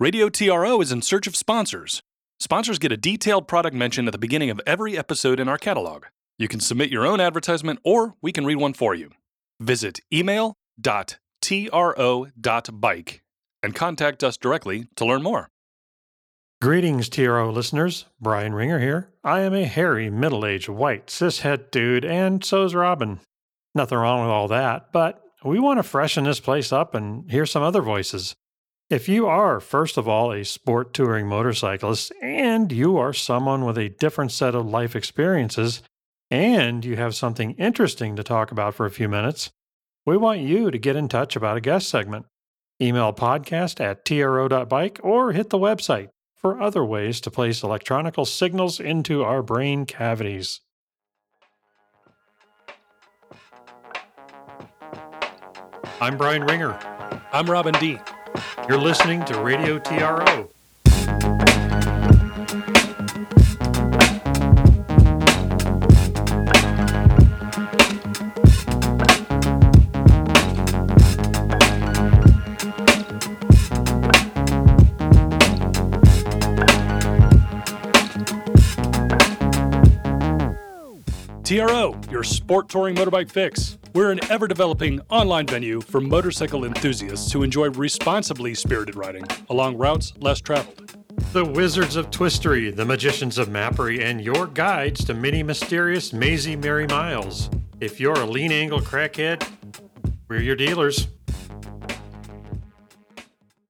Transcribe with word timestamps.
Radio 0.00 0.28
TRO 0.28 0.80
is 0.80 0.92
in 0.92 1.02
search 1.02 1.26
of 1.26 1.34
sponsors. 1.34 2.04
Sponsors 2.38 2.78
get 2.78 2.92
a 2.92 2.96
detailed 2.96 3.48
product 3.48 3.74
mention 3.74 4.06
at 4.06 4.12
the 4.12 4.18
beginning 4.18 4.48
of 4.48 4.60
every 4.64 4.96
episode 4.96 5.40
in 5.40 5.48
our 5.48 5.58
catalog. 5.58 6.04
You 6.38 6.46
can 6.46 6.60
submit 6.60 6.88
your 6.88 7.04
own 7.04 7.18
advertisement 7.18 7.80
or 7.84 8.14
we 8.22 8.30
can 8.30 8.46
read 8.46 8.58
one 8.58 8.74
for 8.74 8.94
you. 8.94 9.10
Visit 9.58 9.98
email.tro.bike 10.14 10.54
and 13.60 13.74
contact 13.74 14.22
us 14.22 14.36
directly 14.36 14.86
to 14.94 15.04
learn 15.04 15.24
more. 15.24 15.48
Greetings, 16.62 17.08
TRO 17.08 17.50
listeners. 17.50 18.04
Brian 18.20 18.54
Ringer 18.54 18.78
here. 18.78 19.10
I 19.24 19.40
am 19.40 19.52
a 19.52 19.64
hairy, 19.64 20.10
middle 20.10 20.46
aged, 20.46 20.68
white, 20.68 21.08
cishet 21.08 21.72
dude, 21.72 22.04
and 22.04 22.44
so's 22.44 22.72
Robin. 22.72 23.18
Nothing 23.74 23.98
wrong 23.98 24.20
with 24.20 24.30
all 24.30 24.46
that, 24.46 24.92
but 24.92 25.24
we 25.44 25.58
want 25.58 25.80
to 25.80 25.82
freshen 25.82 26.22
this 26.22 26.38
place 26.38 26.72
up 26.72 26.94
and 26.94 27.28
hear 27.28 27.46
some 27.46 27.64
other 27.64 27.82
voices. 27.82 28.36
If 28.90 29.06
you 29.06 29.26
are, 29.26 29.60
first 29.60 29.98
of 29.98 30.08
all, 30.08 30.32
a 30.32 30.46
sport 30.46 30.94
touring 30.94 31.26
motorcyclist 31.26 32.10
and 32.22 32.72
you 32.72 32.96
are 32.96 33.12
someone 33.12 33.66
with 33.66 33.76
a 33.76 33.90
different 33.90 34.32
set 34.32 34.54
of 34.54 34.64
life 34.64 34.96
experiences, 34.96 35.82
and 36.30 36.82
you 36.82 36.96
have 36.96 37.14
something 37.14 37.50
interesting 37.52 38.16
to 38.16 38.22
talk 38.22 38.50
about 38.50 38.74
for 38.74 38.86
a 38.86 38.90
few 38.90 39.06
minutes, 39.06 39.50
we 40.06 40.16
want 40.16 40.40
you 40.40 40.70
to 40.70 40.78
get 40.78 40.96
in 40.96 41.06
touch 41.06 41.36
about 41.36 41.58
a 41.58 41.60
guest 41.60 41.90
segment. 41.90 42.24
Email 42.80 43.12
podcast 43.12 43.78
at 43.78 44.06
tro.bike 44.06 45.00
or 45.02 45.32
hit 45.32 45.50
the 45.50 45.58
website 45.58 46.08
for 46.34 46.58
other 46.58 46.82
ways 46.82 47.20
to 47.20 47.30
place 47.30 47.62
electronical 47.62 48.24
signals 48.24 48.80
into 48.80 49.22
our 49.22 49.42
brain 49.42 49.84
cavities. 49.84 50.62
I'm 56.00 56.16
Brian 56.16 56.44
Ringer. 56.44 56.72
I'm 57.32 57.50
Robin 57.50 57.74
D. 57.74 57.98
You're 58.66 58.78
listening 58.78 59.24
to 59.26 59.42
Radio 59.42 59.78
TRO. 59.78 60.48
TRO, 81.48 81.98
your 82.10 82.24
sport 82.24 82.68
touring 82.68 82.94
motorbike 82.94 83.30
fix. 83.30 83.78
We're 83.94 84.10
an 84.10 84.20
ever 84.30 84.46
developing 84.46 85.00
online 85.08 85.46
venue 85.46 85.80
for 85.80 85.98
motorcycle 85.98 86.66
enthusiasts 86.66 87.32
who 87.32 87.42
enjoy 87.42 87.70
responsibly 87.70 88.54
spirited 88.54 88.96
riding 88.96 89.24
along 89.48 89.78
routes 89.78 90.12
less 90.18 90.42
traveled. 90.42 90.94
The 91.32 91.46
Wizards 91.46 91.96
of 91.96 92.10
Twistery, 92.10 92.70
the 92.70 92.84
Magicians 92.84 93.38
of 93.38 93.48
Mappery, 93.48 94.04
and 94.04 94.20
your 94.20 94.46
guides 94.46 95.02
to 95.06 95.14
many 95.14 95.42
mysterious, 95.42 96.12
mazy 96.12 96.54
merry 96.54 96.86
miles. 96.86 97.48
If 97.80 97.98
you're 97.98 98.20
a 98.20 98.26
lean 98.26 98.52
angle 98.52 98.80
crackhead, 98.80 99.48
we're 100.28 100.42
your 100.42 100.54
dealers. 100.54 101.08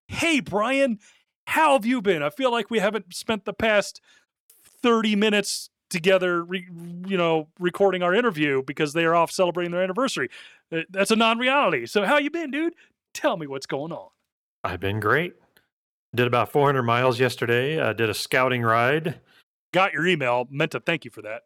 Hey, 0.08 0.40
Brian, 0.40 0.98
how 1.44 1.74
have 1.74 1.86
you 1.86 2.02
been? 2.02 2.24
I 2.24 2.30
feel 2.30 2.50
like 2.50 2.70
we 2.70 2.80
haven't 2.80 3.14
spent 3.14 3.44
the 3.44 3.52
past 3.52 4.00
30 4.82 5.14
minutes 5.14 5.70
together, 5.90 6.42
re, 6.44 6.66
you 7.06 7.16
know, 7.16 7.48
recording 7.58 8.02
our 8.02 8.14
interview 8.14 8.62
because 8.62 8.92
they 8.92 9.04
are 9.04 9.14
off 9.14 9.30
celebrating 9.30 9.72
their 9.72 9.82
anniversary. 9.82 10.28
Uh, 10.72 10.82
That's 10.90 11.10
a 11.10 11.16
non-reality. 11.16 11.86
So 11.86 12.04
how 12.04 12.18
you 12.18 12.30
been, 12.30 12.50
dude? 12.50 12.74
Tell 13.14 13.36
me 13.36 13.46
what's 13.46 13.66
going 13.66 13.92
on. 13.92 14.08
I've 14.64 14.80
been 14.80 15.00
great. 15.00 15.34
Did 16.14 16.26
about 16.26 16.50
400 16.50 16.82
miles 16.82 17.20
yesterday. 17.20 17.80
I 17.80 17.92
did 17.92 18.08
a 18.10 18.14
scouting 18.14 18.62
ride. 18.62 19.20
Got 19.72 19.92
your 19.92 20.06
email. 20.06 20.48
Meant 20.50 20.72
to 20.72 20.80
thank 20.80 21.04
you 21.04 21.10
for 21.10 21.22
that. 21.22 21.42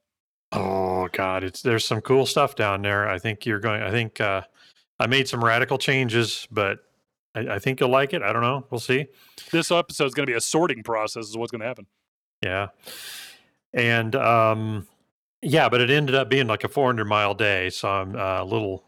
Oh 0.52 1.08
God, 1.12 1.44
it's 1.44 1.62
there's 1.62 1.84
some 1.84 2.00
cool 2.00 2.26
stuff 2.26 2.54
down 2.54 2.82
there. 2.82 3.08
I 3.08 3.19
think 3.19 3.47
you're 3.47 3.58
going. 3.58 3.82
I 3.82 3.91
think 3.91 4.20
uh, 4.20 4.42
I 5.00 5.06
made 5.06 5.26
some 5.26 5.42
radical 5.42 5.78
changes, 5.78 6.47
but 6.50 6.81
I, 7.34 7.41
I 7.41 7.58
think 7.58 7.81
you'll 7.81 7.88
like 7.88 8.12
it. 8.12 8.22
I 8.22 8.32
don't 8.32 8.42
know. 8.42 8.64
We'll 8.70 8.78
see. 8.78 9.06
This 9.50 9.70
episode 9.70 10.06
is 10.06 10.14
going 10.14 10.26
to 10.26 10.31
be 10.31 10.36
a 10.36 10.41
sorting 10.41 10.82
process. 10.82 11.28
Is 11.28 11.36
what's 11.36 11.50
going 11.50 11.62
to 11.62 11.66
happen. 11.66 11.86
Yeah, 12.42 12.69
and 13.75 14.15
um, 14.16 14.87
yeah, 15.43 15.69
but 15.69 15.81
it 15.81 15.91
ended 15.91 16.15
up 16.15 16.28
being 16.28 16.47
like 16.47 16.65
a 16.65 16.69
400 16.69 17.05
mile 17.05 17.34
day, 17.34 17.71
so 17.71 17.88
I'm 17.88 18.15
uh, 18.15 18.43
a 18.43 18.44
little, 18.44 18.84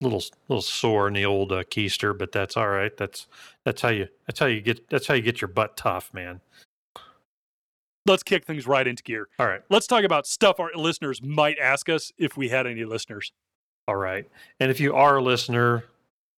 little, 0.00 0.22
little 0.48 0.62
sore 0.62 1.08
in 1.08 1.14
the 1.14 1.24
old 1.24 1.52
uh, 1.52 1.64
keister, 1.64 2.16
but 2.16 2.32
that's 2.32 2.56
all 2.56 2.68
right. 2.68 2.96
That's 2.96 3.26
that's 3.64 3.82
how 3.82 3.88
you 3.88 4.08
that's 4.26 4.38
how 4.38 4.46
you 4.46 4.60
get 4.60 4.88
that's 4.88 5.06
how 5.06 5.14
you 5.14 5.22
get 5.22 5.40
your 5.40 5.48
butt 5.48 5.76
tough, 5.76 6.14
man. 6.14 6.40
Let's 8.06 8.22
kick 8.22 8.44
things 8.44 8.68
right 8.68 8.86
into 8.86 9.02
gear. 9.02 9.28
All 9.40 9.48
right. 9.48 9.62
Let's 9.68 9.88
talk 9.88 10.04
about 10.04 10.28
stuff 10.28 10.60
our 10.60 10.70
listeners 10.76 11.20
might 11.20 11.58
ask 11.58 11.88
us 11.88 12.12
if 12.16 12.36
we 12.36 12.48
had 12.48 12.64
any 12.68 12.84
listeners. 12.84 13.32
All 13.88 13.96
right. 13.96 14.28
And 14.60 14.70
if 14.70 14.78
you 14.78 14.94
are 14.94 15.16
a 15.16 15.22
listener, 15.22 15.84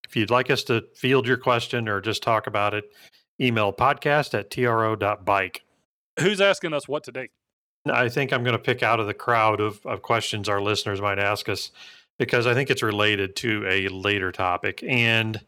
if 0.07 0.15
you'd 0.15 0.31
like 0.31 0.49
us 0.49 0.63
to 0.63 0.85
field 0.95 1.27
your 1.27 1.37
question 1.37 1.87
or 1.87 2.01
just 2.01 2.23
talk 2.23 2.47
about 2.47 2.73
it, 2.73 2.91
email 3.39 3.71
podcast 3.71 4.33
at 4.33 4.49
tro.bike. 4.49 5.61
Who's 6.19 6.41
asking 6.41 6.73
us 6.73 6.87
what 6.87 7.03
today? 7.03 7.29
I 7.85 8.09
think 8.09 8.33
I'm 8.33 8.43
going 8.43 8.57
to 8.57 8.59
pick 8.63 8.83
out 8.83 8.99
of 8.99 9.07
the 9.07 9.13
crowd 9.13 9.61
of, 9.61 9.85
of 9.85 10.01
questions 10.01 10.49
our 10.49 10.61
listeners 10.61 11.01
might 11.01 11.19
ask 11.19 11.47
us 11.49 11.71
because 12.17 12.45
I 12.45 12.53
think 12.53 12.69
it's 12.69 12.83
related 12.83 13.35
to 13.37 13.65
a 13.67 13.87
later 13.87 14.31
topic. 14.31 14.83
And 14.85 15.41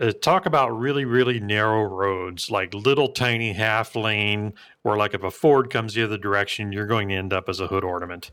uh, 0.00 0.12
talk 0.20 0.46
about 0.46 0.78
really, 0.78 1.04
really 1.04 1.40
narrow 1.40 1.82
roads, 1.82 2.50
like 2.50 2.74
little 2.74 3.08
tiny 3.08 3.52
half 3.52 3.96
lane, 3.96 4.52
where 4.82 4.96
like 4.96 5.14
if 5.14 5.22
a 5.22 5.30
Ford 5.30 5.70
comes 5.70 5.94
the 5.94 6.04
other 6.04 6.18
direction, 6.18 6.72
you're 6.72 6.86
going 6.86 7.08
to 7.08 7.14
end 7.14 7.32
up 7.32 7.48
as 7.48 7.60
a 7.60 7.66
hood 7.66 7.84
ornament. 7.84 8.30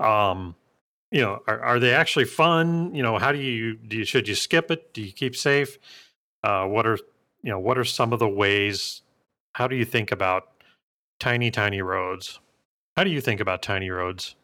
Um, 0.00 0.54
you 1.10 1.22
know, 1.22 1.42
are, 1.46 1.60
are 1.60 1.78
they 1.78 1.94
actually 1.94 2.26
fun? 2.26 2.94
You 2.94 3.02
know, 3.02 3.18
how 3.18 3.32
do 3.32 3.38
you 3.38 3.76
do? 3.76 3.98
You, 3.98 4.04
should 4.04 4.28
you 4.28 4.34
skip 4.34 4.70
it? 4.70 4.92
Do 4.92 5.02
you 5.02 5.12
keep 5.12 5.34
safe? 5.34 5.78
Uh, 6.44 6.66
what 6.66 6.86
are 6.86 6.98
you 7.42 7.50
know? 7.50 7.58
What 7.58 7.78
are 7.78 7.84
some 7.84 8.12
of 8.12 8.18
the 8.18 8.28
ways? 8.28 9.02
How 9.54 9.66
do 9.66 9.76
you 9.76 9.86
think 9.86 10.12
about 10.12 10.48
tiny, 11.18 11.50
tiny 11.50 11.80
roads? 11.80 12.38
How 12.98 13.04
do 13.04 13.10
you 13.10 13.20
think 13.20 13.38
about 13.38 13.62
tiny 13.62 13.90
roads? 13.90 14.34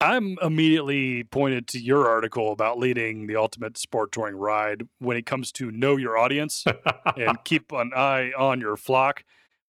I'm 0.00 0.38
immediately 0.40 1.24
pointed 1.24 1.66
to 1.66 1.78
your 1.78 2.08
article 2.08 2.52
about 2.52 2.78
leading 2.78 3.26
the 3.26 3.36
ultimate 3.36 3.76
sport 3.76 4.12
touring 4.12 4.36
ride 4.36 4.88
when 4.98 5.18
it 5.18 5.26
comes 5.26 5.52
to 5.52 5.70
know 5.70 5.98
your 5.98 6.16
audience 6.16 6.64
and 7.18 7.36
keep 7.44 7.70
an 7.70 7.92
eye 7.94 8.32
on 8.34 8.62
your 8.62 8.78
flock. 8.78 9.24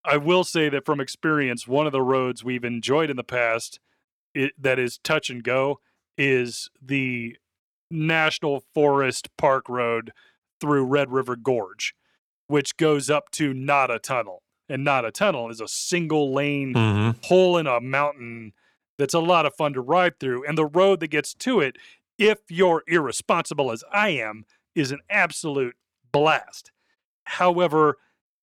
I 0.06 0.16
will 0.16 0.46
say 0.46 0.70
that 0.70 0.86
from 0.86 1.02
experience, 1.02 1.68
one 1.68 1.86
of 1.86 1.92
the 1.92 2.02
roads 2.02 2.42
we've 2.42 2.64
enjoyed 2.64 3.10
in 3.10 3.18
the 3.18 3.26
past 3.26 3.82
it, 4.34 4.54
that 4.58 4.80
is 4.80 5.00
touch 5.00 5.30
and 5.30 5.44
go 5.44 5.82
is 6.18 6.70
the 6.82 7.36
National 7.92 8.64
Forest 8.74 9.36
Park 9.36 9.68
Road 9.68 10.14
through 10.62 10.86
Red 10.86 11.12
River 11.12 11.36
Gorge, 11.36 11.94
which 12.48 12.78
goes 12.78 13.10
up 13.10 13.32
to 13.32 13.54
Nada 13.54 14.00
Tunnel. 14.00 14.44
And 14.70 14.84
Nada 14.84 15.12
Tunnel 15.12 15.50
is 15.50 15.60
a 15.60 15.68
single 15.68 16.34
lane 16.34 16.74
mm-hmm. 16.74 17.20
hole 17.24 17.58
in 17.58 17.68
a 17.68 17.82
mountain 17.82 18.54
that's 18.98 19.14
a 19.14 19.20
lot 19.20 19.46
of 19.46 19.56
fun 19.56 19.74
to 19.74 19.82
ride 19.82 20.20
through. 20.20 20.46
And 20.46 20.58
the 20.58 20.66
road 20.66 21.00
that 21.00 21.08
gets 21.08 21.34
to 21.36 21.60
it, 21.60 21.78
if 22.18 22.40
you're 22.50 22.84
irresponsible 22.88 23.72
as 23.72 23.84
I 23.92 24.10
am, 24.10 24.46
is 24.76 24.92
an 24.92 25.00
absolute 25.10 25.76
blast. 26.12 26.72
However, 27.24 27.98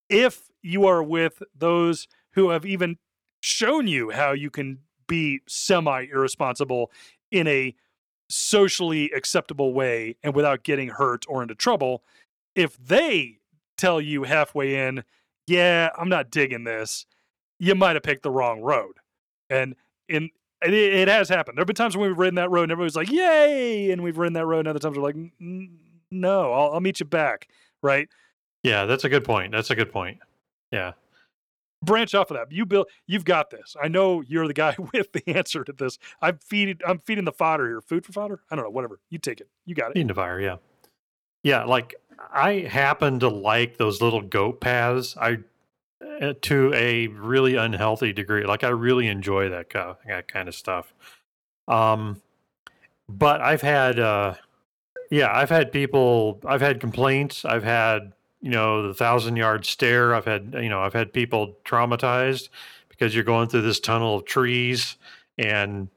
if 0.08 0.50
you 0.62 0.86
are 0.86 1.02
with 1.02 1.42
those 1.56 2.08
who 2.32 2.50
have 2.50 2.64
even 2.64 2.96
shown 3.40 3.86
you 3.86 4.10
how 4.10 4.32
you 4.32 4.50
can 4.50 4.78
be 5.06 5.40
semi 5.46 6.06
irresponsible 6.12 6.90
in 7.30 7.46
a 7.46 7.74
socially 8.28 9.10
acceptable 9.14 9.72
way 9.72 10.16
and 10.22 10.34
without 10.34 10.64
getting 10.64 10.88
hurt 10.88 11.24
or 11.28 11.42
into 11.42 11.54
trouble, 11.54 12.02
if 12.54 12.76
they 12.76 13.38
tell 13.76 14.00
you 14.00 14.24
halfway 14.24 14.86
in, 14.86 15.04
yeah, 15.46 15.90
I'm 15.96 16.08
not 16.08 16.30
digging 16.30 16.64
this, 16.64 17.06
you 17.58 17.74
might 17.74 17.96
have 17.96 18.02
picked 18.02 18.22
the 18.22 18.30
wrong 18.30 18.60
road. 18.60 18.96
And 19.48 19.74
in 20.08 20.30
it, 20.62 20.72
it 20.72 21.08
has 21.08 21.28
happened. 21.28 21.56
There 21.56 21.62
have 21.62 21.66
been 21.66 21.76
times 21.76 21.96
when 21.96 22.08
we've 22.08 22.18
ridden 22.18 22.36
that 22.36 22.50
road 22.50 22.64
and 22.64 22.72
everybody's 22.72 22.96
like, 22.96 23.10
"Yay!" 23.10 23.90
and 23.90 24.02
we've 24.02 24.16
ridden 24.16 24.32
that 24.34 24.46
road. 24.46 24.60
And 24.60 24.68
other 24.68 24.78
times 24.78 24.96
we're 24.96 25.04
like, 25.04 25.16
"No, 26.10 26.52
I'll, 26.52 26.74
I'll 26.74 26.80
meet 26.80 27.00
you 27.00 27.06
back." 27.06 27.48
Right? 27.82 28.08
Yeah, 28.62 28.86
that's 28.86 29.04
a 29.04 29.08
good 29.08 29.24
point. 29.24 29.52
That's 29.52 29.70
a 29.70 29.76
good 29.76 29.92
point. 29.92 30.18
Yeah. 30.72 30.92
Branch 31.84 32.14
off 32.14 32.30
of 32.30 32.36
that. 32.36 32.50
You 32.50 32.64
build. 32.64 32.86
You've 33.06 33.24
got 33.24 33.50
this. 33.50 33.76
I 33.80 33.88
know 33.88 34.22
you're 34.22 34.48
the 34.48 34.54
guy 34.54 34.76
with 34.92 35.12
the 35.12 35.22
answer 35.28 35.62
to 35.62 35.72
this. 35.72 35.98
I'm 36.22 36.38
feeding. 36.38 36.78
I'm 36.86 36.98
feeding 36.98 37.24
the 37.24 37.32
fodder 37.32 37.66
here. 37.66 37.80
Food 37.80 38.04
for 38.04 38.12
fodder. 38.12 38.40
I 38.50 38.56
don't 38.56 38.64
know. 38.64 38.70
Whatever. 38.70 38.98
You 39.10 39.18
take 39.18 39.40
it. 39.40 39.48
You 39.66 39.74
got 39.74 39.90
it. 39.90 39.94
Feeding 39.94 40.08
the 40.08 40.14
fire. 40.14 40.40
Yeah. 40.40 40.56
Yeah. 41.42 41.64
Like 41.64 41.94
I 42.32 42.66
happen 42.70 43.20
to 43.20 43.28
like 43.28 43.76
those 43.76 44.02
little 44.02 44.22
goat 44.22 44.60
paths. 44.60 45.16
I 45.16 45.38
uh, 46.20 46.34
to 46.42 46.72
a 46.74 47.08
really 47.08 47.56
unhealthy 47.56 48.12
degree. 48.12 48.44
Like 48.44 48.64
I 48.64 48.68
really 48.68 49.08
enjoy 49.08 49.48
that 49.48 49.70
kind 49.70 49.90
of, 49.90 49.98
that 50.06 50.28
kind 50.28 50.48
of 50.48 50.54
stuff. 50.54 50.92
Um, 51.68 52.20
but 53.08 53.40
I've 53.40 53.62
had, 53.62 53.98
uh, 53.98 54.34
yeah, 55.10 55.32
I've 55.32 55.50
had 55.50 55.72
people, 55.72 56.40
I've 56.46 56.60
had 56.60 56.80
complaints. 56.80 57.44
I've 57.44 57.64
had 57.64 58.12
you 58.46 58.50
know 58.50 58.86
the 58.86 58.94
thousand 58.94 59.36
yard 59.36 59.66
stare. 59.66 60.14
I've 60.14 60.24
had 60.24 60.54
you 60.60 60.68
know 60.68 60.80
I've 60.80 60.92
had 60.92 61.12
people 61.12 61.56
traumatized 61.64 62.48
because 62.88 63.14
you're 63.14 63.24
going 63.24 63.48
through 63.48 63.62
this 63.62 63.80
tunnel 63.80 64.16
of 64.16 64.24
trees 64.24 64.96
and 65.36 65.88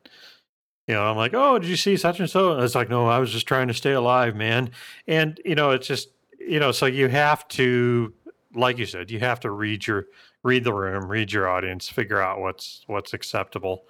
you 0.89 0.95
know 0.95 1.03
i'm 1.03 1.15
like 1.15 1.35
oh 1.35 1.59
did 1.59 1.69
you 1.69 1.75
see 1.75 1.95
such 1.95 2.19
and 2.19 2.27
so? 2.29 2.53
And 2.53 2.63
it's 2.63 2.73
like 2.73 2.89
no 2.89 3.07
i 3.07 3.19
was 3.19 3.31
just 3.31 3.47
trying 3.47 3.67
to 3.67 3.73
stay 3.75 3.91
alive 3.93 4.35
man. 4.35 4.71
And 5.07 5.39
you 5.45 5.53
know 5.53 5.69
it's 5.69 5.87
just 5.87 6.09
you 6.39 6.59
know 6.59 6.71
so 6.71 6.87
you 6.87 7.07
have 7.07 7.47
to 7.49 8.11
like 8.55 8.79
you 8.79 8.87
said 8.87 9.11
you 9.11 9.19
have 9.19 9.39
to 9.41 9.51
read 9.51 9.85
your 9.85 10.07
read 10.41 10.63
the 10.63 10.73
room 10.73 11.07
read 11.07 11.31
your 11.31 11.47
audience 11.47 11.87
figure 11.87 12.19
out 12.19 12.41
what's 12.41 12.83
what's 12.87 13.13
acceptable. 13.13 13.83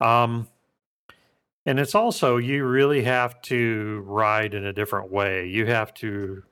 Um 0.00 0.48
and 1.66 1.78
it's 1.78 1.94
also 1.94 2.36
you 2.36 2.64
really 2.66 3.04
have 3.04 3.40
to 3.42 4.02
ride 4.04 4.54
in 4.54 4.66
a 4.66 4.72
different 4.72 5.10
way. 5.12 5.46
You 5.46 5.66
have 5.66 5.94
to 5.94 6.42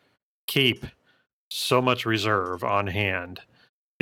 keep 0.46 0.87
so 1.50 1.82
much 1.82 2.06
reserve 2.06 2.62
on 2.62 2.87
hand 2.87 3.40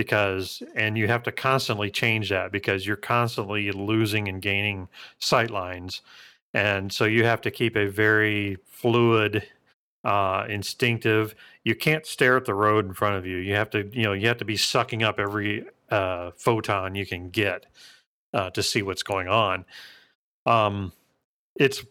because 0.05 0.63
and 0.75 0.97
you 0.97 1.07
have 1.09 1.23
to 1.25 1.33
constantly 1.33 1.91
change 1.91 2.31
that 2.31 2.53
because 2.53 2.87
you're 2.87 2.97
constantly 2.97 3.71
losing 3.73 4.29
and 4.29 4.41
gaining 4.43 4.89
sight 5.19 5.51
lines. 5.51 6.03
And 6.55 6.93
so 6.93 7.05
you 7.05 7.25
have 7.25 7.41
to 7.43 7.51
keep 7.51 7.77
a 7.77 7.87
very 7.87 8.59
fluid 8.67 9.47
uh, 10.05 10.47
instinctive 10.49 11.35
you 11.65 11.75
can't 11.75 12.07
stare 12.07 12.37
at 12.37 12.47
the 12.47 12.55
road 12.55 12.87
in 12.87 12.95
front 12.95 13.17
of 13.17 13.27
you. 13.27 13.37
You 13.37 13.55
have 13.55 13.71
to 13.71 13.89
you 13.93 14.05
know 14.05 14.13
you 14.13 14.29
have 14.29 14.39
to 14.39 14.45
be 14.45 14.57
sucking 14.57 15.03
up 15.03 15.19
every 15.19 15.65
uh, 15.91 16.31
photon 16.37 16.95
you 16.95 17.07
can 17.07 17.31
get 17.31 17.67
uh, 18.33 18.51
to 18.51 18.63
see 18.63 18.83
what's 18.83 19.03
going 19.03 19.29
on. 19.29 19.65
Um, 20.47 20.93
it's 21.57 21.85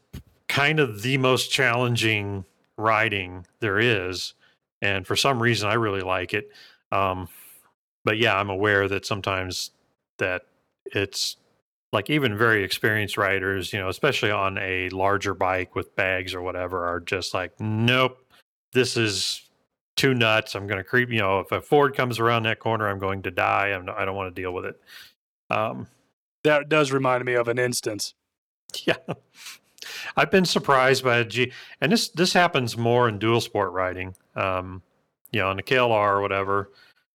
kind 0.48 0.80
of 0.80 1.04
the 1.04 1.18
most 1.18 1.52
challenging 1.52 2.46
riding 2.78 3.46
there 3.60 3.78
is 3.78 4.34
and 4.82 5.06
for 5.06 5.16
some 5.16 5.44
reason 5.44 5.70
i 5.70 5.74
really 5.74 6.02
like 6.02 6.34
it. 6.34 6.50
Um, 6.92 7.28
but 8.06 8.18
yeah, 8.18 8.36
I'm 8.36 8.50
aware 8.50 8.88
that 8.88 9.06
sometimes 9.06 9.72
that 10.18 10.44
it's 10.86 11.38
like 11.92 12.10
even 12.10 12.38
very 12.38 12.64
experienced 12.64 13.18
riders, 13.18 13.74
you 13.74 13.80
know, 13.80 13.90
especially 13.90 14.32
on 14.32 14.58
a 14.60 14.90
larger 14.90 15.34
bike 15.34 15.76
with 15.76 15.96
bags 15.96 16.34
or 16.34 16.42
whatever, 16.42 16.86
are 16.86 17.00
just 17.00 17.34
like, 17.34 17.60
nope, 17.60 18.18
this 18.74 18.96
is 18.96 19.50
too 19.98 20.14
nuts. 20.14 20.56
I'm 20.56 20.68
going 20.68 20.78
to 20.78 20.84
creep. 20.84 21.10
You 21.10 21.20
know, 21.20 21.40
if 21.40 21.52
a 21.52 21.62
Ford 21.62 21.96
comes 21.96 22.20
around 22.20 22.44
that 22.44 22.60
corner, 22.60 22.88
I'm 22.88 23.00
going 23.00 23.24
to 23.24 23.32
die. 23.32 23.70
I'm, 23.70 23.90
I 23.90 24.06
don't 24.06 24.16
want 24.16 24.34
to 24.34 24.42
deal 24.42 24.54
with 24.54 24.66
it. 24.66 24.80
Um, 25.50 25.88
that 26.44 26.70
does 26.70 26.92
remind 26.92 27.26
me 27.26 27.34
of 27.34 27.48
an 27.48 27.60
instance. 27.60 28.14
Yeah. 28.86 28.98
I've 30.16 30.30
been 30.30 30.46
surprised 30.46 31.04
by 31.04 31.18
a 31.18 31.26
G, 31.26 31.52
and 31.82 31.92
this 31.92 32.10
this 32.10 32.34
happens 32.34 32.78
more 32.78 33.10
in 33.10 33.18
dual 33.18 33.42
sport 33.42 33.72
riding. 33.72 34.14
Um, 34.36 34.84
you 35.32 35.40
know, 35.40 35.50
on 35.50 35.56
the 35.56 35.64
KLR 35.64 36.12
or 36.12 36.22
whatever 36.22 36.70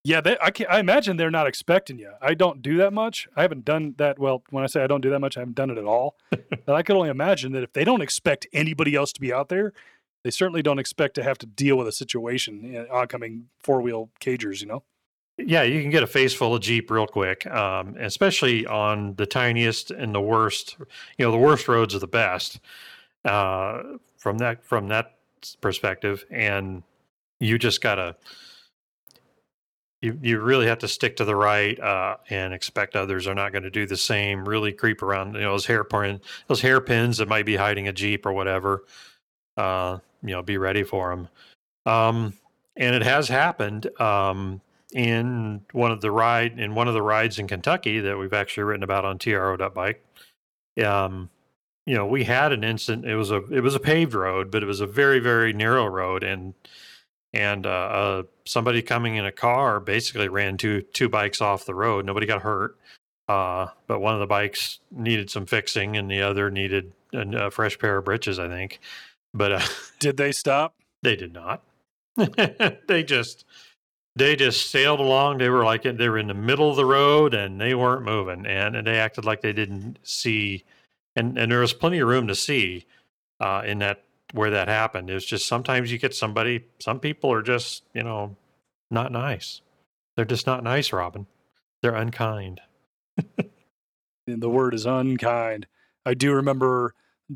yeah, 0.05 0.21
they, 0.21 0.37
I 0.41 0.53
I 0.69 0.81
imagine 0.81 1.17
they're 1.17 1.31
not 1.31 1.47
expecting 1.47 1.99
you. 1.99 2.13
I 2.21 2.35
don't 2.35 2.61
do 2.61 2.77
that 2.77 2.93
much. 2.93 3.27
I 3.35 3.43
haven't 3.43 3.65
done 3.65 3.95
that. 3.97 4.19
Well, 4.19 4.43
when 4.51 4.63
I 4.63 4.67
say 4.67 4.85
I 4.85 4.87
don't 4.87 5.01
do 5.01 5.09
that 5.11 5.19
much, 5.19 5.39
I 5.39 5.41
haven't 5.41 5.57
done 5.57 5.71
it 5.71 5.79
at 5.79 5.85
all. 5.85 6.17
but 6.31 6.75
I 6.75 6.83
could 6.83 6.95
only 6.95 7.09
imagine 7.09 7.53
that 7.53 7.63
if 7.63 7.73
they 7.73 7.85
don't 7.85 8.03
expect 8.03 8.47
anybody 8.53 8.95
else 8.95 9.13
to 9.15 9.21
be 9.21 9.33
out 9.33 9.49
there, 9.49 9.73
they 10.23 10.31
certainly 10.31 10.63
don't 10.63 10.79
expect 10.79 11.15
to 11.15 11.23
have 11.23 11.39
to 11.39 11.47
deal 11.47 11.77
with 11.77 11.89
a 11.89 11.93
situation 11.93 12.65
in 12.65 12.87
oncoming 12.89 13.47
four 13.63 13.81
wheel 13.81 14.11
cagers. 14.21 14.61
You 14.61 14.67
know. 14.67 14.83
Yeah, 15.39 15.63
you 15.63 15.81
can 15.81 15.91
get 15.91 16.03
a 16.03 16.07
face 16.07 16.35
full 16.35 16.55
of 16.55 16.61
Jeep 16.61 16.91
real 16.91 17.07
quick, 17.07 17.47
um, 17.47 17.97
especially 17.99 18.67
on 18.67 19.15
the 19.17 19.27
tiniest 19.27 19.91
and 19.91 20.15
the 20.15 20.21
worst. 20.21 20.77
You 21.19 21.25
know, 21.25 21.33
the 21.33 21.39
worst 21.39 21.67
roads 21.67 21.95
are 21.95 21.99
the 21.99 22.07
best 22.07 22.61
uh, 23.25 23.83
from 24.19 24.37
that 24.39 24.63
from 24.63 24.89
that 24.89 25.15
perspective, 25.63 26.27
and 26.31 26.83
you 27.41 27.59
just 27.59 27.81
gotta 27.81 28.17
you 30.05 30.19
you 30.21 30.41
really 30.41 30.67
have 30.67 30.79
to 30.81 30.89
stick 30.89 31.17
to 31.17 31.25
the 31.25 31.35
right 31.35 31.81
uh, 31.81 32.19
and 32.29 32.53
expect 32.53 32.95
others 32.95 33.27
are 33.27 33.35
not 33.35 33.53
going 33.53 33.63
to 33.63 33.71
do 33.71 33.87
the 33.87 33.97
same. 33.97 34.47
Really 34.47 34.71
creep 34.71 35.03
around, 35.03 35.35
you 35.35 35.41
know, 35.41 35.53
those 35.53 35.67
hairpin 35.67 36.21
those 36.47 36.61
hairpins 36.61 37.17
that 37.17 37.29
might 37.29 37.47
be 37.47 37.57
hiding 37.57 37.89
a 37.89 37.93
jeep 37.93 38.27
or 38.27 38.33
whatever. 38.33 38.85
Uh, 39.57 39.99
you 40.23 40.31
know, 40.31 40.43
be 40.43 40.59
ready 40.59 40.83
for 40.83 41.11
them. 41.11 41.29
Um, 41.87 42.35
and 42.77 42.95
it 42.95 43.03
has 43.03 43.29
happened 43.29 43.89
um, 44.01 44.61
in 44.93 45.63
one 45.73 45.91
of 45.91 46.03
the 46.03 46.11
ride 46.11 46.59
in 46.59 46.75
one 46.75 46.87
of 46.87 46.95
the 46.95 47.03
rides 47.03 47.39
in 47.39 47.49
Kentucky 47.49 48.01
that 48.01 48.19
we've 48.19 48.35
actually 48.35 48.65
written 48.65 48.83
about 48.83 49.07
on 49.07 49.19
TRO.bike. 49.19 50.05
Um, 50.85 51.31
you 51.87 51.95
know, 51.95 52.07
we 52.07 52.25
had 52.25 52.53
an 52.53 52.63
incident. 52.63 53.07
It 53.07 53.17
was 53.17 53.31
a 53.31 53.43
it 53.51 53.63
was 53.63 53.75
a 53.75 53.81
paved 53.81 54.13
road, 54.13 54.51
but 54.51 54.63
it 54.63 54.67
was 54.67 54.81
a 54.81 54.87
very 54.87 55.19
very 55.19 55.55
narrow 55.55 55.87
road, 55.87 56.23
and 56.23 56.53
and 57.35 57.67
uh, 57.67 57.71
uh, 57.71 58.23
somebody 58.45 58.81
coming 58.81 59.17
in 59.17 59.27
a 59.27 59.33
car 59.33 59.81
basically 59.81 60.29
ran 60.29 60.57
two 60.57 60.83
two 60.93 61.09
bikes 61.09 61.41
off 61.41 61.67
the 61.67 61.75
road. 61.75 62.07
Nobody 62.07 62.27
got 62.27 62.43
hurt, 62.43 62.79
uh, 63.29 63.67
but 63.89 64.01
one 64.01 64.15
of 64.15 64.21
the 64.21 64.27
bikes 64.27 64.79
needed 64.93 65.29
some 65.31 65.45
fixing, 65.45 65.97
and 65.97 66.09
the 66.11 66.23
other 66.23 66.49
needed 66.51 66.93
a, 67.13 67.47
a 67.47 67.51
fresh 67.51 67.79
pair 67.79 67.99
of 67.99 68.05
britches, 68.05 68.39
I 68.39 68.49
think. 68.49 68.79
But 69.35 69.53
uh, 69.53 69.61
did 69.99 70.17
they 70.17 70.31
stop? 70.31 70.77
They 71.03 71.17
did 71.17 71.35
not. 71.35 71.63
they 72.87 73.03
just 73.03 73.45
they 74.15 74.37
just 74.37 74.71
sailed 74.71 75.01
along. 75.01 75.39
They 75.39 75.51
were 75.51 75.65
like 75.65 75.83
they 75.83 76.09
were 76.09 76.19
in 76.19 76.29
the 76.29 76.35
middle 76.35 76.71
of 76.71 76.77
the 76.77 76.87
road, 76.87 77.35
and 77.35 77.61
they 77.61 77.75
weren't 77.75 78.05
moving, 78.05 78.47
and, 78.47 78.77
and 78.77 78.87
they 78.87 78.99
acted 78.99 79.25
like 79.25 79.43
they 79.43 79.53
didn't 79.53 79.99
see. 80.05 80.65
And 81.17 81.37
and 81.37 81.51
there 81.51 81.61
was 81.61 81.73
plenty 81.73 81.99
of 81.99 82.07
room 82.07 82.29
to 82.29 82.37
see 82.37 82.87
uh, 83.41 83.63
in 83.67 83.81
that 83.81 84.05
where 84.33 84.51
that 84.51 84.69
happened. 84.69 85.11
It's 85.11 85.27
just 85.27 85.47
sometimes 85.47 85.93
you 85.93 85.99
get 85.99 86.15
somebody, 86.15 86.67
some 86.81 87.01
people 87.01 87.33
are 87.33 87.43
just, 87.43 87.85
you 87.95 88.03
know, 88.03 88.37
not 88.91 89.13
nice. 89.13 89.61
They're 90.17 90.25
just 90.25 90.47
not 90.47 90.63
nice, 90.63 90.93
Robin. 90.93 91.27
They're 91.83 91.95
unkind. 91.95 92.61
the 94.27 94.49
word 94.49 94.75
is 94.75 94.87
unkind. 94.87 95.67
I 96.07 96.15
do 96.15 96.33
remember 96.33 96.95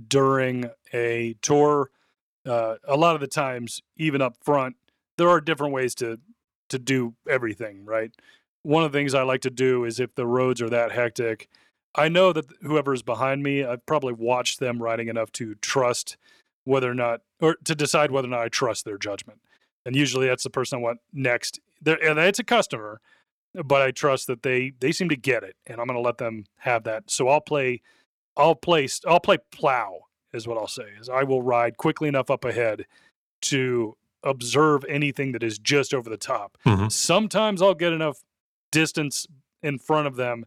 during 0.08 0.70
a 0.92 1.34
tour, 1.42 1.90
uh, 2.46 2.76
a 2.86 2.96
lot 2.96 3.14
of 3.14 3.20
the 3.20 3.26
times, 3.26 3.82
even 3.96 4.22
up 4.22 4.36
front, 4.42 4.76
there 5.16 5.28
are 5.28 5.40
different 5.40 5.72
ways 5.72 5.94
to 5.96 6.18
to 6.68 6.78
do 6.78 7.14
everything. 7.28 7.84
Right. 7.84 8.12
One 8.62 8.84
of 8.84 8.92
the 8.92 8.98
things 8.98 9.14
I 9.14 9.22
like 9.22 9.40
to 9.42 9.50
do 9.50 9.84
is 9.84 9.98
if 9.98 10.14
the 10.14 10.26
roads 10.26 10.60
are 10.60 10.68
that 10.68 10.92
hectic, 10.92 11.48
I 11.94 12.08
know 12.08 12.32
that 12.32 12.46
whoever 12.62 12.92
is 12.92 13.02
behind 13.02 13.42
me, 13.42 13.64
I've 13.64 13.86
probably 13.86 14.12
watched 14.12 14.60
them 14.60 14.82
riding 14.82 15.08
enough 15.08 15.32
to 15.32 15.54
trust 15.56 16.16
whether 16.68 16.90
or 16.90 16.94
not, 16.94 17.22
or 17.40 17.56
to 17.64 17.74
decide 17.74 18.10
whether 18.10 18.28
or 18.28 18.30
not 18.30 18.40
I 18.40 18.48
trust 18.48 18.84
their 18.84 18.98
judgment. 18.98 19.40
And 19.86 19.96
usually 19.96 20.26
that's 20.26 20.42
the 20.42 20.50
person 20.50 20.78
I 20.78 20.82
want 20.82 21.00
next. 21.14 21.60
They're, 21.80 22.02
and 22.04 22.18
it's 22.18 22.38
a 22.38 22.44
customer, 22.44 23.00
but 23.64 23.80
I 23.80 23.90
trust 23.90 24.26
that 24.26 24.42
they 24.42 24.72
they 24.78 24.92
seem 24.92 25.08
to 25.08 25.16
get 25.16 25.42
it, 25.42 25.56
and 25.66 25.80
I'm 25.80 25.86
going 25.86 25.96
to 25.96 26.02
let 26.02 26.18
them 26.18 26.44
have 26.58 26.84
that. 26.84 27.10
So 27.10 27.28
I'll 27.28 27.40
play, 27.40 27.80
I'll 28.36 28.54
play, 28.54 28.86
I'll 29.06 29.20
play 29.20 29.38
plow 29.50 30.00
is 30.34 30.46
what 30.46 30.58
I'll 30.58 30.68
say. 30.68 30.88
Is 31.00 31.08
I 31.08 31.22
will 31.22 31.40
ride 31.40 31.78
quickly 31.78 32.06
enough 32.06 32.30
up 32.30 32.44
ahead 32.44 32.84
to 33.42 33.96
observe 34.22 34.84
anything 34.88 35.32
that 35.32 35.42
is 35.42 35.58
just 35.58 35.94
over 35.94 36.10
the 36.10 36.18
top. 36.18 36.58
Mm-hmm. 36.66 36.88
Sometimes 36.88 37.62
I'll 37.62 37.74
get 37.74 37.94
enough 37.94 38.22
distance 38.70 39.26
in 39.62 39.78
front 39.78 40.06
of 40.06 40.16
them 40.16 40.44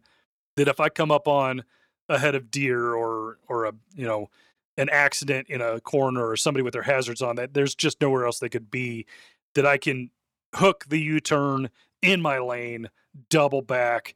that 0.56 0.68
if 0.68 0.78
I 0.78 0.88
come 0.88 1.10
up 1.10 1.26
on 1.26 1.64
a 2.08 2.18
head 2.18 2.36
of 2.36 2.50
deer 2.50 2.94
or 2.94 3.38
or 3.48 3.64
a 3.64 3.72
you 3.96 4.06
know 4.06 4.28
an 4.76 4.88
accident 4.88 5.48
in 5.48 5.60
a 5.60 5.80
corner 5.80 6.26
or 6.26 6.36
somebody 6.36 6.62
with 6.62 6.72
their 6.72 6.82
hazards 6.82 7.20
on 7.20 7.36
that 7.36 7.54
there's 7.54 7.74
just 7.74 8.00
nowhere 8.00 8.24
else 8.24 8.38
they 8.38 8.48
could 8.48 8.70
be 8.70 9.06
that 9.54 9.66
I 9.66 9.76
can 9.76 10.10
hook 10.54 10.86
the 10.88 10.98
U-turn 10.98 11.70
in 12.00 12.20
my 12.20 12.38
lane, 12.38 12.88
double 13.28 13.62
back, 13.62 14.14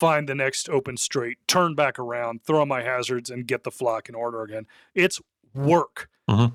find 0.00 0.28
the 0.28 0.34
next 0.34 0.68
open 0.68 0.96
straight, 0.96 1.38
turn 1.46 1.74
back 1.74 1.98
around, 1.98 2.42
throw 2.44 2.66
my 2.66 2.82
hazards 2.82 3.30
and 3.30 3.46
get 3.46 3.62
the 3.62 3.70
flock 3.70 4.08
in 4.08 4.14
order 4.14 4.42
again. 4.42 4.66
It's 4.94 5.20
work. 5.54 6.08
Mm-hmm. 6.28 6.54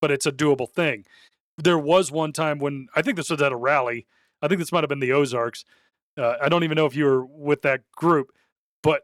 But 0.00 0.10
it's 0.10 0.26
a 0.26 0.32
doable 0.32 0.68
thing. 0.68 1.04
There 1.58 1.78
was 1.78 2.10
one 2.10 2.32
time 2.32 2.58
when 2.58 2.88
I 2.96 3.02
think 3.02 3.16
this 3.16 3.30
was 3.30 3.42
at 3.42 3.52
a 3.52 3.56
rally. 3.56 4.06
I 4.40 4.48
think 4.48 4.58
this 4.58 4.72
might 4.72 4.82
have 4.82 4.88
been 4.88 5.00
the 5.00 5.12
Ozarks. 5.12 5.64
Uh, 6.16 6.36
I 6.40 6.48
don't 6.48 6.64
even 6.64 6.76
know 6.76 6.86
if 6.86 6.96
you 6.96 7.04
were 7.04 7.24
with 7.24 7.62
that 7.62 7.82
group, 7.92 8.32
but 8.82 9.02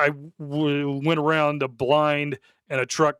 I 0.00 0.10
w- 0.38 1.00
went 1.04 1.20
around 1.20 1.62
a 1.62 1.68
blind 1.68 2.38
and 2.68 2.80
a 2.80 2.86
truck 2.86 3.16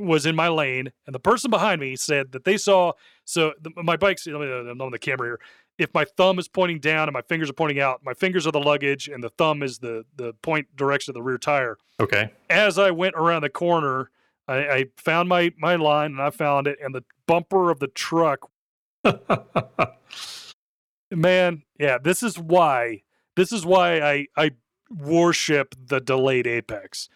was 0.00 0.26
in 0.26 0.34
my 0.34 0.48
lane, 0.48 0.90
and 1.06 1.14
the 1.14 1.20
person 1.20 1.50
behind 1.50 1.80
me 1.80 1.94
said 1.96 2.32
that 2.32 2.44
they 2.44 2.56
saw. 2.56 2.92
So 3.24 3.52
the, 3.60 3.70
my 3.82 3.96
bike's 3.96 4.26
I'm 4.26 4.80
on 4.80 4.90
the 4.90 4.98
camera 4.98 5.28
here. 5.28 5.40
If 5.78 5.94
my 5.94 6.04
thumb 6.04 6.38
is 6.38 6.48
pointing 6.48 6.78
down 6.78 7.08
and 7.08 7.12
my 7.12 7.22
fingers 7.22 7.48
are 7.48 7.54
pointing 7.54 7.80
out, 7.80 8.02
my 8.04 8.14
fingers 8.14 8.46
are 8.46 8.52
the 8.52 8.60
luggage, 8.60 9.08
and 9.08 9.22
the 9.22 9.30
thumb 9.30 9.62
is 9.62 9.78
the 9.78 10.04
the 10.16 10.32
point 10.42 10.74
direction 10.74 11.12
of 11.12 11.14
the 11.14 11.22
rear 11.22 11.38
tire. 11.38 11.76
Okay. 12.00 12.30
As 12.48 12.78
I 12.78 12.90
went 12.90 13.14
around 13.16 13.42
the 13.42 13.50
corner, 13.50 14.10
I, 14.48 14.56
I 14.56 14.86
found 14.96 15.28
my 15.28 15.52
my 15.58 15.76
line, 15.76 16.12
and 16.12 16.22
I 16.22 16.30
found 16.30 16.66
it, 16.66 16.78
and 16.82 16.94
the 16.94 17.04
bumper 17.26 17.70
of 17.70 17.78
the 17.78 17.88
truck. 17.88 18.50
Man, 21.10 21.62
yeah, 21.78 21.98
this 21.98 22.22
is 22.22 22.38
why. 22.38 23.02
This 23.36 23.52
is 23.52 23.64
why 23.64 24.00
I 24.00 24.26
I 24.36 24.50
worship 24.90 25.74
the 25.86 26.00
delayed 26.00 26.46
apex. 26.46 27.08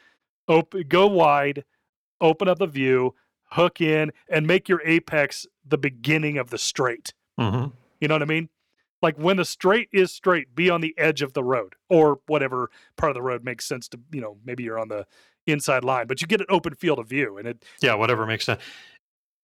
Open, 0.49 0.85
go 0.89 1.07
wide 1.07 1.65
open 2.25 2.49
up 2.49 2.59
the 2.59 2.67
view, 2.67 3.15
hook 3.51 3.81
in, 3.81 4.11
and 4.29 4.47
make 4.47 4.69
your 4.69 4.83
apex 4.85 5.47
the 5.67 5.79
beginning 5.79 6.39
of 6.39 6.51
the 6.51 6.59
straight. 6.59 7.13
Mm-hmm. 7.39 7.69
You 8.01 8.09
know 8.09 8.15
what 8.15 8.23
I 8.23 8.27
mean? 8.27 8.49
Like 9.03 9.17
when 9.19 9.37
the 9.37 9.45
straight 9.45 9.89
is 9.93 10.13
straight, 10.13 10.55
be 10.55 10.71
on 10.71 10.81
the 10.81 10.95
edge 10.97 11.21
of 11.21 11.35
the 11.35 11.45
road 11.45 11.75
or 11.91 12.21
whatever 12.27 12.71
part 12.97 13.11
of 13.11 13.15
the 13.15 13.23
road 13.23 13.45
makes 13.45 13.67
sense 13.67 13.87
to, 13.89 14.01
you 14.11 14.21
know, 14.21 14.39
maybe 14.45 14.63
you're 14.63 14.79
on 14.79 14.89
the 14.89 15.07
inside 15.47 15.85
line, 15.85 16.07
but 16.07 16.23
you 16.23 16.27
get 16.27 16.41
an 16.41 16.47
open 16.49 16.75
field 16.75 16.99
of 16.99 17.07
view 17.07 17.37
and 17.37 17.47
it 17.47 17.65
Yeah, 17.81 17.95
whatever 17.95 18.25
makes 18.25 18.47
sense. 18.47 18.63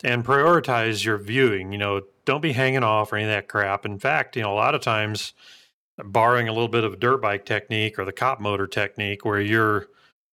And 0.02 0.24
prioritize 0.24 1.04
your 1.04 1.18
viewing. 1.18 1.72
You 1.72 1.78
know, 1.78 2.02
don't 2.24 2.40
be 2.40 2.52
hanging 2.52 2.82
off 2.82 3.12
or 3.12 3.16
any 3.16 3.24
of 3.24 3.30
that 3.30 3.48
crap. 3.48 3.84
In 3.84 3.98
fact, 3.98 4.34
you 4.34 4.42
know, 4.42 4.52
a 4.52 4.56
lot 4.56 4.74
of 4.74 4.80
times, 4.80 5.34
borrowing 6.04 6.48
a 6.48 6.52
little 6.52 6.68
bit 6.68 6.84
of 6.84 7.00
dirt 7.00 7.18
bike 7.18 7.44
technique 7.44 7.98
or 7.98 8.04
the 8.04 8.12
cop 8.12 8.40
motor 8.40 8.66
technique, 8.66 9.24
where 9.24 9.40
you're 9.40 9.88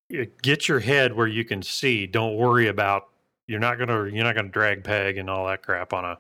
you 0.10 0.28
get 0.42 0.68
your 0.68 0.80
head 0.80 1.14
where 1.14 1.28
you 1.28 1.44
can 1.44 1.62
see. 1.62 2.08
Don't 2.08 2.36
worry 2.36 2.68
about 2.68 3.10
you're 3.48 3.60
not 3.60 3.78
gonna 3.78 4.06
you're 4.06 4.24
not 4.24 4.36
gonna 4.36 4.50
drag 4.50 4.84
peg 4.84 5.18
and 5.18 5.30
all 5.30 5.48
that 5.48 5.64
crap 5.64 5.94
on 5.94 6.06
a 6.06 6.18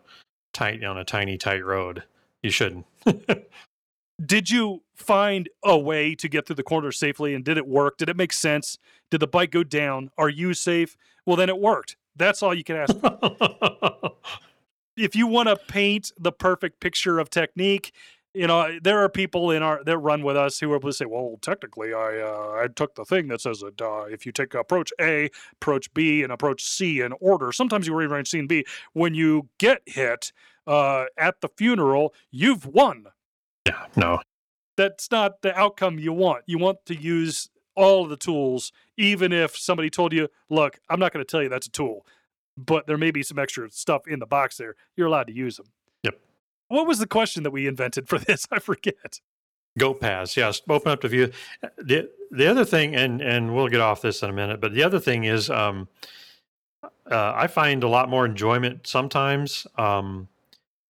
tight 0.54 0.84
on 0.84 0.98
a 0.98 1.06
tiny 1.06 1.38
tight 1.38 1.64
road. 1.64 2.04
You 2.44 2.52
shouldn't. 2.52 2.86
did 4.26 4.50
you 4.50 4.82
find 4.96 5.50
a 5.64 5.78
way 5.78 6.16
to 6.16 6.28
get 6.28 6.46
through 6.46 6.56
the 6.56 6.64
corner 6.64 6.92
safely 6.92 7.34
and 7.34 7.44
did 7.44 7.58
it 7.58 7.68
work? 7.68 7.98
Did 7.98 8.10
it 8.10 8.18
make 8.18 8.34
sense? 8.34 8.78
Did 9.12 9.20
the 9.20 9.28
bike 9.28 9.52
go 9.52 9.64
down? 9.64 10.12
Are 10.18 10.30
you 10.30 10.54
safe? 10.54 10.98
Well, 11.26 11.36
then 11.36 11.50
it 11.50 11.60
worked. 11.60 11.98
That's 12.16 12.42
all 12.42 12.54
you 12.54 12.64
can 12.64 12.78
ask. 12.78 12.96
if 14.98 15.16
you 15.16 15.28
want 15.28 15.50
to 15.50 15.56
paint 15.56 16.12
the 16.18 16.32
perfect 16.32 16.80
picture 16.80 17.20
of 17.20 17.30
technique, 17.30 17.94
you 18.38 18.46
know 18.46 18.78
there 18.84 19.00
are 19.00 19.10
people 19.10 19.50
in 19.50 19.64
our 19.64 19.84
that 19.84 19.98
run 19.98 20.22
with 20.22 20.38
us 20.38 20.60
who 20.60 20.72
are 20.72 20.76
able 20.76 20.90
to 20.90 20.94
say, 20.94 21.06
"Well, 21.06 21.40
technically, 21.42 21.94
I 21.94 22.20
uh, 22.20 22.62
I 22.64 22.68
took 22.68 22.94
the 22.94 23.04
thing 23.04 23.28
that 23.30 23.42
says 23.42 23.60
that 23.62 23.82
uh, 23.82 24.04
if 24.04 24.26
you 24.26 24.32
take 24.32 24.54
approach 24.54 24.94
A, 25.02 25.30
approach 25.54 25.92
B, 25.94 26.22
and 26.22 26.32
approach 26.32 26.64
C 26.64 27.02
in 27.02 27.14
order, 27.20 27.52
sometimes 27.52 27.88
you 27.88 27.96
rearrange 27.96 28.30
C 28.30 28.40
and 28.40 28.48
B. 28.48 28.64
When 28.94 29.16
you 29.16 29.50
get 29.58 29.82
hit 29.88 30.32
uh, 30.68 31.06
at 31.18 31.42
the 31.42 31.50
funeral, 31.50 32.14
you've 32.30 32.66
won. 32.68 33.08
yeah, 33.66 33.88
no. 33.96 34.20
That's 34.76 35.10
not 35.10 35.42
the 35.42 35.58
outcome 35.58 35.98
you 35.98 36.14
want. 36.14 36.44
You 36.46 36.60
want 36.60 36.86
to 36.86 36.96
use 36.96 37.50
all 37.76 38.04
of 38.04 38.10
the 38.12 38.18
tools, 38.18 38.72
even 38.96 39.34
if 39.34 39.58
somebody 39.58 39.90
told 39.90 40.14
you, 40.14 40.28
"Look, 40.50 40.80
I'm 40.90 41.00
not 41.00 41.12
going 41.12 41.26
to 41.26 41.30
tell 41.30 41.42
you 41.42 41.50
that's 41.50 41.68
a 41.68 41.72
tool." 41.72 42.06
But 42.56 42.86
there 42.86 42.98
may 42.98 43.12
be 43.12 43.24
some 43.24 43.40
extra 43.40 43.70
stuff 43.72 44.08
in 44.08 44.20
the 44.20 44.26
box 44.28 44.58
there. 44.58 44.76
You're 44.96 45.08
allowed 45.08 45.28
to 45.28 45.34
use 45.34 45.58
them. 45.58 45.68
What 46.70 46.88
was 46.88 47.00
the 47.00 47.08
question 47.08 47.44
that 47.44 47.52
we 47.52 47.68
invented 47.68 48.08
for 48.08 48.20
this? 48.28 48.48
I 48.52 48.60
forget. 48.60 49.20
Go 49.78 49.94
paths, 49.94 50.36
yes. 50.36 50.62
Open 50.68 50.92
up 50.92 51.02
to 51.02 51.08
view. 51.08 51.32
The 51.78 52.10
the 52.32 52.48
other 52.48 52.66
thing, 52.66 52.96
and 52.96 53.22
and 53.22 53.56
we'll 53.56 53.68
get 53.68 53.80
off 53.80 54.02
this 54.02 54.24
in 54.24 54.30
a 54.30 54.34
minute, 54.34 54.60
but 54.60 54.74
the 54.74 54.84
other 54.84 55.00
thing 55.00 55.26
is, 55.26 55.50
um, 55.50 55.88
uh, 56.84 57.34
I 57.36 57.48
find 57.48 57.84
a 57.84 57.88
lot 57.88 58.10
more 58.10 58.26
enjoyment 58.26 58.88
sometimes, 58.88 59.68
um, 59.78 60.28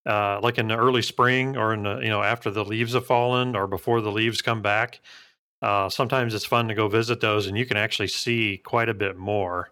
uh, 0.06 0.40
like 0.42 0.56
in 0.58 0.68
the 0.68 0.76
early 0.76 1.02
spring 1.02 1.56
or 1.56 1.74
in 1.74 1.82
the 1.82 1.98
you 1.98 2.08
know 2.08 2.22
after 2.22 2.50
the 2.50 2.64
leaves 2.64 2.94
have 2.94 3.06
fallen 3.06 3.54
or 3.54 3.66
before 3.66 4.00
the 4.00 4.10
leaves 4.10 4.40
come 4.42 4.62
back. 4.62 5.00
Uh, 5.60 5.88
sometimes 5.88 6.34
it's 6.34 6.44
fun 6.44 6.68
to 6.68 6.74
go 6.74 6.88
visit 6.88 7.20
those, 7.20 7.46
and 7.46 7.58
you 7.58 7.66
can 7.66 7.76
actually 7.76 8.08
see 8.08 8.58
quite 8.58 8.88
a 8.88 8.94
bit 8.94 9.16
more. 9.18 9.70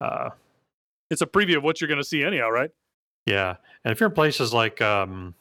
Uh, 0.00 0.30
It's 1.10 1.22
a 1.22 1.26
preview 1.26 1.56
of 1.56 1.64
what 1.64 1.80
you're 1.80 1.88
going 1.88 2.00
to 2.00 2.04
see 2.08 2.22
anyhow, 2.22 2.48
right? 2.50 2.70
Yeah, 3.26 3.56
and 3.84 3.92
if 3.92 4.00
you're 4.00 4.08
in 4.08 4.14
places 4.14 4.54
like 4.54 4.80
um, 4.80 5.34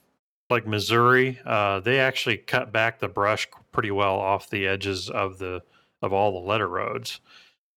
like 0.50 0.68
Missouri, 0.68 1.40
uh, 1.46 1.80
they 1.80 2.00
actually 2.00 2.38
cut 2.38 2.72
back 2.72 3.00
the 3.00 3.08
brush 3.08 3.48
pretty 3.72 3.92
well 3.92 4.16
off 4.16 4.50
the 4.50 4.68
edges 4.68 5.10
of 5.10 5.40
the 5.40 5.62
of 6.02 6.12
all 6.14 6.34
the 6.34 6.48
letter 6.48 6.68
roads. 6.68 7.22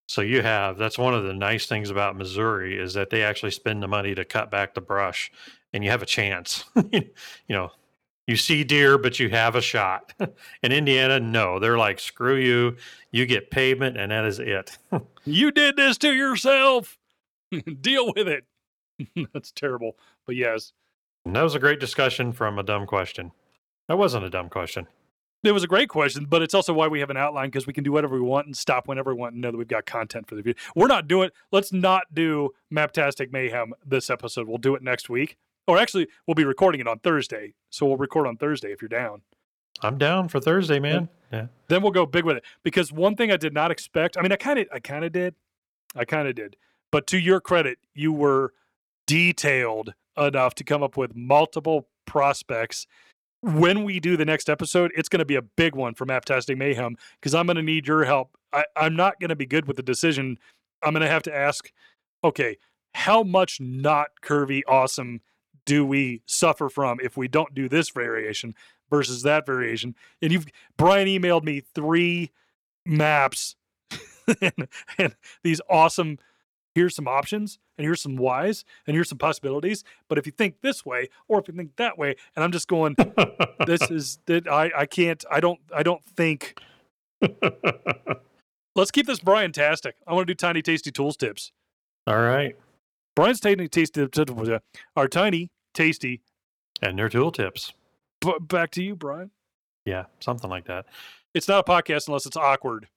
So 0.09 0.21
you 0.21 0.43
have 0.43 0.79
that's 0.79 0.99
one 0.99 1.15
of 1.15 1.25
the 1.25 1.35
nice 1.35 1.67
things 1.67 1.91
about 1.91 2.17
Missouri 2.17 2.79
is 2.79 2.95
that 2.95 3.11
they 3.11 3.23
actually 3.23 3.51
spend 3.53 3.83
the 3.83 3.89
money 3.89 4.15
to 4.15 4.25
cut 4.25 4.51
back 4.51 4.75
the 4.75 4.81
brush, 4.81 5.33
and 5.73 5.83
you 5.85 5.91
have 5.91 6.03
a 6.03 6.07
chance. 6.07 6.65
you 6.93 7.03
know, 7.49 7.71
you 8.27 8.37
see 8.37 8.65
deer, 8.65 8.99
but 8.99 9.19
you 9.19 9.29
have 9.31 9.55
a 9.55 9.61
shot. 9.61 10.13
in 10.63 10.73
Indiana, 10.73 11.21
no, 11.21 11.59
they're 11.59 11.79
like 11.79 12.01
screw 12.01 12.37
you. 12.37 12.77
You 13.11 13.27
get 13.27 13.51
pavement, 13.51 13.97
and 13.97 14.11
that 14.11 14.25
is 14.25 14.39
it. 14.39 14.77
You 15.29 15.51
did 15.51 15.75
this 15.75 15.99
to 15.99 16.15
yourself. 16.15 16.99
Deal 17.81 18.13
with 18.15 18.29
it. 18.29 18.45
That's 19.35 19.51
terrible. 19.51 19.97
But 20.25 20.37
yes, 20.37 20.73
and 21.27 21.35
that 21.37 21.43
was 21.43 21.55
a 21.55 21.59
great 21.59 21.81
discussion 21.81 22.33
from 22.33 22.59
a 22.59 22.63
dumb 22.63 22.87
question. 22.87 23.33
That 23.89 23.99
wasn't 23.99 24.25
a 24.25 24.31
dumb 24.31 24.49
question. 24.49 24.87
it 25.45 25.53
was 25.53 25.63
a 25.65 25.69
great 25.69 25.89
question, 25.89 26.25
but 26.25 26.41
it's 26.43 26.55
also 26.55 26.73
why 26.73 26.89
we 26.89 27.01
have 27.01 27.11
an 27.11 27.17
outline 27.17 27.49
because 27.49 27.67
we 27.67 27.73
can 27.73 27.85
do 27.85 27.93
whatever 27.93 28.15
we 28.15 28.21
want 28.23 28.47
and 28.47 28.57
stop 28.57 28.89
whenever 28.89 29.15
we 29.15 29.21
want 29.21 29.35
and 29.35 29.43
know 29.43 29.51
that 29.51 29.57
we've 29.59 29.69
got 29.69 29.87
content 29.87 30.27
for 30.29 30.35
the 30.37 30.43
video. 30.43 30.61
We're 30.75 30.87
not 30.87 31.07
doing, 31.07 31.31
let's 31.53 31.73
not 31.73 32.05
do 32.15 32.51
Maptastic 32.73 33.33
Mayhem 33.33 33.75
this 33.85 34.09
episode. 34.09 34.49
We'll 34.49 34.59
do 34.59 34.75
it 34.75 34.83
next 34.83 35.09
week. 35.09 35.37
Or 35.69 35.79
actually, 35.79 36.07
we'll 36.27 36.37
be 36.37 36.45
recording 36.45 36.81
it 36.81 36.87
on 36.89 37.01
Thursday. 37.01 37.55
So 37.71 37.87
we'll 37.87 37.97
record 37.97 38.27
on 38.27 38.37
Thursday 38.37 38.73
if 38.73 38.81
you're 38.81 38.89
down. 38.89 39.23
I'm 39.83 39.99
down 39.99 40.29
for 40.29 40.41
Thursday, 40.41 40.79
man. 40.79 41.09
Yeah. 41.33 41.49
then 41.67 41.83
we'll 41.83 41.91
go 41.91 42.07
big 42.07 42.25
with 42.25 42.37
it 42.37 42.45
because 42.63 42.93
one 42.93 43.17
thing 43.17 43.33
i 43.33 43.37
did 43.37 43.53
not 43.53 43.73
expect 43.73 44.17
i 44.17 44.23
mean 44.23 44.31
i 44.31 44.37
kind 44.37 44.61
of 44.61 44.69
i 44.73 44.79
kind 44.79 45.05
of 45.05 45.11
did 45.11 45.35
i 45.97 46.05
kind 46.05 46.29
of 46.29 46.37
did 46.37 46.57
but 46.93 47.09
to 47.09 47.19
your 47.19 47.41
credit 47.41 47.79
you 47.95 48.13
were 48.13 48.53
detailed 49.09 49.95
enough 50.19 50.55
to 50.57 50.65
come 50.65 50.83
up 50.83 50.97
with 50.97 51.15
multiple 51.15 51.89
prospects. 52.07 52.87
When 53.43 53.85
we 53.85 54.01
do 54.01 54.17
the 54.17 54.25
next 54.25 54.49
episode 54.49 54.93
it's 54.97 55.09
going 55.09 55.21
to 55.21 55.27
be 55.27 55.37
a 55.37 55.43
big 55.43 55.75
one 55.75 55.95
for 55.95 56.07
Maptastic 56.07 56.57
Mayhem 56.57 56.97
because 57.21 57.35
i'm 57.35 57.47
going 57.47 57.57
to 57.57 57.63
need 57.63 57.87
your 57.87 58.05
help. 58.05 58.37
I, 58.53 58.65
i'm 58.77 58.97
not 58.97 59.21
going 59.21 59.29
to 59.29 59.37
be 59.37 59.47
good 59.47 59.67
with 59.67 59.77
the 59.77 59.83
decision. 59.83 60.39
I'm 60.83 60.93
going 60.93 61.03
to 61.03 61.09
have 61.09 61.23
to 61.25 61.35
ask 61.35 61.71
okay 62.25 62.57
how 62.95 63.23
much 63.23 63.61
not 63.61 64.09
curvy 64.23 64.63
awesome 64.67 65.21
do 65.67 65.85
we 65.85 66.23
suffer 66.25 66.71
from 66.71 66.99
if 67.03 67.17
we 67.17 67.29
don't 67.29 67.55
do 67.55 67.69
this 67.69 67.91
variation 67.91 68.55
versus 68.89 69.23
that 69.23 69.45
variation? 69.45 69.95
And 70.23 70.33
you've 70.33 70.47
Brian 70.79 71.07
emailed 71.07 71.45
me 71.45 71.61
three 71.75 72.31
maps 72.87 73.57
and, 74.41 74.69
and 74.97 75.15
these 75.43 75.61
awesome 75.69 76.19
here's 76.77 76.95
some 76.95 77.09
options 77.09 77.59
and 77.79 77.85
here's 77.87 78.01
some 78.03 78.17
whys 78.17 78.65
and 78.87 78.95
here's 78.95 79.09
some 79.09 79.19
possibilities 79.19 79.83
but 80.09 80.19
if 80.19 80.27
you 80.27 80.33
think 80.33 80.61
this 80.61 80.85
way 80.85 81.09
or 81.27 81.41
if 81.41 81.49
you 81.49 81.55
think 81.55 81.75
that 81.77 81.97
way 81.99 82.15
and 82.37 82.45
i'm 82.45 82.53
just 82.53 82.69
going 82.69 82.95
this 83.67 83.83
is 83.91 84.19
that 84.27 84.47
i 84.47 84.71
i 84.77 84.87
can't 84.87 85.25
i 85.31 85.41
don't 85.41 85.59
i 85.75 85.83
don't 85.83 86.05
think 86.05 86.61
let's 88.77 88.91
keep 88.91 89.07
this 89.07 89.21
brian 89.21 89.53
tastic 89.53 89.97
i 90.07 90.13
want 90.13 90.27
to 90.27 90.33
do 90.35 90.37
tiny 90.37 90.63
tasty 90.63 90.91
tools 90.91 91.17
tips 91.17 91.53
All 92.07 92.21
right. 92.21 92.55
brian's 93.15 93.41
tiny 93.41 93.69
tasty 93.69 94.03
uh, 94.03 94.07
tips 94.13 94.49
are 94.95 95.09
tiny 95.09 95.51
tasty 95.75 96.21
And 96.83 96.99
their 96.99 97.09
tool 97.09 97.33
tips. 97.33 97.73
but 98.21 98.47
back 98.49 98.71
to 98.73 98.83
you 98.83 98.95
brian 98.95 99.31
Yeah, 99.85 100.05
something 100.21 100.51
like 100.51 100.67
that. 100.67 100.87
it's 101.35 101.49
not 101.49 101.67
a 101.67 101.71
podcast 101.73 102.09
unless 102.09 102.27
it's 102.27 102.37
awkward 102.37 102.89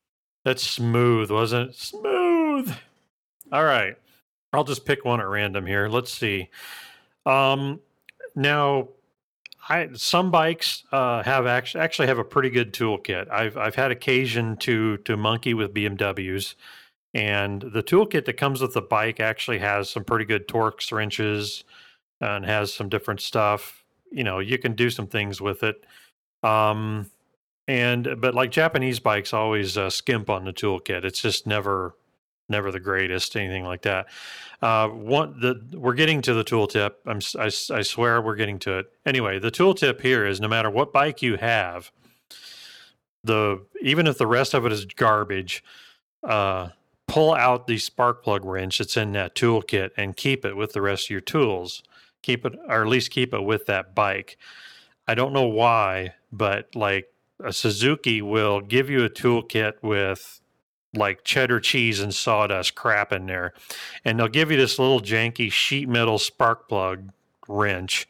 That's 0.45 0.63
smooth, 0.63 1.31
wasn't 1.31 1.69
it? 1.71 1.75
Smooth. 1.75 2.73
All 3.51 3.63
right. 3.63 3.95
I'll 4.53 4.63
just 4.63 4.85
pick 4.85 5.05
one 5.05 5.19
at 5.19 5.27
random 5.27 5.65
here. 5.65 5.87
Let's 5.87 6.13
see. 6.13 6.49
Um 7.25 7.79
now 8.35 8.89
I 9.69 9.89
some 9.93 10.31
bikes 10.31 10.83
uh, 10.91 11.21
have 11.23 11.45
actually 11.45 11.81
actually 11.81 12.07
have 12.07 12.17
a 12.17 12.23
pretty 12.23 12.49
good 12.49 12.73
toolkit. 12.73 13.29
I've 13.29 13.55
I've 13.55 13.75
had 13.75 13.91
occasion 13.91 14.57
to 14.57 14.97
to 14.97 15.15
monkey 15.15 15.53
with 15.53 15.73
BMWs, 15.73 16.55
and 17.13 17.61
the 17.61 17.83
toolkit 17.83 18.25
that 18.25 18.33
comes 18.37 18.61
with 18.61 18.73
the 18.73 18.81
bike 18.81 19.19
actually 19.19 19.59
has 19.59 19.89
some 19.89 20.03
pretty 20.03 20.25
good 20.25 20.47
Torx 20.47 20.91
wrenches 20.91 21.63
and 22.19 22.45
has 22.45 22.73
some 22.73 22.89
different 22.89 23.21
stuff. 23.21 23.83
You 24.11 24.23
know, 24.23 24.39
you 24.39 24.57
can 24.57 24.73
do 24.73 24.89
some 24.89 25.07
things 25.07 25.39
with 25.39 25.63
it. 25.63 25.85
Um, 26.41 27.11
and 27.67 28.15
but 28.19 28.33
like 28.33 28.51
Japanese 28.51 28.99
bikes 28.99 29.33
always 29.33 29.77
uh, 29.77 29.91
skimp 29.91 30.31
on 30.31 30.45
the 30.45 30.53
toolkit. 30.53 31.03
It's 31.03 31.21
just 31.21 31.45
never 31.45 31.95
never 32.49 32.71
the 32.71 32.79
greatest 32.79 33.35
anything 33.35 33.63
like 33.63 33.83
that. 33.83 34.07
Uh, 34.61 34.89
one 34.89 35.39
the 35.39 35.77
we're 35.77 35.93
getting 35.93 36.21
to 36.21 36.33
the 36.33 36.43
tooltip. 36.43 36.95
I'm 37.05 37.19
I, 37.39 37.45
I 37.75 37.81
swear 37.81 38.21
we're 38.21 38.35
getting 38.35 38.59
to 38.59 38.79
it. 38.79 38.91
Anyway, 39.05 39.39
the 39.39 39.51
tooltip 39.51 40.01
here 40.01 40.25
is 40.25 40.41
no 40.41 40.47
matter 40.47 40.69
what 40.69 40.91
bike 40.91 41.21
you 41.21 41.37
have, 41.37 41.91
the 43.23 43.65
even 43.81 44.07
if 44.07 44.17
the 44.17 44.27
rest 44.27 44.53
of 44.53 44.65
it 44.65 44.71
is 44.71 44.85
garbage, 44.85 45.63
uh, 46.23 46.69
pull 47.07 47.33
out 47.33 47.67
the 47.67 47.77
spark 47.77 48.23
plug 48.23 48.45
wrench 48.45 48.77
that's 48.77 48.97
in 48.97 49.13
that 49.13 49.35
toolkit 49.35 49.91
and 49.97 50.17
keep 50.17 50.45
it 50.45 50.55
with 50.55 50.73
the 50.73 50.81
rest 50.81 51.05
of 51.05 51.09
your 51.11 51.21
tools. 51.21 51.83
Keep 52.21 52.45
it, 52.45 52.53
or 52.67 52.81
at 52.81 52.87
least 52.87 53.11
keep 53.11 53.33
it 53.33 53.41
with 53.43 53.65
that 53.67 53.95
bike. 53.95 54.37
I 55.07 55.15
don't 55.15 55.33
know 55.33 55.47
why, 55.47 56.15
but 56.31 56.75
like 56.75 57.07
a 57.43 57.53
Suzuki 57.53 58.21
will 58.21 58.59
give 58.61 58.89
you 58.89 59.03
a 59.05 59.09
toolkit 59.09 59.73
with 59.81 60.41
like 60.93 61.23
cheddar 61.23 61.59
cheese 61.59 61.99
and 61.99 62.13
sawdust 62.13 62.75
crap 62.75 63.11
in 63.11 63.25
there. 63.25 63.53
And 64.03 64.19
they'll 64.19 64.27
give 64.27 64.51
you 64.51 64.57
this 64.57 64.79
little 64.79 65.01
janky 65.01 65.51
sheet 65.51 65.87
metal 65.87 66.17
spark 66.17 66.67
plug 66.67 67.11
wrench, 67.47 68.07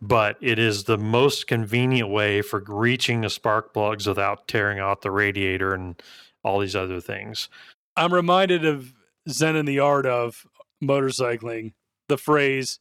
but 0.00 0.36
it 0.40 0.58
is 0.58 0.84
the 0.84 0.98
most 0.98 1.46
convenient 1.46 2.08
way 2.08 2.42
for 2.42 2.62
reaching 2.66 3.20
the 3.20 3.30
spark 3.30 3.72
plugs 3.74 4.06
without 4.06 4.48
tearing 4.48 4.78
out 4.78 5.02
the 5.02 5.10
radiator 5.10 5.74
and 5.74 6.02
all 6.42 6.60
these 6.60 6.76
other 6.76 7.00
things. 7.00 7.48
I'm 7.96 8.12
reminded 8.12 8.64
of 8.64 8.92
Zen 9.28 9.56
in 9.56 9.66
the 9.66 9.78
art 9.78 10.06
of 10.06 10.46
motorcycling, 10.82 11.72
the 12.08 12.18
phrase, 12.18 12.78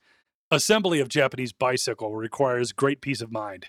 Assembly 0.52 1.00
of 1.00 1.08
Japanese 1.08 1.52
bicycle 1.52 2.16
requires 2.16 2.74
great 2.74 3.02
peace 3.02 3.22
of 3.22 3.32
mind. 3.32 3.68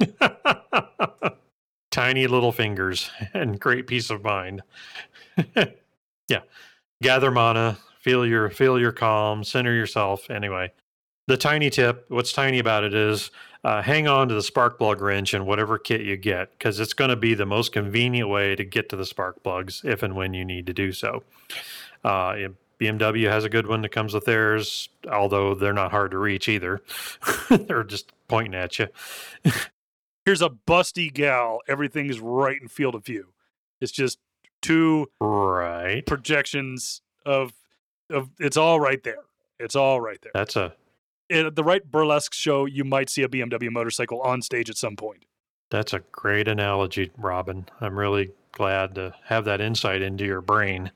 Tiny 1.90 2.26
little 2.26 2.52
fingers 2.52 3.10
and 3.34 3.58
great 3.58 3.86
peace 3.86 4.10
of 4.10 4.22
mind. 4.22 4.62
yeah. 5.56 6.40
Gather 7.02 7.30
mana, 7.30 7.78
feel 8.00 8.26
your 8.26 8.50
feel 8.50 8.78
your 8.78 8.92
calm, 8.92 9.42
center 9.42 9.74
yourself. 9.74 10.30
Anyway, 10.30 10.72
the 11.26 11.36
tiny 11.36 11.70
tip, 11.70 12.04
what's 12.08 12.32
tiny 12.32 12.58
about 12.58 12.84
it 12.84 12.94
is 12.94 13.30
uh, 13.64 13.82
hang 13.82 14.08
on 14.08 14.28
to 14.28 14.34
the 14.34 14.42
spark 14.42 14.78
plug 14.78 15.00
wrench 15.00 15.34
and 15.34 15.46
whatever 15.46 15.78
kit 15.78 16.00
you 16.00 16.16
get 16.16 16.50
because 16.52 16.80
it's 16.80 16.92
going 16.92 17.10
to 17.10 17.16
be 17.16 17.34
the 17.34 17.46
most 17.46 17.72
convenient 17.72 18.28
way 18.28 18.56
to 18.56 18.64
get 18.64 18.88
to 18.88 18.96
the 18.96 19.04
spark 19.04 19.42
plugs 19.42 19.82
if 19.84 20.02
and 20.02 20.14
when 20.14 20.34
you 20.34 20.44
need 20.44 20.66
to 20.66 20.72
do 20.72 20.92
so. 20.92 21.22
Uh, 22.04 22.34
BMW 22.80 23.30
has 23.30 23.44
a 23.44 23.50
good 23.50 23.66
one 23.66 23.82
that 23.82 23.90
comes 23.90 24.14
with 24.14 24.24
theirs, 24.24 24.88
although 25.10 25.54
they're 25.54 25.74
not 25.74 25.90
hard 25.90 26.10
to 26.12 26.18
reach 26.18 26.48
either. 26.48 26.80
they're 27.50 27.84
just 27.84 28.12
pointing 28.26 28.54
at 28.54 28.78
you. 28.78 28.88
Here's 30.24 30.42
a 30.42 30.50
busty 30.50 31.12
gal. 31.12 31.60
Everything's 31.68 32.20
right 32.20 32.60
in 32.60 32.68
field 32.68 32.94
of 32.94 33.04
view. 33.04 33.32
It's 33.80 33.92
just 33.92 34.18
two 34.62 35.10
Right. 35.20 36.04
projections 36.06 37.02
of 37.24 37.52
of 38.10 38.30
it's 38.38 38.56
all 38.56 38.80
right 38.80 39.02
there. 39.04 39.22
It's 39.58 39.76
all 39.76 40.00
right 40.00 40.20
there. 40.22 40.32
That's 40.34 40.56
a 40.56 40.74
At 41.30 41.54
the 41.54 41.62
right 41.64 41.88
burlesque 41.88 42.34
show, 42.34 42.64
you 42.66 42.82
might 42.84 43.08
see 43.08 43.22
a 43.22 43.28
BMW 43.28 43.70
motorcycle 43.70 44.20
on 44.22 44.42
stage 44.42 44.68
at 44.68 44.76
some 44.76 44.96
point. 44.96 45.24
that's 45.70 45.92
a 45.92 46.00
great 46.10 46.48
analogy, 46.48 47.12
Robin. 47.16 47.66
I'm 47.80 47.96
really 47.96 48.32
glad 48.50 48.96
to 48.96 49.14
have 49.26 49.44
that 49.44 49.60
insight 49.60 50.02
into 50.02 50.24
your 50.24 50.40
brain. 50.40 50.90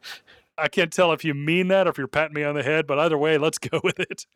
I 0.58 0.66
can't 0.68 0.92
tell 0.92 1.12
if 1.12 1.24
you 1.24 1.32
mean 1.34 1.68
that 1.68 1.86
or 1.86 1.90
if 1.90 1.98
you're 1.98 2.08
patting 2.08 2.34
me 2.34 2.42
on 2.42 2.56
the 2.56 2.62
head, 2.64 2.86
but 2.86 2.98
either 2.98 3.16
way, 3.16 3.38
let's 3.38 3.58
go 3.70 3.80
with 3.84 4.00
it. 4.00 4.26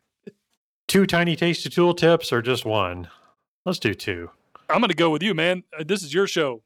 Two 0.87 1.05
tiny 1.05 1.35
tasty 1.35 1.69
tool 1.69 1.93
tips 1.93 2.31
or 2.31 2.41
just 2.41 2.65
one? 2.65 3.09
Let's 3.65 3.79
do 3.79 3.93
two. 3.93 4.31
I'm 4.69 4.79
going 4.79 4.89
to 4.89 4.95
go 4.95 5.09
with 5.09 5.23
you, 5.23 5.33
man. 5.33 5.63
Uh, 5.77 5.83
This 5.83 6.03
is 6.03 6.13
your 6.13 6.27
show. 6.27 6.61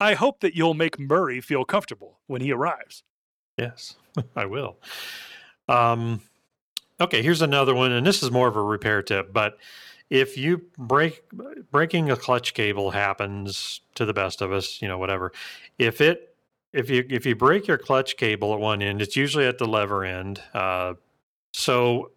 I 0.00 0.14
hope 0.14 0.40
that 0.40 0.54
you'll 0.56 0.74
make 0.74 0.96
Murrae 0.96 1.42
feel 1.42 1.64
comfortable 1.64 2.18
when 2.26 2.40
he 2.40 2.52
arrives. 2.52 3.04
Yes, 3.56 3.94
I 4.36 4.46
will. 4.46 4.76
Um, 5.68 6.22
okay, 7.00 7.22
here's 7.22 7.42
another 7.42 7.74
one, 7.74 7.92
and 7.92 8.06
this 8.06 8.22
is 8.22 8.30
more 8.30 8.48
of 8.48 8.56
a 8.56 8.62
repair 8.62 9.02
tip. 9.02 9.32
But 9.32 9.58
if 10.10 10.36
you 10.36 10.62
break 10.76 11.22
breaking 11.70 12.10
a 12.10 12.16
clutch 12.16 12.54
cable 12.54 12.90
happens 12.90 13.80
to 13.94 14.04
the 14.04 14.12
best 14.12 14.42
of 14.42 14.52
us, 14.52 14.82
you 14.82 14.88
know, 14.88 14.98
whatever. 14.98 15.32
If 15.78 16.00
it 16.00 16.34
if 16.72 16.90
you 16.90 17.06
if 17.08 17.24
you 17.24 17.36
break 17.36 17.66
your 17.66 17.78
clutch 17.78 18.16
cable 18.16 18.52
at 18.54 18.60
one 18.60 18.82
end, 18.82 19.00
it's 19.00 19.14
usually 19.16 19.46
at 19.46 19.58
the 19.58 19.66
lever 19.66 20.04
end. 20.04 20.40
Uh, 20.54 20.94
so. 21.52 22.10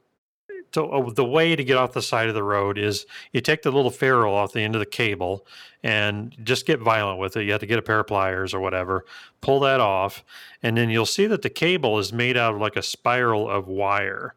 So 0.73 0.89
uh, 0.89 1.09
the 1.11 1.25
way 1.25 1.55
to 1.55 1.63
get 1.63 1.77
off 1.77 1.93
the 1.93 2.01
side 2.01 2.27
of 2.27 2.35
the 2.35 2.43
road 2.43 2.77
is 2.77 3.05
you 3.31 3.41
take 3.41 3.61
the 3.61 3.71
little 3.71 3.91
ferrule 3.91 4.33
off 4.33 4.53
the 4.53 4.61
end 4.61 4.75
of 4.75 4.79
the 4.79 4.85
cable 4.85 5.45
and 5.83 6.35
just 6.43 6.65
get 6.65 6.79
violent 6.79 7.19
with 7.19 7.37
it. 7.37 7.43
You 7.43 7.51
have 7.51 7.61
to 7.61 7.67
get 7.67 7.79
a 7.79 7.83
pair 7.83 7.99
of 7.99 8.07
pliers 8.07 8.53
or 8.53 8.59
whatever, 8.59 9.05
pull 9.41 9.59
that 9.61 9.79
off, 9.79 10.23
and 10.63 10.77
then 10.77 10.89
you'll 10.89 11.05
see 11.05 11.27
that 11.27 11.41
the 11.41 11.49
cable 11.49 11.99
is 11.99 12.11
made 12.11 12.37
out 12.37 12.55
of 12.55 12.61
like 12.61 12.75
a 12.75 12.81
spiral 12.81 13.49
of 13.49 13.67
wire. 13.67 14.35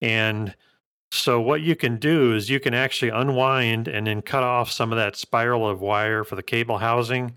And 0.00 0.54
so 1.10 1.40
what 1.40 1.60
you 1.60 1.76
can 1.76 1.98
do 1.98 2.34
is 2.34 2.50
you 2.50 2.60
can 2.60 2.74
actually 2.74 3.10
unwind 3.10 3.88
and 3.88 4.06
then 4.06 4.22
cut 4.22 4.42
off 4.42 4.70
some 4.70 4.92
of 4.92 4.98
that 4.98 5.16
spiral 5.16 5.68
of 5.68 5.80
wire 5.80 6.24
for 6.24 6.36
the 6.36 6.42
cable 6.42 6.78
housing 6.78 7.34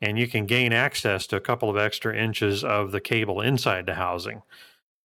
and 0.00 0.18
you 0.18 0.28
can 0.28 0.46
gain 0.46 0.72
access 0.72 1.26
to 1.26 1.36
a 1.36 1.40
couple 1.40 1.70
of 1.70 1.76
extra 1.76 2.16
inches 2.16 2.62
of 2.62 2.92
the 2.92 3.00
cable 3.00 3.40
inside 3.40 3.86
the 3.86 3.94
housing. 3.94 4.42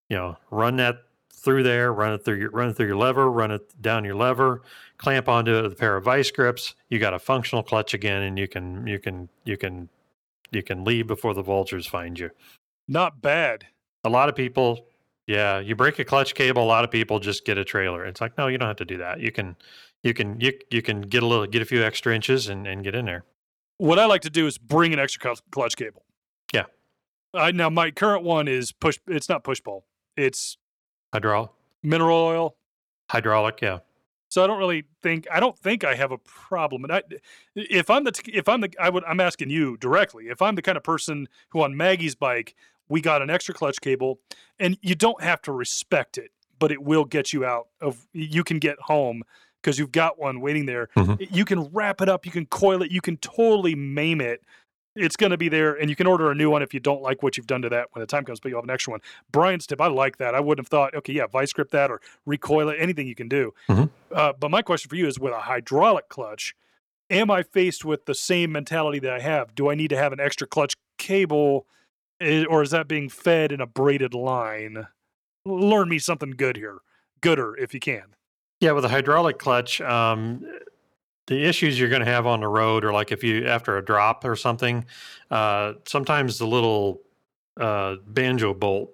You 0.10 0.18
know, 0.18 0.38
run 0.50 0.76
that 0.78 0.98
through 1.44 1.64
there, 1.64 1.92
run 1.94 2.14
it 2.14 2.24
through 2.24 2.36
your 2.36 2.50
run 2.52 2.70
it 2.70 2.74
through 2.74 2.88
your 2.88 2.96
lever, 2.96 3.30
run 3.32 3.52
it 3.52 3.82
down 3.82 4.04
your 4.06 4.16
lever, 4.16 4.62
clamp 4.98 5.28
onto 5.28 5.56
it 5.56 5.62
with 5.64 5.74
a 5.74 5.76
pair 5.76 5.98
of 5.98 6.04
vice 6.04 6.32
grips. 6.32 6.76
You 6.90 7.00
got 7.00 7.14
a 7.14 7.20
functional 7.20 7.64
clutch 7.64 7.94
again 7.94 8.22
and 8.24 8.38
you 8.38 8.48
can 8.48 8.86
you 8.88 9.00
can 9.00 9.30
you 9.44 9.58
can 9.58 9.90
you 10.52 10.62
can 10.64 10.84
leave 10.84 11.08
before 11.08 11.34
the 11.34 11.42
vultures 11.42 11.88
find 11.88 12.20
you 12.20 12.30
Not 12.88 13.22
bad. 13.22 13.66
a 14.04 14.10
lot 14.10 14.30
of 14.30 14.36
people 14.36 14.86
yeah 15.28 15.60
you 15.60 15.76
break 15.76 15.98
a 16.00 16.04
clutch 16.04 16.34
cable 16.36 16.64
a 16.64 16.66
lot 16.66 16.84
of 16.84 16.92
people 16.92 17.20
just 17.20 17.46
get 17.46 17.58
a 17.58 17.64
trailer 17.64 18.04
it's 18.06 18.20
like 18.20 18.38
no 18.38 18.48
you 18.48 18.58
don't 18.58 18.68
have 18.68 18.76
to 18.78 18.86
do 18.86 18.98
that 18.98 19.20
you 19.22 19.32
can 19.32 19.56
you 20.04 20.14
can 20.14 20.40
you, 20.42 20.52
you 20.72 20.82
can 20.82 21.02
get 21.02 21.24
a 21.24 21.26
little 21.26 21.46
get 21.46 21.62
a 21.62 21.66
few 21.66 21.84
extra 21.84 22.14
inches 22.14 22.50
and, 22.50 22.68
and 22.68 22.84
get 22.84 22.96
in 22.96 23.06
there 23.06 23.24
What 23.78 23.98
I 24.00 24.06
like 24.06 24.22
to 24.24 24.30
do 24.30 24.46
is 24.48 24.58
bring 24.58 24.94
an 24.94 25.00
extra 25.00 25.36
clutch 25.52 25.76
cable. 25.78 26.04
Yeah. 26.54 26.66
I 27.34 27.52
now 27.52 27.70
my 27.70 27.92
current 27.92 28.24
one 28.24 28.48
is 28.48 28.72
push. 28.74 29.00
It's 29.08 29.30
not 29.30 29.44
push 29.44 29.62
pull. 29.64 29.86
It's 30.18 30.58
hydraulic 31.14 31.50
mineral 31.84 32.18
oil. 32.18 32.56
hydraulic 33.10 33.60
yeah 33.62 33.80
So 34.30 34.44
I 34.44 34.48
don't 34.48 34.60
really 34.60 34.86
think 35.02 35.28
I 35.32 35.40
don't 35.40 35.58
think 35.58 35.84
I 35.84 35.96
have 35.96 36.12
a 36.12 36.18
problem. 36.18 36.84
And 36.86 36.94
I, 36.94 37.02
if 37.56 37.90
I'm 37.90 38.04
the 38.06 38.14
if 38.28 38.48
I'm 38.48 38.62
the 38.62 38.70
I 38.80 38.90
would 38.90 39.04
I'm 39.06 39.20
asking 39.20 39.50
you 39.50 39.76
directly. 39.78 40.26
If 40.30 40.42
I'm 40.42 40.56
the 40.56 40.62
kind 40.62 40.78
of 40.78 40.84
person 40.84 41.28
who 41.50 41.62
on 41.64 41.76
Maggie's 41.76 42.16
bike 42.16 42.56
we 42.88 43.00
got 43.02 43.22
an 43.22 43.30
extra 43.30 43.54
clutch 43.54 43.80
cable, 43.80 44.20
and 44.60 44.78
you 44.82 44.96
don't 44.96 45.22
have 45.24 45.42
to 45.44 45.52
respect 45.54 46.18
it, 46.18 46.32
but 46.60 46.72
it 46.74 46.84
will 46.84 47.06
get 47.06 47.32
you 47.34 47.46
out 47.46 47.68
of. 47.80 48.06
You 48.12 48.44
can 48.44 48.60
get 48.60 48.78
home 48.82 49.24
because 49.62 49.80
you've 49.80 49.94
got 49.94 50.20
one 50.20 50.42
waiting 50.42 50.66
there. 50.66 50.90
Mhm. 50.98 51.26
You 51.34 51.46
can 51.46 51.70
wrap 51.72 52.02
it 52.02 52.10
up. 52.10 52.26
You 52.26 52.32
can 52.34 52.46
coil 52.48 52.82
it. 52.82 52.92
You 52.92 53.00
can 53.00 53.16
totally 53.18 53.76
maim 53.76 54.20
it. 54.20 54.44
It's 54.96 55.16
going 55.16 55.30
to 55.32 55.38
be 55.38 55.48
there, 55.48 55.74
and 55.74 55.90
you 55.90 55.96
can 55.96 56.06
order 56.06 56.30
a 56.32 56.36
new 56.36 56.50
one 56.50 56.62
if 56.62 56.74
you 56.74 56.80
don't 56.82 57.02
like 57.02 57.24
what 57.24 57.38
you've 57.38 57.48
done 57.48 57.62
to 57.62 57.70
that 57.70 57.88
when 57.92 58.02
the 58.02 58.06
time 58.08 58.26
comes. 58.26 58.40
But 58.42 58.50
you'll 58.50 58.60
have 58.60 58.66
an 58.66 58.70
extra 58.74 58.92
one. 58.92 59.00
Brian's 59.32 59.66
tip, 59.66 59.80
I 59.80 59.88
like 59.88 60.18
that. 60.18 60.36
I 60.36 60.40
wouldn't 60.42 60.66
have 60.66 60.70
thought, 60.70 60.94
okay, 60.96 61.14
yeah, 61.14 61.28
vice 61.28 61.54
grip 61.54 61.72
that 61.72 61.90
or 61.90 62.02
recoil 62.26 62.68
it, 62.70 62.78
anything 62.80 63.08
you 63.08 63.16
can 63.16 63.30
do. 63.30 63.54
Uh, 64.14 64.34
but 64.38 64.52
my 64.52 64.62
question 64.62 64.90
for 64.90 64.96
you 64.98 65.08
is 65.08 65.18
with 65.20 65.32
a 65.34 65.40
hydraulic 65.40 66.10
clutch, 66.10 66.54
am 67.10 67.32
I 67.32 67.44
faced 67.44 67.86
with 67.86 68.06
the 68.06 68.16
same 68.16 68.52
mentality 68.52 69.00
that 69.00 69.14
I 69.14 69.20
have? 69.22 69.56
Do 69.56 69.70
I 69.70 69.76
need 69.76 69.90
to 69.92 69.98
have 69.98 70.12
an 70.12 70.20
extra 70.20 70.46
clutch 70.46 70.74
cable 70.98 71.66
eh, 72.20 72.44
or 72.50 72.62
is 72.62 72.72
that 72.72 72.88
being 72.90 73.08
fed 73.08 73.52
in 73.54 73.62
a 73.62 73.66
braided 73.68 74.14
line? 74.14 74.88
Learn 75.46 75.88
me 75.90 76.00
something 76.00 76.32
good 76.32 76.58
here. 76.58 76.80
Gooder 77.22 77.56
if 77.56 77.74
you 77.74 77.80
can. 77.80 78.16
yeah 78.60 78.72
with 78.72 78.84
a 78.84 78.90
hydraulic 78.90 79.38
clutch 79.40 79.80
um 79.82 80.44
the 81.32 81.46
issues 81.46 81.80
you're 81.80 81.90
going 81.90 82.04
to 82.04 82.12
have 82.12 82.28
on 82.28 82.42
the 82.42 82.48
road 82.48 82.84
or 82.84 82.92
like 82.92 83.12
if 83.12 83.24
you 83.24 83.48
after 83.48 83.78
a 83.78 83.86
drop 83.86 84.26
or 84.26 84.36
something 84.36 84.86
uh 85.32 85.74
sometimes 85.88 86.38
the 86.38 86.46
little 86.46 87.02
uh 87.60 87.96
banjo 88.06 88.54
bolt 88.54 88.92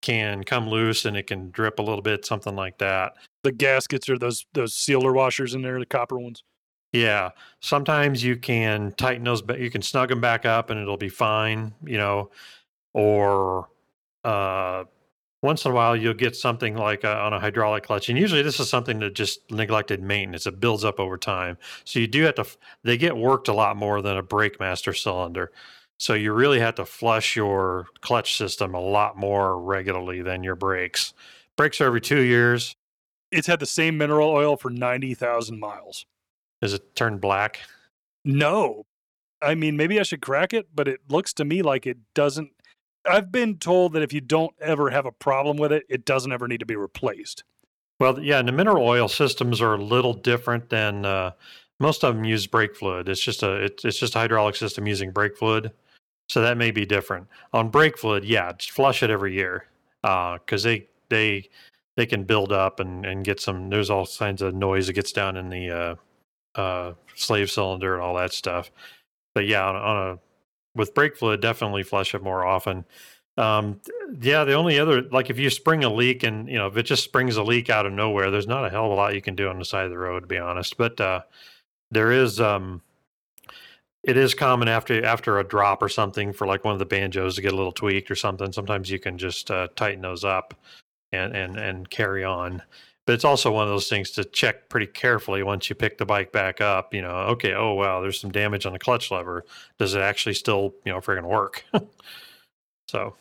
can 0.00 0.44
come 0.44 0.68
loose 0.68 1.04
and 1.04 1.16
it 1.16 1.26
can 1.26 1.50
drip 1.50 1.78
a 1.78 1.82
little 1.82 2.02
bit 2.02 2.24
something 2.24 2.54
like 2.54 2.78
that 2.78 3.14
The 3.42 3.52
gaskets 3.52 4.08
or 4.08 4.18
those 4.18 4.46
those 4.52 4.74
sealer 4.74 5.12
washers 5.12 5.54
in 5.54 5.62
there, 5.62 5.78
the 5.78 5.86
copper 5.86 6.18
ones. 6.18 6.42
Yeah, 6.92 7.30
sometimes 7.60 8.24
you 8.24 8.36
can 8.36 8.92
tighten 8.92 9.24
those, 9.24 9.42
but 9.42 9.60
you 9.60 9.70
can 9.70 9.82
snug 9.82 10.08
them 10.08 10.20
back 10.20 10.44
up 10.44 10.70
and 10.70 10.80
it'll 10.80 10.96
be 10.96 11.08
fine, 11.08 11.74
you 11.84 11.98
know. 11.98 12.30
Or 12.94 13.68
uh, 14.24 14.84
once 15.42 15.64
in 15.64 15.70
a 15.70 15.74
while, 15.74 15.96
you'll 15.96 16.14
get 16.14 16.34
something 16.34 16.76
like 16.76 17.04
uh 17.04 17.18
on 17.20 17.32
a 17.32 17.40
hydraulic 17.40 17.84
clutch, 17.84 18.08
and 18.08 18.18
usually 18.18 18.42
this 18.42 18.60
is 18.60 18.68
something 18.68 18.98
that 19.00 19.14
just 19.14 19.50
neglected 19.50 20.02
maintenance. 20.02 20.46
It 20.46 20.60
builds 20.60 20.84
up 20.84 20.98
over 20.98 21.16
time, 21.16 21.58
so 21.84 21.98
you 22.00 22.06
do 22.06 22.22
have 22.24 22.36
to. 22.36 22.46
They 22.84 22.96
get 22.96 23.16
worked 23.16 23.48
a 23.48 23.54
lot 23.54 23.76
more 23.76 24.02
than 24.02 24.16
a 24.16 24.22
brake 24.22 24.58
master 24.60 24.92
cylinder, 24.92 25.52
so 25.98 26.14
you 26.14 26.32
really 26.32 26.60
have 26.60 26.76
to 26.76 26.84
flush 26.84 27.36
your 27.36 27.86
clutch 28.00 28.36
system 28.36 28.74
a 28.74 28.80
lot 28.80 29.16
more 29.16 29.60
regularly 29.60 30.22
than 30.22 30.42
your 30.44 30.54
brakes. 30.56 31.12
Brakes 31.56 31.80
are 31.80 31.86
every 31.86 32.00
two 32.00 32.20
years. 32.20 32.76
It's 33.30 33.48
had 33.48 33.60
the 33.60 33.66
same 33.66 33.98
mineral 33.98 34.30
oil 34.30 34.56
for 34.56 34.70
90,000 34.70 35.58
miles. 35.58 36.06
has 36.62 36.72
it 36.72 36.94
turned 36.94 37.20
black? 37.20 37.60
No. 38.24 38.86
I 39.42 39.54
mean, 39.54 39.76
maybe 39.76 40.00
I 40.00 40.02
should 40.02 40.22
crack 40.22 40.52
it, 40.54 40.68
but 40.74 40.88
it 40.88 41.00
looks 41.08 41.32
to 41.34 41.44
me 41.44 41.62
like 41.62 41.86
it 41.86 41.98
doesn't. 42.14 42.50
I've 43.08 43.32
been 43.32 43.56
told 43.58 43.92
that 43.94 44.02
if 44.02 44.12
you 44.12 44.20
don't 44.20 44.54
ever 44.60 44.90
have 44.90 45.06
a 45.06 45.12
problem 45.12 45.56
with 45.56 45.72
it, 45.72 45.84
it 45.88 46.04
doesn't 46.04 46.32
ever 46.32 46.48
need 46.48 46.60
to 46.60 46.66
be 46.66 46.76
replaced. 46.76 47.44
Well, 48.00 48.20
yeah, 48.20 48.38
and 48.38 48.46
the 48.46 48.52
mineral 48.52 48.86
oil 48.86 49.08
systems 49.08 49.60
are 49.60 49.74
a 49.74 49.82
little 49.82 50.14
different 50.14 50.68
than 50.70 51.04
uh, 51.04 51.32
most 51.80 52.04
of 52.04 52.14
them 52.14 52.24
use 52.24 52.46
brake 52.46 52.76
fluid. 52.76 53.08
It's 53.08 53.20
just 53.20 53.42
a 53.42 53.54
it's, 53.56 53.84
it's 53.84 53.98
just 53.98 54.14
a 54.14 54.18
hydraulic 54.18 54.56
system 54.56 54.86
using 54.86 55.10
brake 55.10 55.36
fluid, 55.36 55.72
so 56.28 56.40
that 56.40 56.56
may 56.56 56.70
be 56.70 56.86
different. 56.86 57.26
On 57.52 57.70
brake 57.70 57.98
fluid, 57.98 58.24
yeah, 58.24 58.52
just 58.52 58.70
flush 58.70 59.02
it 59.02 59.10
every 59.10 59.34
year 59.34 59.66
because 60.02 60.62
they 60.62 60.86
they 61.08 61.48
they 61.96 62.06
can 62.06 62.24
build 62.24 62.52
up 62.52 62.78
and 62.78 63.04
and 63.04 63.24
get 63.24 63.40
some. 63.40 63.68
There's 63.68 63.90
all 63.90 64.06
kinds 64.06 64.42
of 64.42 64.54
noise 64.54 64.86
that 64.86 64.92
gets 64.92 65.12
down 65.12 65.36
in 65.36 65.48
the 65.48 65.70
uh, 65.70 66.60
uh, 66.60 66.92
slave 67.16 67.50
cylinder 67.50 67.94
and 67.94 68.02
all 68.02 68.14
that 68.16 68.32
stuff. 68.32 68.70
But 69.34 69.46
yeah, 69.46 69.66
on, 69.66 69.76
on 69.76 70.08
a 70.12 70.18
with 70.74 70.94
brake 70.94 71.16
fluid, 71.16 71.40
definitely 71.40 71.82
flush 71.82 72.14
it 72.14 72.22
more 72.22 72.44
often. 72.44 72.84
Um, 73.36 73.80
yeah, 74.20 74.44
the 74.44 74.54
only 74.54 74.78
other 74.78 75.02
like 75.02 75.30
if 75.30 75.38
you 75.38 75.48
spring 75.48 75.84
a 75.84 75.92
leak 75.92 76.24
and 76.24 76.48
you 76.48 76.58
know 76.58 76.66
if 76.66 76.76
it 76.76 76.82
just 76.84 77.04
springs 77.04 77.36
a 77.36 77.42
leak 77.42 77.70
out 77.70 77.86
of 77.86 77.92
nowhere, 77.92 78.30
there's 78.30 78.48
not 78.48 78.64
a 78.64 78.70
hell 78.70 78.86
of 78.86 78.92
a 78.92 78.94
lot 78.94 79.14
you 79.14 79.22
can 79.22 79.36
do 79.36 79.48
on 79.48 79.58
the 79.58 79.64
side 79.64 79.84
of 79.84 79.90
the 79.90 79.98
road, 79.98 80.20
to 80.20 80.26
be 80.26 80.38
honest. 80.38 80.76
But 80.76 81.00
uh, 81.00 81.22
there 81.90 82.10
is 82.10 82.40
um, 82.40 82.82
it 84.02 84.16
is 84.16 84.34
common 84.34 84.68
after 84.68 85.04
after 85.04 85.38
a 85.38 85.44
drop 85.44 85.82
or 85.82 85.88
something 85.88 86.32
for 86.32 86.46
like 86.46 86.64
one 86.64 86.72
of 86.72 86.78
the 86.78 86.86
banjos 86.86 87.36
to 87.36 87.42
get 87.42 87.52
a 87.52 87.56
little 87.56 87.72
tweaked 87.72 88.10
or 88.10 88.16
something. 88.16 88.52
Sometimes 88.52 88.90
you 88.90 88.98
can 88.98 89.18
just 89.18 89.50
uh, 89.50 89.68
tighten 89.76 90.02
those 90.02 90.24
up 90.24 90.54
and 91.12 91.36
and 91.36 91.56
and 91.56 91.88
carry 91.90 92.24
on. 92.24 92.62
But 93.08 93.14
it's 93.14 93.24
also 93.24 93.50
one 93.50 93.62
of 93.62 93.70
those 93.70 93.88
things 93.88 94.10
to 94.10 94.24
check 94.24 94.68
pretty 94.68 94.86
carefully 94.86 95.42
once 95.42 95.70
you 95.70 95.74
pick 95.74 95.96
the 95.96 96.04
bike 96.04 96.30
back 96.30 96.60
up. 96.60 96.92
You 96.92 97.00
know, 97.00 97.16
okay, 97.30 97.54
oh 97.54 97.72
wow, 97.72 98.02
there's 98.02 98.20
some 98.20 98.30
damage 98.30 98.66
on 98.66 98.74
the 98.74 98.78
clutch 98.78 99.10
lever. 99.10 99.46
Does 99.78 99.94
it 99.94 100.02
actually 100.02 100.34
still, 100.34 100.74
you 100.84 100.92
know, 100.92 101.00
friggin' 101.00 101.24
work? 101.24 101.64
so 102.88 103.14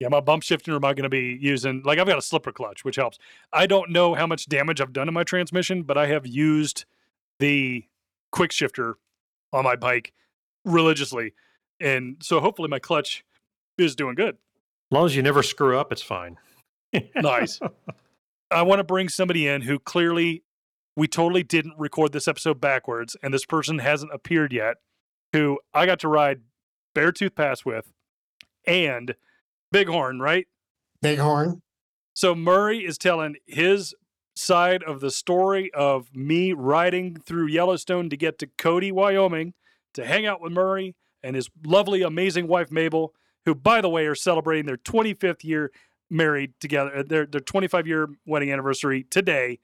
Yeah, 0.00 0.08
my 0.08 0.20
bump 0.20 0.44
shifter 0.44 0.74
am 0.74 0.82
I 0.82 0.94
going 0.94 1.02
to 1.02 1.10
be 1.10 1.36
using? 1.38 1.82
Like 1.84 1.98
I've 1.98 2.06
got 2.06 2.16
a 2.16 2.22
slipper 2.22 2.52
clutch, 2.52 2.86
which 2.86 2.96
helps. 2.96 3.18
I 3.52 3.66
don't 3.66 3.90
know 3.90 4.14
how 4.14 4.26
much 4.26 4.48
damage 4.48 4.80
I've 4.80 4.94
done 4.94 5.04
to 5.04 5.12
my 5.12 5.24
transmission, 5.24 5.82
but 5.82 5.98
I 5.98 6.06
have 6.06 6.26
used 6.26 6.86
the 7.38 7.84
quick 8.32 8.50
shifter 8.50 8.96
on 9.52 9.62
my 9.62 9.76
bike 9.76 10.14
religiously, 10.64 11.34
and 11.78 12.16
so 12.22 12.40
hopefully 12.40 12.70
my 12.70 12.78
clutch 12.78 13.26
is 13.76 13.94
doing 13.94 14.14
good. 14.14 14.36
as 14.36 14.90
long 14.90 15.04
as 15.04 15.14
you 15.14 15.20
never 15.20 15.42
screw 15.42 15.78
up, 15.78 15.92
it's 15.92 16.00
fine. 16.00 16.38
Nice. 17.14 17.60
I 18.50 18.62
want 18.62 18.78
to 18.78 18.84
bring 18.84 19.08
somebody 19.08 19.46
in 19.46 19.62
who 19.62 19.78
clearly 19.78 20.42
we 20.96 21.06
totally 21.06 21.42
didn't 21.42 21.74
record 21.78 22.12
this 22.12 22.26
episode 22.26 22.60
backwards, 22.60 23.16
and 23.22 23.32
this 23.32 23.44
person 23.44 23.78
hasn't 23.78 24.12
appeared 24.12 24.52
yet. 24.52 24.76
Who 25.32 25.60
I 25.74 25.86
got 25.86 26.00
to 26.00 26.08
ride 26.08 26.40
Beartooth 26.94 27.34
Pass 27.34 27.64
with, 27.64 27.92
and 28.66 29.14
Bighorn, 29.70 30.20
right? 30.20 30.46
Bighorn. 31.02 31.62
So 32.14 32.34
Murrae 32.34 32.84
is 32.84 32.98
telling 32.98 33.36
his 33.46 33.94
side 34.34 34.82
of 34.82 35.00
the 35.00 35.10
story 35.10 35.70
of 35.74 36.14
me 36.14 36.52
riding 36.52 37.16
through 37.16 37.48
Yellowstone 37.48 38.08
to 38.10 38.16
get 38.16 38.38
to 38.38 38.46
Cody, 38.58 38.90
Wyoming, 38.90 39.54
to 39.94 40.06
hang 40.06 40.26
out 40.26 40.40
with 40.40 40.52
Murrae 40.52 40.94
and 41.22 41.36
his 41.36 41.50
lovely, 41.64 42.02
amazing 42.02 42.48
wife 42.48 42.70
Mabel, 42.70 43.14
who, 43.44 43.54
by 43.54 43.80
the 43.80 43.88
way, 43.88 44.06
are 44.06 44.14
celebrating 44.14 44.66
their 44.66 44.76
25th 44.76 45.44
year 45.44 45.70
married 46.10 46.52
together, 46.60 46.96
uh, 46.98 47.02
their 47.06 47.26
their 47.26 47.40
25 47.40 47.86
year 47.86 48.08
wedding 48.26 48.50
anniversary 48.52 49.04
today. 49.04 49.58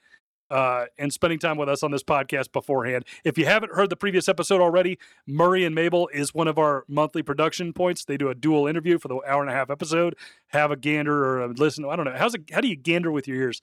Uh, 0.50 0.84
and 0.98 1.10
spending 1.12 1.38
time 1.38 1.56
with 1.56 1.70
us 1.70 1.82
on 1.82 1.90
this 1.90 2.02
podcast 2.04 2.52
beforehand. 2.52 3.04
If 3.24 3.38
you 3.38 3.46
haven't 3.46 3.72
heard 3.72 3.88
the 3.88 3.96
previous 3.96 4.28
episode 4.28 4.60
already, 4.60 4.98
Murrae 5.28 5.64
and 5.66 5.74
Mabel 5.74 6.06
is 6.12 6.34
one 6.34 6.46
of 6.46 6.58
our 6.58 6.84
monthly 6.86 7.22
production 7.22 7.72
points. 7.72 8.04
They 8.04 8.18
do 8.18 8.28
a 8.28 8.34
dual 8.34 8.66
interview 8.66 8.98
for 8.98 9.08
the 9.08 9.16
hour 9.26 9.40
and 9.40 9.50
a 9.50 9.54
half 9.54 9.70
episode. 9.70 10.14
Have 10.48 10.70
a 10.70 10.76
gander 10.76 11.24
or 11.24 11.40
a 11.40 11.48
listen. 11.48 11.86
I 11.86 11.96
don't 11.96 12.04
know. 12.04 12.14
How's 12.14 12.34
it? 12.34 12.42
How 12.52 12.60
do 12.60 12.68
you 12.68 12.76
gander 12.76 13.10
with 13.10 13.26
your 13.26 13.38
ears? 13.38 13.62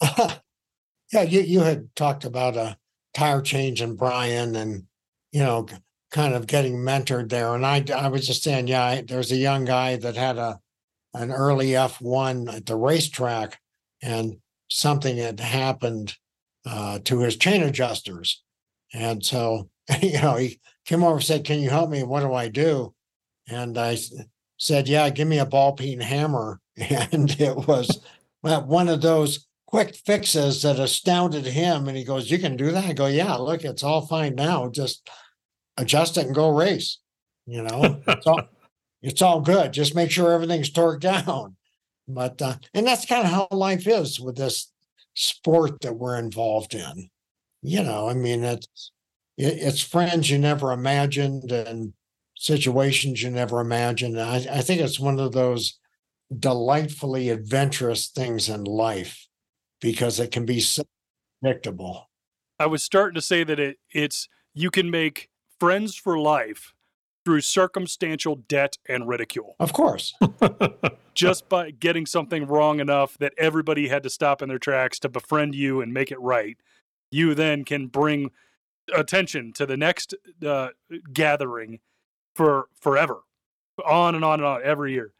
yeah, 1.12 1.22
you, 1.22 1.40
you 1.40 1.60
had 1.60 1.94
talked 1.94 2.24
about 2.24 2.56
a 2.56 2.76
tire 3.14 3.40
change 3.40 3.80
in 3.80 3.94
Brian 3.94 4.56
and, 4.56 4.86
you 5.32 5.40
know, 5.40 5.66
kind 6.10 6.34
of 6.34 6.46
getting 6.48 6.76
mentored 6.78 7.28
there. 7.30 7.54
And 7.54 7.64
I, 7.64 7.84
I 7.96 8.08
was 8.08 8.26
just 8.26 8.42
saying, 8.42 8.66
yeah, 8.66 8.84
I- 8.84 9.02
there's 9.06 9.30
a 9.32 9.36
young 9.36 9.64
guy 9.64 9.96
that 9.96 10.16
had 10.16 10.38
a, 10.38 10.60
an 11.16 11.32
early 11.32 11.68
F1 11.68 12.54
at 12.54 12.66
the 12.66 12.76
racetrack 12.76 13.58
and 14.02 14.36
something 14.68 15.16
had 15.16 15.40
happened 15.40 16.14
uh, 16.66 16.98
to 17.04 17.20
his 17.20 17.36
chain 17.36 17.62
adjusters. 17.62 18.42
And 18.92 19.24
so, 19.24 19.70
you 20.02 20.20
know, 20.20 20.36
he 20.36 20.60
came 20.84 21.02
over 21.02 21.16
and 21.16 21.24
said, 21.24 21.44
Can 21.44 21.60
you 21.60 21.70
help 21.70 21.90
me? 21.90 22.02
What 22.02 22.20
do 22.20 22.34
I 22.34 22.48
do? 22.48 22.94
And 23.48 23.78
I 23.78 23.98
said, 24.58 24.88
Yeah, 24.88 25.08
give 25.10 25.28
me 25.28 25.38
a 25.38 25.46
ball 25.46 25.72
peen 25.72 26.00
hammer. 26.00 26.60
And 26.78 27.34
it 27.40 27.56
was 27.66 28.00
one 28.42 28.88
of 28.88 29.00
those 29.00 29.46
quick 29.66 29.94
fixes 29.94 30.62
that 30.62 30.78
astounded 30.78 31.46
him. 31.46 31.88
And 31.88 31.96
he 31.96 32.04
goes, 32.04 32.30
You 32.30 32.38
can 32.38 32.56
do 32.56 32.70
that? 32.72 32.84
I 32.84 32.92
go, 32.92 33.06
Yeah, 33.06 33.34
look, 33.34 33.64
it's 33.64 33.82
all 33.82 34.06
fine 34.06 34.34
now. 34.34 34.68
Just 34.68 35.08
adjust 35.78 36.18
it 36.18 36.26
and 36.26 36.34
go 36.34 36.50
race. 36.50 36.98
You 37.46 37.62
know, 37.62 38.02
it's 38.06 38.26
all, 38.26 38.42
it's 39.02 39.22
all 39.22 39.40
good. 39.40 39.72
Just 39.72 39.94
make 39.94 40.10
sure 40.10 40.32
everything's 40.32 40.70
torqued 40.70 41.00
down. 41.00 41.56
But, 42.08 42.40
uh, 42.40 42.56
and 42.72 42.86
that's 42.86 43.06
kind 43.06 43.24
of 43.24 43.32
how 43.32 43.48
life 43.50 43.86
is 43.86 44.20
with 44.20 44.36
this 44.36 44.72
sport 45.14 45.80
that 45.80 45.94
we're 45.94 46.18
involved 46.18 46.74
in. 46.74 47.10
You 47.62 47.82
know, 47.82 48.08
I 48.08 48.14
mean, 48.14 48.44
it's, 48.44 48.92
it, 49.36 49.54
it's 49.58 49.80
friends 49.80 50.30
you 50.30 50.38
never 50.38 50.72
imagined 50.72 51.50
and 51.50 51.94
situations 52.36 53.22
you 53.22 53.30
never 53.30 53.60
imagined. 53.60 54.20
I, 54.20 54.36
I 54.50 54.60
think 54.60 54.80
it's 54.80 55.00
one 55.00 55.18
of 55.18 55.32
those 55.32 55.78
delightfully 56.36 57.30
adventurous 57.30 58.08
things 58.08 58.48
in 58.48 58.64
life 58.64 59.26
because 59.80 60.20
it 60.20 60.30
can 60.30 60.44
be 60.44 60.60
so 60.60 60.84
predictable. 61.40 62.10
I 62.58 62.66
was 62.66 62.82
starting 62.82 63.14
to 63.14 63.22
say 63.22 63.44
that 63.44 63.60
it 63.60 63.78
it's 63.90 64.28
you 64.54 64.70
can 64.70 64.90
make 64.90 65.28
friends 65.60 65.94
for 65.94 66.18
life 66.18 66.72
through 67.26 67.40
circumstantial 67.42 68.36
debt 68.36 68.78
and 68.88 69.08
ridicule 69.08 69.56
Of 69.58 69.72
course. 69.72 70.14
just 71.14 71.48
by 71.48 71.72
getting 71.72 72.06
something 72.06 72.46
wrong 72.46 72.78
enough 72.78 73.18
that 73.18 73.32
everybody 73.36 73.88
had 73.88 74.04
to 74.04 74.10
stop 74.10 74.40
in 74.42 74.48
their 74.48 74.60
tracks 74.60 74.98
to 75.00 75.08
befriend 75.08 75.54
you 75.56 75.80
and 75.80 75.92
make 75.92 76.12
it 76.12 76.20
right 76.20 76.56
you 77.10 77.34
then 77.34 77.64
can 77.64 77.88
bring 77.88 78.30
attention 78.94 79.52
to 79.54 79.66
the 79.66 79.76
next 79.76 80.14
uh, 80.46 80.68
gathering 81.12 81.80
for 82.36 82.68
forever 82.80 83.22
on 83.84 84.14
and 84.14 84.24
on 84.24 84.38
and 84.38 84.46
on 84.46 84.60
every 84.62 84.92
year 84.92 85.12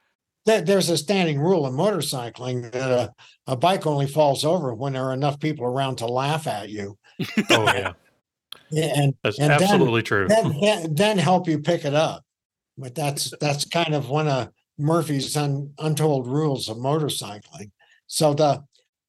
There- 0.45 0.61
There's 0.63 0.89
a 0.89 0.97
standing 0.97 1.41
rule 1.41 1.67
in 1.67 1.73
motorcycling 1.75 2.71
that 2.71 2.91
a, 2.91 3.15
a 3.49 3.57
bike 3.57 3.85
only 3.85 4.07
falls 4.07 4.45
over 4.45 4.73
when 4.75 4.93
there 4.93 5.03
are 5.07 5.13
enough 5.13 5.41
people 5.41 5.67
around 5.67 5.97
to 5.97 6.07
laugh 6.07 6.47
at 6.47 6.69
you. 6.69 6.99
oh 7.51 7.65
yeah, 7.75 7.95
And, 8.71 9.15
that's 9.23 9.39
and 9.39 9.51
then- 9.51 9.63
absolutely 9.63 10.03
true. 10.03 10.27
then, 10.29 10.59
then, 10.61 10.95
then 10.95 11.19
help 11.19 11.49
you 11.49 11.59
pick 11.59 11.85
it 11.85 11.95
up. 11.95 12.25
But 12.79 12.95
that's 12.95 13.33
that's 13.41 13.65
kind 13.65 13.95
of 13.95 14.11
one 14.11 14.29
of 14.29 14.51
Murphy's 14.79 15.35
un, 15.37 15.73
untold 15.79 16.27
rules 16.27 16.69
of 16.69 16.77
motorcycling. 16.77 17.71
So 18.07 18.35
the 18.35 18.65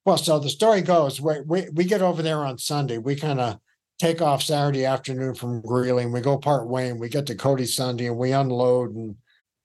well, 0.06 0.16
so 0.16 0.38
the 0.38 0.48
story 0.48 0.80
goes, 0.80 1.20
we 1.20 1.40
we, 1.42 1.68
we 1.74 1.84
get 1.84 2.00
over 2.00 2.22
there 2.22 2.46
on 2.46 2.56
Sunday. 2.56 2.96
We 2.96 3.14
kind 3.14 3.40
of 3.40 3.58
take 3.98 4.22
off 4.22 4.42
Saturday 4.42 4.86
afternoon 4.86 5.34
from 5.34 5.60
Greeley, 5.60 6.04
and 6.04 6.12
we 6.12 6.22
go 6.22 6.38
part 6.38 6.66
way, 6.66 6.88
and 6.88 6.98
we 6.98 7.10
get 7.10 7.26
to 7.26 7.34
Cody 7.34 7.66
Sunday, 7.66 8.06
and 8.06 8.16
we 8.16 8.32
unload 8.32 8.94
and 8.94 9.16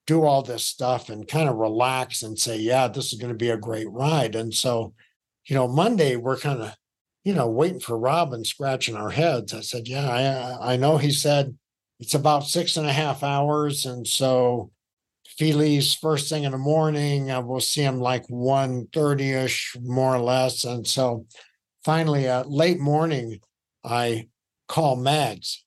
do 0.06 0.26
all 0.26 0.42
this 0.42 0.66
stuff, 0.66 1.08
and 1.10 1.26
kind 1.26 1.48
of 1.48 1.56
relax 1.56 2.24
and 2.24 2.38
say, 2.38 2.58
yeah, 2.58 2.90
this 2.90 3.14
is 3.14 3.20
going 3.20 3.32
to 3.32 3.38
be 3.38 3.52
a 3.52 3.58
great 3.58 3.90
ride. 3.90 4.36
And 4.36 4.54
so, 4.54 4.94
you 5.46 5.56
know, 5.56 5.68
Monday 5.68 6.18
we're 6.18 6.38
kind 6.38 6.62
of 6.62 6.76
you 7.24 7.34
know, 7.34 7.48
waiting 7.48 7.80
for 7.80 7.98
Robin 7.98 8.44
scratching 8.44 8.96
our 8.96 9.10
heads. 9.10 9.54
I 9.54 9.62
said, 9.62 9.88
Yeah, 9.88 10.10
I, 10.62 10.74
I 10.74 10.78
know 10.78 10.98
he 10.98 11.12
said 11.12 11.58
it's 12.00 12.16
about 12.16 12.46
six 12.46 12.76
and 12.78 12.88
a 12.88 12.94
half 12.94 13.24
hours. 13.24 13.86
And 13.86 14.06
so 14.06 14.72
if 15.26 15.34
he 15.38 15.54
leaves 15.54 15.94
first 15.94 16.30
thing 16.30 16.44
in 16.44 16.52
the 16.52 16.58
morning, 16.58 17.32
uh, 17.32 17.42
we'll 17.42 17.62
see 17.62 17.82
him 17.82 18.00
like 18.00 18.28
1.30 18.28 19.44
ish, 19.46 19.78
more 19.82 20.16
or 20.16 20.20
less. 20.20 20.66
And 20.66 20.86
so 20.86 21.26
finally, 21.84 22.28
uh, 22.28 22.44
late 22.44 22.80
morning, 22.80 23.40
I 23.84 24.28
call 24.68 24.96
Mags 24.96 25.64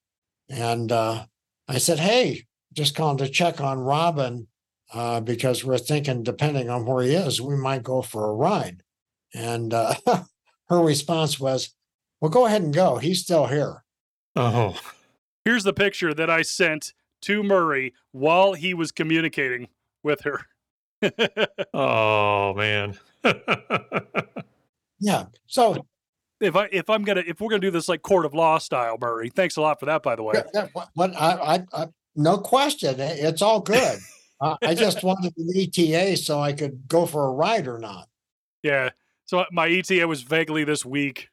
and 0.49 0.91
uh, 0.91 1.25
I 1.67 1.79
said, 1.79 1.99
Hey, 1.99 2.45
just 2.73 2.95
calling 2.95 3.17
to 3.17 3.29
check 3.29 3.59
on 3.59 3.79
Robin 3.79 4.47
uh, 4.93 5.19
because 5.21 5.65
we're 5.65 5.77
thinking, 5.79 6.21
depending 6.21 6.69
on 6.69 6.85
where 6.85 7.03
he 7.03 7.15
is, 7.15 7.41
we 7.41 7.55
might 7.55 7.83
go 7.83 8.01
for 8.03 8.29
a 8.29 8.33
ride. 8.33 8.83
And 9.33 9.73
uh, 9.73 9.95
her 10.69 10.81
response 10.81 11.39
was, 11.39 11.69
Well, 12.21 12.31
go 12.31 12.45
ahead 12.45 12.61
and 12.61 12.73
go. 12.73 12.97
He's 12.97 13.21
still 13.21 13.47
here. 13.47 13.83
Oh, 14.35 14.79
here's 15.45 15.63
the 15.63 15.73
picture 15.73 16.13
that 16.13 16.29
i 16.29 16.43
sent 16.43 16.93
to 17.21 17.41
murrae 17.41 17.93
while 18.11 18.53
he 18.53 18.75
was 18.75 18.91
communicating 18.91 19.67
with 20.03 20.21
her 20.21 20.41
oh 21.73 22.53
man. 22.53 22.97
Yeah. 24.99 25.25
So 25.45 25.85
if 26.39 26.55
I 26.55 26.69
if 26.71 26.89
I'm 26.89 27.03
gonna 27.03 27.23
if 27.25 27.39
we're 27.39 27.49
gonna 27.49 27.59
do 27.59 27.71
this 27.71 27.87
like 27.87 28.01
court 28.01 28.25
of 28.25 28.33
law 28.33 28.57
style, 28.57 28.97
Murrae, 28.97 29.31
thanks 29.31 29.57
a 29.57 29.61
lot 29.61 29.79
for 29.79 29.85
that, 29.85 30.03
by 30.03 30.15
the 30.15 30.23
way. 30.23 30.33
yeah, 30.35 30.43
yeah, 30.53 30.67
what, 30.73 30.89
what 30.93 31.15
I, 31.15 31.31
I, 31.31 31.65
I, 31.73 31.87
no 32.15 32.37
question, 32.37 32.99
it's 32.99 33.41
all 33.41 33.59
good. 33.59 33.99
uh, 34.41 34.55
I 34.61 34.73
just 34.73 35.03
wanted 35.03 35.33
an 35.37 35.49
ETA 35.55 36.17
so 36.17 36.39
I 36.39 36.53
could 36.53 36.87
go 36.87 37.05
for 37.05 37.27
a 37.27 37.31
ride 37.31 37.67
or 37.67 37.77
not. 37.77 38.07
Yeah. 38.63 38.89
So 39.27 39.43
my 39.51 39.67
ETA 39.67 40.07
was 40.07 40.21
vaguely 40.21 40.63
this 40.63 40.85
week. 40.85 41.27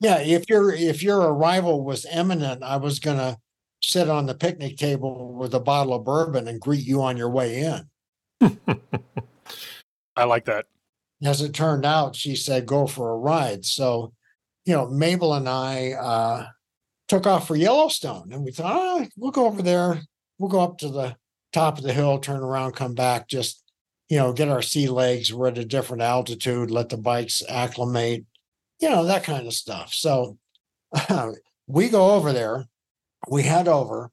Yeah, 0.00 0.18
if 0.18 0.48
your 0.48 0.72
if 0.72 1.02
your 1.02 1.20
arrival 1.20 1.84
was 1.84 2.06
imminent, 2.06 2.62
I 2.62 2.78
was 2.78 2.98
gonna 2.98 3.38
sit 3.82 4.08
on 4.08 4.26
the 4.26 4.34
picnic 4.34 4.76
table 4.78 5.34
with 5.34 5.54
a 5.54 5.60
bottle 5.60 5.94
of 5.94 6.04
bourbon 6.04 6.48
and 6.48 6.60
greet 6.60 6.84
you 6.84 7.02
on 7.02 7.16
your 7.16 7.28
way 7.28 7.60
in. 7.60 8.58
I 10.16 10.24
like 10.24 10.46
that. 10.46 10.66
as 11.22 11.42
it 11.42 11.52
turned 11.52 11.84
out, 11.84 12.16
she 12.16 12.34
said, 12.34 12.66
go 12.66 12.86
for 12.86 13.12
a 13.12 13.16
ride. 13.16 13.64
So, 13.66 14.14
you 14.64 14.74
know, 14.74 14.88
Mabel 14.88 15.34
and 15.34 15.48
I 15.48 15.92
uh, 15.92 16.46
took 17.08 17.26
off 17.26 17.46
for 17.46 17.56
Yellowstone 17.56 18.32
and 18.32 18.42
we 18.42 18.52
thought, 18.52 18.74
oh, 18.74 19.06
we'll 19.16 19.32
go 19.32 19.46
over 19.46 19.62
there. 19.62 20.00
We'll 20.38 20.50
go 20.50 20.60
up 20.60 20.78
to 20.78 20.88
the 20.88 21.16
top 21.52 21.78
of 21.78 21.84
the 21.84 21.92
hill, 21.92 22.18
turn 22.18 22.40
around, 22.40 22.72
come 22.72 22.94
back, 22.94 23.28
just, 23.28 23.63
you 24.08 24.18
know, 24.18 24.32
get 24.32 24.48
our 24.48 24.62
sea 24.62 24.88
legs. 24.88 25.32
We're 25.32 25.48
at 25.48 25.58
a 25.58 25.64
different 25.64 26.02
altitude, 26.02 26.70
let 26.70 26.88
the 26.88 26.96
bikes 26.96 27.42
acclimate, 27.48 28.24
you 28.80 28.90
know, 28.90 29.04
that 29.04 29.24
kind 29.24 29.46
of 29.46 29.52
stuff. 29.52 29.92
So 29.94 30.38
we 31.66 31.88
go 31.88 32.12
over 32.12 32.32
there, 32.32 32.66
we 33.28 33.42
head 33.42 33.68
over, 33.68 34.10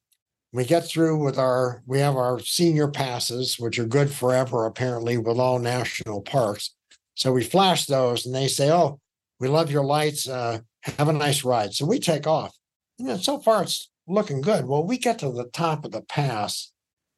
we 0.54 0.65
get 0.65 0.88
through 0.88 1.23
with 1.23 1.38
our, 1.38 1.82
we 1.86 1.99
have 1.99 2.15
our 2.15 2.39
senior 2.39 2.88
passes, 2.88 3.60
which 3.60 3.80
are 3.80 3.86
good 3.86 4.12
forever, 4.12 4.65
apparently, 4.65 5.17
with 5.17 5.38
all 5.38 5.60
national 5.60 6.21
parks. 6.21 6.73
So 7.15 7.32
we 7.32 7.43
flash 7.43 7.86
those 7.86 8.25
and 8.25 8.34
they 8.34 8.47
say, 8.47 8.71
oh, 8.71 8.99
We 9.39 9.47
love 9.47 9.71
your 9.71 9.84
lights. 9.84 10.27
Uh, 10.27 10.60
have 10.84 11.08
a 11.08 11.13
nice 11.13 11.43
ride. 11.43 11.73
So 11.73 11.86
we 11.86 11.99
take 11.99 12.27
off. 12.27 12.56
Know, 12.97 13.17
so 13.17 13.39
far 13.39 13.63
it's 13.63 13.89
looking 14.08 14.41
good. 14.41 14.65
Well, 14.65 14.86
we 14.86 14.97
get 14.97 15.19
to 15.19 15.32
the 15.32 15.45
top 15.45 15.86
of 15.86 15.91
the 15.91 16.01
pass, 16.01 16.71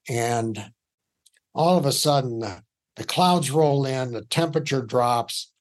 and 0.08 0.72
all 1.54 1.78
of 1.78 1.86
a 1.86 1.92
sudden 1.92 2.40
the, 2.40 2.64
the 2.96 3.04
clouds 3.04 3.52
roll 3.52 3.86
in, 3.86 4.12
the 4.12 4.26
temperature 4.26 4.82
drops, 4.82 5.52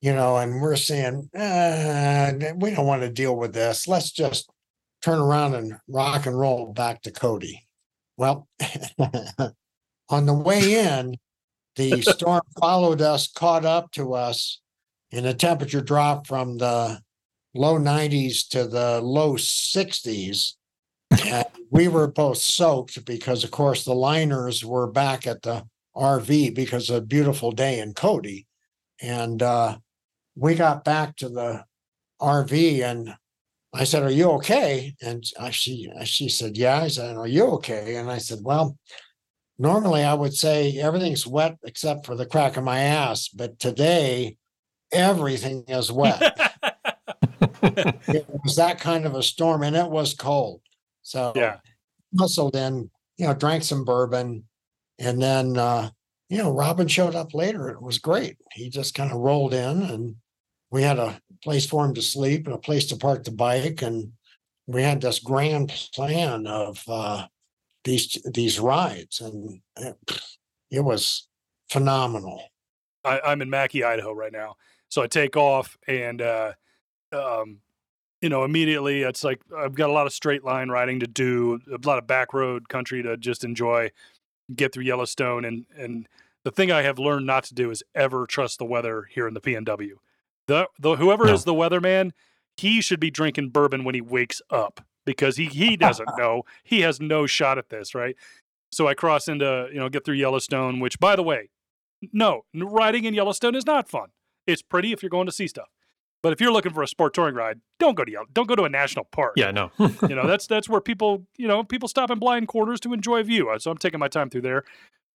you 0.00 0.12
know, 0.12 0.36
and 0.36 0.60
we're 0.60 0.76
saying, 0.76 1.30
uh, 1.34 2.32
we 2.56 2.70
don't 2.70 2.86
want 2.86 3.02
to 3.02 3.08
deal 3.08 3.36
with 3.36 3.54
this. 3.54 3.86
Let's 3.86 4.10
just 4.10 4.50
turn 5.02 5.20
around 5.20 5.54
and 5.54 5.74
rock 5.88 6.26
and 6.26 6.38
roll 6.38 6.72
back 6.72 7.02
to 7.02 7.10
Cody. 7.10 7.66
Well, 8.16 8.48
on 10.08 10.26
the 10.26 10.34
way 10.34 10.74
in, 10.74 11.16
the 11.76 12.00
storm 12.02 12.42
followed 12.60 13.00
us, 13.00 13.30
caught 13.30 13.64
up 13.64 13.90
to 13.92 14.14
us, 14.14 14.60
and 15.12 15.24
the 15.24 15.34
temperature 15.34 15.80
dropped 15.80 16.26
from 16.26 16.58
the 16.58 17.00
low 17.54 17.78
90s 17.78 18.48
to 18.48 18.66
the 18.66 19.00
low 19.00 19.34
60s. 19.34 20.54
We 21.72 21.88
were 21.88 22.06
both 22.06 22.36
soaked 22.36 23.02
because, 23.06 23.44
of 23.44 23.50
course, 23.50 23.86
the 23.86 23.94
liners 23.94 24.62
were 24.62 24.86
back 24.86 25.26
at 25.26 25.40
the 25.40 25.64
RV 25.96 26.54
because 26.54 26.90
of 26.90 26.96
a 26.96 27.00
beautiful 27.00 27.50
day 27.50 27.80
in 27.80 27.94
Cody. 27.94 28.46
And 29.00 29.42
uh, 29.42 29.78
we 30.36 30.54
got 30.54 30.84
back 30.84 31.16
to 31.16 31.30
the 31.30 31.64
RV 32.20 32.82
and 32.82 33.14
I 33.72 33.84
said, 33.84 34.02
Are 34.02 34.10
you 34.10 34.32
okay? 34.32 34.94
And 35.00 35.24
she, 35.50 35.90
she 36.04 36.28
said, 36.28 36.58
Yeah. 36.58 36.82
I 36.82 36.88
said, 36.88 37.16
Are 37.16 37.26
you 37.26 37.46
okay? 37.52 37.96
And 37.96 38.10
I 38.10 38.18
said, 38.18 38.40
Well, 38.42 38.76
normally 39.58 40.04
I 40.04 40.12
would 40.12 40.34
say 40.34 40.76
everything's 40.78 41.26
wet 41.26 41.56
except 41.64 42.04
for 42.04 42.14
the 42.14 42.26
crack 42.26 42.58
of 42.58 42.64
my 42.64 42.80
ass, 42.80 43.28
but 43.28 43.58
today 43.58 44.36
everything 44.92 45.64
is 45.68 45.90
wet. 45.90 46.20
it 47.62 48.26
was 48.44 48.56
that 48.56 48.78
kind 48.78 49.06
of 49.06 49.14
a 49.14 49.22
storm 49.22 49.62
and 49.62 49.74
it 49.74 49.90
was 49.90 50.12
cold. 50.12 50.60
So 51.02 51.32
Yeah. 51.36 51.58
muscled 52.12 52.56
in, 52.56 52.90
you 53.16 53.26
know, 53.26 53.34
drank 53.34 53.64
some 53.64 53.84
bourbon. 53.84 54.44
And 54.98 55.20
then, 55.20 55.56
uh, 55.58 55.90
you 56.28 56.38
know, 56.38 56.50
Robin 56.50 56.88
showed 56.88 57.14
up 57.14 57.34
later. 57.34 57.68
It 57.68 57.82
was 57.82 57.98
great. 57.98 58.36
He 58.52 58.70
just 58.70 58.94
kind 58.94 59.10
of 59.12 59.18
rolled 59.18 59.54
in 59.54 59.82
and 59.82 60.16
we 60.70 60.82
had 60.82 60.98
a 60.98 61.20
place 61.42 61.66
for 61.66 61.84
him 61.84 61.94
to 61.94 62.02
sleep 62.02 62.46
and 62.46 62.54
a 62.54 62.58
place 62.58 62.86
to 62.86 62.96
park 62.96 63.24
the 63.24 63.30
bike. 63.30 63.82
And 63.82 64.12
we 64.66 64.82
had 64.82 65.00
this 65.00 65.18
grand 65.18 65.68
plan 65.94 66.46
of 66.46 66.82
uh, 66.88 67.26
these 67.84 68.16
these 68.32 68.58
rides. 68.60 69.20
And 69.20 69.60
it, 69.76 69.96
it 70.70 70.80
was 70.80 71.28
phenomenal. 71.68 72.42
I, 73.04 73.20
I'm 73.20 73.42
in 73.42 73.50
Mackay, 73.50 73.82
Idaho 73.82 74.12
right 74.12 74.32
now. 74.32 74.56
So 74.88 75.02
I 75.02 75.06
take 75.08 75.36
off 75.36 75.76
and, 75.88 76.22
uh, 76.22 76.52
um, 77.12 77.58
you 78.22 78.28
know, 78.28 78.44
immediately 78.44 79.02
it's 79.02 79.24
like 79.24 79.40
I've 79.56 79.74
got 79.74 79.90
a 79.90 79.92
lot 79.92 80.06
of 80.06 80.12
straight 80.12 80.44
line 80.44 80.68
riding 80.70 81.00
to 81.00 81.06
do, 81.06 81.58
a 81.70 81.86
lot 81.86 81.98
of 81.98 82.06
back 82.06 82.32
road 82.32 82.68
country 82.68 83.02
to 83.02 83.16
just 83.16 83.44
enjoy, 83.44 83.90
get 84.54 84.72
through 84.72 84.84
Yellowstone. 84.84 85.44
And, 85.44 85.66
and 85.76 86.08
the 86.44 86.50
thing 86.52 86.70
I 86.70 86.82
have 86.82 86.98
learned 86.98 87.26
not 87.26 87.44
to 87.44 87.54
do 87.54 87.70
is 87.70 87.82
ever 87.94 88.26
trust 88.26 88.58
the 88.58 88.64
weather 88.64 89.08
here 89.10 89.26
in 89.28 89.34
the 89.34 89.40
PNW. 89.40 89.94
The, 90.46 90.68
the 90.78 90.96
whoever 90.96 91.26
No. 91.26 91.34
is 91.34 91.44
the 91.44 91.52
weatherman, 91.54 92.12
he 92.56 92.80
should 92.80 93.00
be 93.00 93.10
drinking 93.10 93.50
bourbon 93.50 93.82
when 93.84 93.94
he 93.94 94.00
wakes 94.00 94.40
up 94.50 94.80
because 95.04 95.36
he, 95.36 95.46
he 95.46 95.76
doesn't 95.76 96.08
know. 96.16 96.44
He 96.62 96.80
has 96.82 97.00
no 97.00 97.26
shot 97.26 97.58
at 97.58 97.70
this, 97.70 97.94
right? 97.94 98.16
So 98.70 98.86
I 98.86 98.94
cross 98.94 99.26
into, 99.28 99.68
you 99.72 99.78
know, 99.80 99.88
get 99.88 100.04
through 100.04 100.14
Yellowstone, 100.14 100.80
which 100.80 100.98
by 101.00 101.16
the 101.16 101.22
way, 101.22 101.50
no, 102.12 102.42
riding 102.54 103.04
in 103.04 103.14
Yellowstone 103.14 103.54
is 103.54 103.66
not 103.66 103.88
fun. 103.88 104.08
It's 104.46 104.62
pretty 104.62 104.92
if 104.92 105.02
you're 105.02 105.10
going 105.10 105.26
to 105.26 105.32
see 105.32 105.46
stuff. 105.46 105.68
But 106.22 106.32
if 106.32 106.40
you're 106.40 106.52
looking 106.52 106.72
for 106.72 106.82
a 106.82 106.88
sport 106.88 107.14
touring 107.14 107.34
ride, 107.34 107.60
don't 107.80 107.94
go 107.96 108.04
to 108.04 108.12
Yellow, 108.12 108.26
don't 108.32 108.46
go 108.48 108.54
to 108.54 108.62
a 108.62 108.68
national 108.68 109.06
park. 109.06 109.32
Yeah, 109.36 109.50
no. 109.50 109.70
you 109.78 110.14
know 110.14 110.26
that's 110.32 110.46
that's 110.46 110.68
where 110.68 110.80
people 110.80 111.26
you 111.36 111.48
know 111.48 111.64
people 111.64 111.88
stop 111.88 112.10
in 112.10 112.18
blind 112.18 112.48
corners 112.48 112.80
to 112.80 112.92
enjoy 112.92 113.18
a 113.20 113.24
view. 113.24 113.50
Uh, 113.50 113.58
So 113.58 113.70
I'm 113.70 113.78
taking 113.78 114.00
my 114.00 114.08
time 114.08 114.30
through 114.30 114.42
there. 114.42 114.64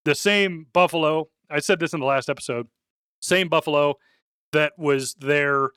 The 0.06 0.16
same 0.16 0.68
buffalo. 0.74 1.30
I 1.50 1.60
said 1.60 1.80
this 1.80 1.94
in 1.94 2.00
the 2.02 2.06
last 2.06 2.30
episode. 2.30 2.68
Same 3.22 3.48
buffalo 3.50 3.96
that 4.54 4.74
was 4.78 5.16
there 5.16 5.72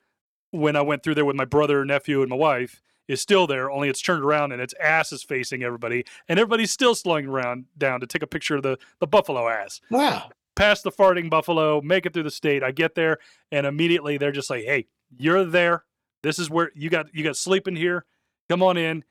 when 0.51 0.75
I 0.75 0.81
went 0.81 1.01
through 1.03 1.15
there 1.15 1.25
with 1.25 1.35
my 1.35 1.45
brother, 1.45 1.85
nephew, 1.85 2.21
and 2.21 2.29
my 2.29 2.35
wife 2.35 2.81
is 3.07 3.21
still 3.21 3.47
there. 3.47 3.71
Only 3.71 3.87
it's 3.89 4.01
turned 4.01 4.23
around 4.23 4.51
and 4.51 4.61
its 4.61 4.73
ass 4.81 5.11
is 5.11 5.23
facing 5.23 5.63
everybody, 5.63 6.03
and 6.29 6.37
everybody's 6.39 6.71
still 6.71 6.93
slowing 6.93 7.25
around 7.27 7.65
down 7.77 7.99
to 8.01 8.07
take 8.07 8.21
a 8.21 8.27
picture 8.27 8.55
of 8.57 8.63
the 8.63 8.77
the 8.99 9.07
buffalo 9.07 9.47
ass 9.49 9.79
Wow. 9.89 10.29
past 10.55 10.83
the 10.83 10.91
farting 10.91 11.29
buffalo, 11.29 11.81
make 11.81 12.05
it 12.05 12.13
through 12.13 12.23
the 12.23 12.31
state. 12.31 12.63
I 12.63 12.71
get 12.71 12.95
there 12.95 13.17
and 13.51 13.65
immediately 13.65 14.17
they're 14.17 14.31
just 14.33 14.49
like, 14.49 14.63
"Hey, 14.65 14.87
you're 15.17 15.45
there. 15.45 15.83
This 16.23 16.39
is 16.39 16.49
where 16.49 16.71
you 16.75 16.89
got 16.89 17.13
you 17.13 17.23
got 17.23 17.35
sleeping 17.35 17.75
here. 17.75 18.05
Come 18.49 18.63
on 18.63 18.77
in, 18.77 19.03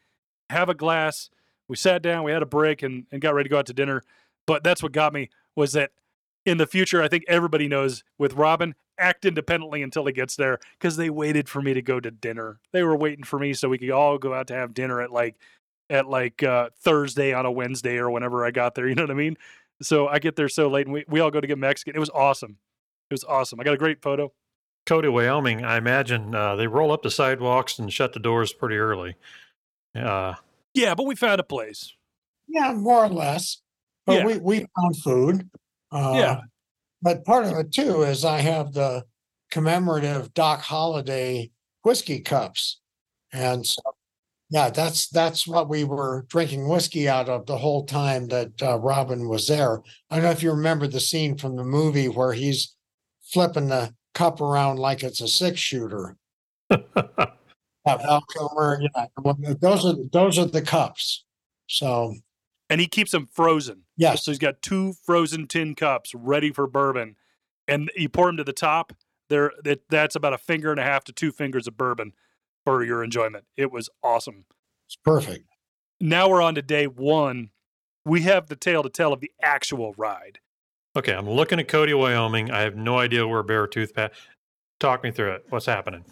have 0.51 0.69
a 0.69 0.75
glass." 0.75 1.31
We 1.69 1.77
sat 1.77 2.03
down, 2.03 2.25
we 2.25 2.33
had 2.33 2.43
a 2.43 2.47
break 2.47 2.83
and 2.83 3.07
and 3.13 3.21
got 3.21 3.35
ready 3.35 3.49
to 3.49 3.51
go 3.53 3.59
out 3.59 3.67
to 3.67 3.73
dinner. 3.73 4.03
But 4.47 4.65
that's 4.65 4.83
what 4.83 4.93
got 4.93 5.13
me 5.13 5.31
was 5.55 5.73
that 5.75 5.93
in 6.45 6.57
the 6.59 6.67
future, 6.67 7.03
I 7.03 7.09
think 7.09 7.25
everybody 7.29 7.69
knows 7.69 8.03
with 8.19 8.33
Robin, 8.35 8.75
act 8.99 9.25
independently 9.25 9.83
until 9.83 10.05
he 10.07 10.13
gets 10.13 10.37
there 10.37 10.59
because 10.79 10.97
they 10.97 11.11
waited 11.11 11.49
for 11.49 11.63
me 11.63 11.75
to 11.75 11.83
go 11.83 12.01
to 12.01 12.11
dinner. 12.11 12.61
They 12.73 12.83
were 12.83 12.97
waiting 12.97 13.25
for 13.25 13.39
me 13.39 13.55
so 13.55 13.69
we 13.69 13.79
could 13.79 13.91
all 13.91 14.19
go 14.19 14.35
out 14.35 14.47
to 14.49 14.55
have 14.55 14.75
dinner 14.75 15.01
at 15.01 15.11
like 15.11 15.37
at 15.89 16.09
like 16.09 16.43
uh, 16.43 16.71
Thursday 16.81 17.33
on 17.33 17.47
a 17.47 17.51
Wednesday 17.51 17.97
or 17.97 18.11
whenever 18.11 18.45
I 18.45 18.51
got 18.51 18.75
there. 18.75 18.89
You 18.89 18.95
know 18.95 19.03
what 19.03 19.11
I 19.11 19.15
mean? 19.15 19.37
So 19.83 20.09
I 20.09 20.19
get 20.19 20.37
there 20.37 20.49
so 20.49 20.69
late 20.69 20.87
and 20.87 20.93
we, 20.93 21.05
we 21.09 21.21
all 21.21 21.31
go 21.31 21.41
to 21.41 21.47
get 21.47 21.59
Mexican. 21.59 21.97
It 21.97 22.01
was 22.01 22.11
awesome. 22.11 22.59
It 23.11 23.15
was 23.15 23.25
awesome. 23.25 23.59
I 23.61 23.65
got 23.65 23.75
a 23.75 23.79
great 23.79 24.03
photo. 24.03 24.33
Cody, 24.91 25.07
Wyoming, 25.07 25.65
I 25.65 25.77
imagine 25.77 26.35
uh, 26.35 26.57
they 26.57 26.67
roll 26.67 26.91
up 26.91 27.05
the 27.05 27.13
sidewalks 27.13 27.79
and 27.79 27.93
shut 27.93 28.13
the 28.13 28.19
doors 28.19 28.53
pretty 28.53 28.75
early. 28.75 29.15
Uh, 29.95 30.35
Yeah, 30.75 30.97
but 30.97 31.07
we 31.07 31.15
found 31.15 31.39
a 31.41 31.45
place. 31.45 31.95
Yeah, 32.49 32.73
more 32.73 33.05
or 33.05 33.09
less. 33.09 33.63
But 34.05 34.19
Yeah. 34.19 34.27
we, 34.27 34.39
we 34.39 34.59
found 34.59 34.97
food. 34.97 35.51
Uh, 35.93 36.15
Yeah. 36.17 36.41
But 37.03 37.25
part 37.25 37.45
of 37.47 37.57
it 37.57 37.71
too 37.71 38.03
is 38.03 38.25
I 38.25 38.41
have 38.41 38.73
the 38.73 39.05
commemorative 39.53 40.35
Doc 40.35 40.61
Holliday 40.61 41.53
whiskey 41.85 42.19
cups. 42.19 42.81
And 43.33 43.65
so, 43.65 43.81
yeah, 44.49 44.71
that's 44.71 45.09
that's 45.11 45.47
what 45.47 45.69
we 45.69 45.85
were 45.85 46.27
drinking 46.27 46.67
whiskey 46.69 47.09
out 47.09 47.29
of 47.29 47.47
the 47.47 47.59
whole 47.59 47.87
time 47.87 48.27
that 48.27 48.61
uh, 48.61 48.77
Robin 48.81 49.29
was 49.29 49.47
there. 49.47 49.83
I 50.11 50.17
don't 50.17 50.25
know 50.25 50.33
if 50.33 50.43
you 50.43 50.51
remember 50.51 50.89
the 50.89 50.99
scene 50.99 51.39
from 51.39 51.55
the 51.55 51.63
movie 51.63 52.09
where 52.09 52.33
he's 52.33 52.75
flipping 53.23 53.69
the 53.69 53.95
cup 54.15 54.41
around 54.41 54.79
like 54.79 55.03
it's 55.03 55.21
a 55.21 55.29
six 55.29 55.59
shooter. 55.61 56.17
Yeah, 57.87 57.97
Val 57.97 58.23
Kilmer, 58.31 58.79
yeah, 58.95 59.07
those 59.61 59.87
are 59.87 59.95
those 60.13 60.39
are 60.39 60.45
the 60.45 60.61
cups. 60.61 61.25
So 61.67 62.15
And 62.69 62.79
he 62.79 62.87
keeps 62.87 63.11
them 63.11 63.27
frozen. 63.33 63.85
yes, 63.97 64.23
So 64.25 64.31
he's 64.31 64.39
got 64.39 64.61
two 64.61 64.93
frozen 65.05 65.47
tin 65.47 65.75
cups 65.75 66.15
ready 66.15 66.53
for 66.53 66.67
bourbon. 66.67 67.17
And 67.67 67.91
you 67.97 68.11
pour 68.11 68.27
them 68.27 68.37
to 68.37 68.45
the 68.45 68.53
top. 68.53 68.93
There 69.31 69.53
that 69.65 69.89
that's 69.89 70.15
about 70.15 70.35
a 70.35 70.39
finger 70.39 70.71
and 70.71 70.79
a 70.79 70.83
half 70.85 71.05
to 71.05 71.13
two 71.13 71.33
fingers 71.33 71.67
of 71.67 71.79
bourbon 71.79 72.13
for 72.67 72.85
your 72.85 73.03
enjoyment. 73.03 73.47
It 73.57 73.73
was 73.73 73.89
awesome. 74.03 74.45
it's 74.87 74.97
perfect. 74.97 75.47
Now 76.01 76.29
we're 76.29 76.43
on 76.43 76.57
to 76.57 76.63
day 76.63 76.87
one. 76.87 77.49
We 78.05 78.21
have 78.23 78.49
the 78.49 78.57
tale 78.57 78.83
to 78.83 78.91
tell 78.91 79.15
of 79.15 79.21
the 79.21 79.31
actual 79.43 79.95
ride. 79.97 80.41
Okay, 80.97 81.13
I'm 81.13 81.29
looking 81.29 81.61
at 81.61 81.69
Cody, 81.69 81.95
Wyoming. 81.95 82.51
I 82.51 82.61
have 82.61 82.77
no 82.77 82.99
idea 82.99 83.27
where 83.27 83.43
Beartooth 83.43 83.95
Pass. 83.95 84.11
Talk 84.79 85.03
me 85.03 85.11
through 85.11 85.33
it. 85.33 85.45
What's 85.51 85.67
happening? 85.67 86.05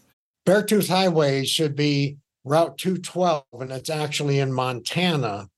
Beartooth 0.47 0.88
Highway 0.88 1.45
should 1.45 1.75
be 1.75 2.19
Route 2.45 2.79
212, 2.79 3.45
and 3.61 3.73
it's 3.73 3.91
actually 3.91 4.38
in 4.38 4.53
Montana, 4.53 5.49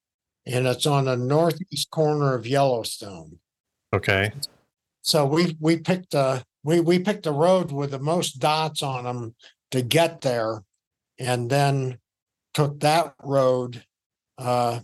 and 0.46 0.66
it's 0.66 0.86
on 0.86 1.04
the 1.04 1.16
northeast 1.16 1.90
corner 1.90 2.34
of 2.34 2.46
Yellowstone. 2.46 3.38
Okay. 3.92 4.32
So 5.02 5.26
we 5.26 5.56
we 5.60 5.78
picked 5.78 6.14
a 6.14 6.44
we 6.62 6.80
we 6.80 6.98
picked 6.98 7.26
a 7.26 7.32
road 7.32 7.72
with 7.72 7.92
the 7.92 7.98
most 7.98 8.38
dots 8.38 8.82
on 8.82 9.04
them 9.04 9.34
to 9.70 9.82
get 9.82 10.20
there, 10.20 10.62
and 11.18 11.50
then 11.50 11.98
took 12.54 12.80
that 12.80 13.14
road. 13.22 13.84
Uh, 14.38 14.80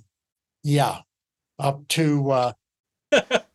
yeah, 0.62 1.00
up 1.58 1.86
to. 1.88 2.30
Uh, 2.30 2.52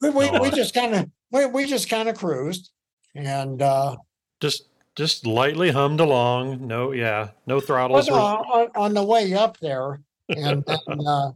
we 0.00 0.10
we, 0.10 0.30
we 0.38 0.50
just 0.50 0.74
kind 0.74 0.94
of 0.94 1.10
we 1.30 1.46
we 1.46 1.66
just 1.66 1.88
kind 1.88 2.08
of 2.08 2.16
cruised, 2.18 2.70
and. 3.14 3.60
uh 3.62 3.96
Just 4.40 4.68
just 4.96 5.26
lightly 5.26 5.70
hummed 5.70 6.00
along. 6.00 6.66
No, 6.66 6.92
yeah, 6.92 7.28
no 7.46 7.56
Well, 7.56 7.60
throttles. 7.60 8.08
no, 8.08 8.14
were- 8.14 8.20
on, 8.20 8.68
on 8.74 8.94
the 8.94 9.04
way 9.04 9.32
up 9.34 9.58
there, 9.60 10.00
and 10.28 10.64
then 10.64 11.00
uh, 11.06 11.30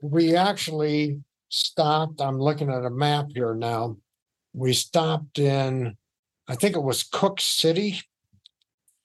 we 0.00 0.34
actually 0.36 1.20
stopped. 1.48 2.20
I'm 2.20 2.38
looking 2.40 2.70
at 2.70 2.84
a 2.84 2.90
map 2.90 3.26
here 3.34 3.54
now. 3.54 3.96
We 4.52 4.72
stopped 4.72 5.38
in, 5.38 5.96
I 6.48 6.54
think 6.56 6.74
it 6.76 6.82
was 6.82 7.02
Cooke 7.04 7.40
City 7.42 8.00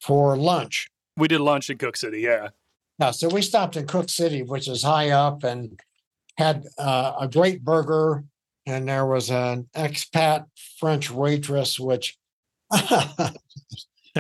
for 0.02 0.36
lunch. 0.38 0.88
We 1.18 1.28
did 1.28 1.42
lunch 1.42 1.70
in 1.70 1.78
Cooke 1.78 1.98
City, 1.98 2.22
yeah. 2.22 2.50
Yeah, 3.00 3.12
so 3.12 3.28
we 3.28 3.42
stopped 3.42 3.76
in 3.76 3.86
Cooke 3.86 4.10
City, 4.10 4.44
which 4.44 4.68
is 4.70 4.82
high 4.84 5.10
up, 5.10 5.44
and 5.44 5.80
had 6.38 6.64
uh, 6.78 7.14
a 7.20 7.28
great 7.28 7.64
burger. 7.64 8.24
And 8.66 8.88
there 8.88 9.06
was 9.06 9.30
an 9.32 9.68
expat 9.76 10.46
French 10.80 11.10
waitress, 11.10 11.80
which 11.80 12.18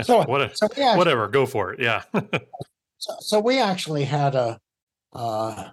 So- 0.03 0.23
What- 0.23 0.57
So 0.57 0.65
actually, 0.67 0.97
whatever, 0.97 1.27
go 1.27 1.45
for 1.45 1.73
it. 1.73 1.79
Yeah. 1.81 2.03
so, 2.97 3.13
so 3.19 3.39
we 3.39 3.59
actually 3.59 4.05
had 4.05 4.35
a 4.35 4.59
uh, 5.13 5.69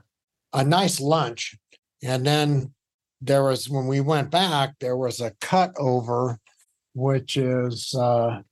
a 0.53 0.65
nice 0.65 0.99
lunch, 1.01 1.55
and 2.03 2.27
then 2.27 2.73
there 3.21 3.45
was 3.45 3.69
when 3.69 3.87
we 3.87 4.01
went 4.01 4.31
back, 4.31 4.75
there 4.81 4.97
was 4.97 5.21
a 5.21 5.33
cut 5.41 5.73
over, 5.79 6.39
which 6.95 7.37
is 7.37 7.95
uh, 7.95 8.43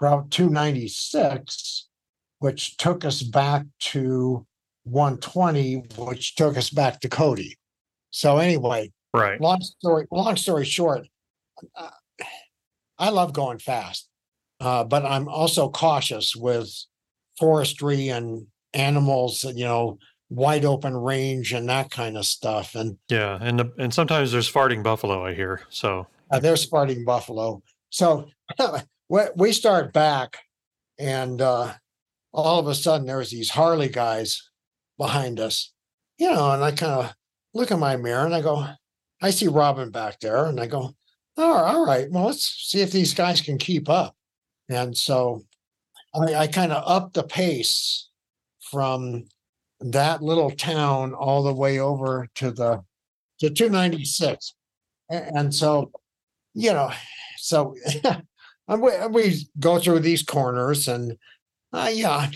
Route 0.00 0.30
two 0.30 0.48
ninety 0.50 0.86
six, 0.86 1.88
which 2.38 2.76
took 2.76 3.04
us 3.04 3.22
back 3.22 3.66
to 3.80 4.46
one 4.84 5.18
twenty, 5.18 5.82
which 5.96 6.36
took 6.36 6.56
us 6.56 6.70
back 6.70 7.00
to 7.00 7.08
Cody. 7.08 7.56
So 8.10 8.38
anyway, 8.38 8.92
right. 9.14 9.40
long 9.40 9.60
story 9.60 10.06
long 10.10 10.36
story 10.36 10.64
short 10.64 11.06
uh, 11.76 11.90
i 12.98 13.08
love 13.08 13.32
going 13.32 13.58
fast 13.58 14.08
uh, 14.60 14.84
but 14.84 15.04
i'm 15.04 15.28
also 15.28 15.68
cautious 15.68 16.34
with 16.36 16.70
forestry 17.38 18.08
and 18.08 18.46
animals 18.74 19.44
you 19.54 19.64
know 19.64 19.98
wide 20.30 20.64
open 20.64 20.94
range 20.94 21.52
and 21.52 21.68
that 21.68 21.90
kind 21.90 22.18
of 22.18 22.26
stuff 22.26 22.74
and 22.74 22.98
Yeah. 23.08 23.38
And 23.40 23.58
the, 23.58 23.72
and 23.78 23.94
sometimes 23.94 24.30
there's 24.30 24.52
farting 24.52 24.82
buffalo, 24.82 25.24
I 25.24 25.32
hear. 25.32 25.62
So 25.70 26.06
uh, 26.30 26.38
they're 26.38 26.56
spotting 26.56 27.04
buffalo 27.04 27.62
so 27.90 28.28
we, 29.08 29.22
we 29.36 29.52
start 29.52 29.92
back 29.92 30.38
and 30.98 31.40
uh, 31.40 31.72
all 32.32 32.58
of 32.58 32.66
a 32.66 32.74
sudden 32.74 33.06
there's 33.06 33.30
these 33.30 33.50
harley 33.50 33.88
guys 33.88 34.50
behind 34.98 35.40
us 35.40 35.72
you 36.18 36.30
know 36.30 36.50
and 36.50 36.62
i 36.62 36.70
kind 36.70 36.92
of 36.92 37.14
look 37.54 37.70
in 37.70 37.78
my 37.78 37.96
mirror 37.96 38.24
and 38.26 38.34
i 38.34 38.40
go 38.40 38.66
i 39.22 39.30
see 39.30 39.48
robin 39.48 39.90
back 39.90 40.18
there 40.20 40.46
and 40.46 40.60
i 40.60 40.66
go 40.66 40.94
oh, 41.36 41.52
all 41.52 41.86
right 41.86 42.10
well 42.10 42.26
let's 42.26 42.48
see 42.68 42.80
if 42.80 42.92
these 42.92 43.14
guys 43.14 43.40
can 43.40 43.58
keep 43.58 43.88
up. 43.88 44.14
And 44.68 44.96
so 44.96 45.44
i, 46.14 46.34
I 46.34 46.46
kind 46.46 46.72
of 46.72 46.82
upped 46.86 47.14
the 47.14 47.24
pace 47.24 48.08
from 48.60 49.24
that 49.80 50.22
little 50.22 50.50
town 50.50 51.14
all 51.14 51.42
the 51.42 51.54
way 51.54 51.78
over 51.78 52.28
to 52.34 52.50
the 52.50 52.82
to 53.38 53.50
296 53.50 54.54
and 55.08 55.54
so 55.54 55.90
you 56.54 56.72
know 56.72 56.90
so 57.36 57.74
we, 58.68 58.90
we 59.10 59.48
go 59.58 59.78
through 59.78 60.00
these 60.00 60.22
corners 60.22 60.88
and 60.88 61.16
uh, 61.72 61.90
yeah 61.92 62.28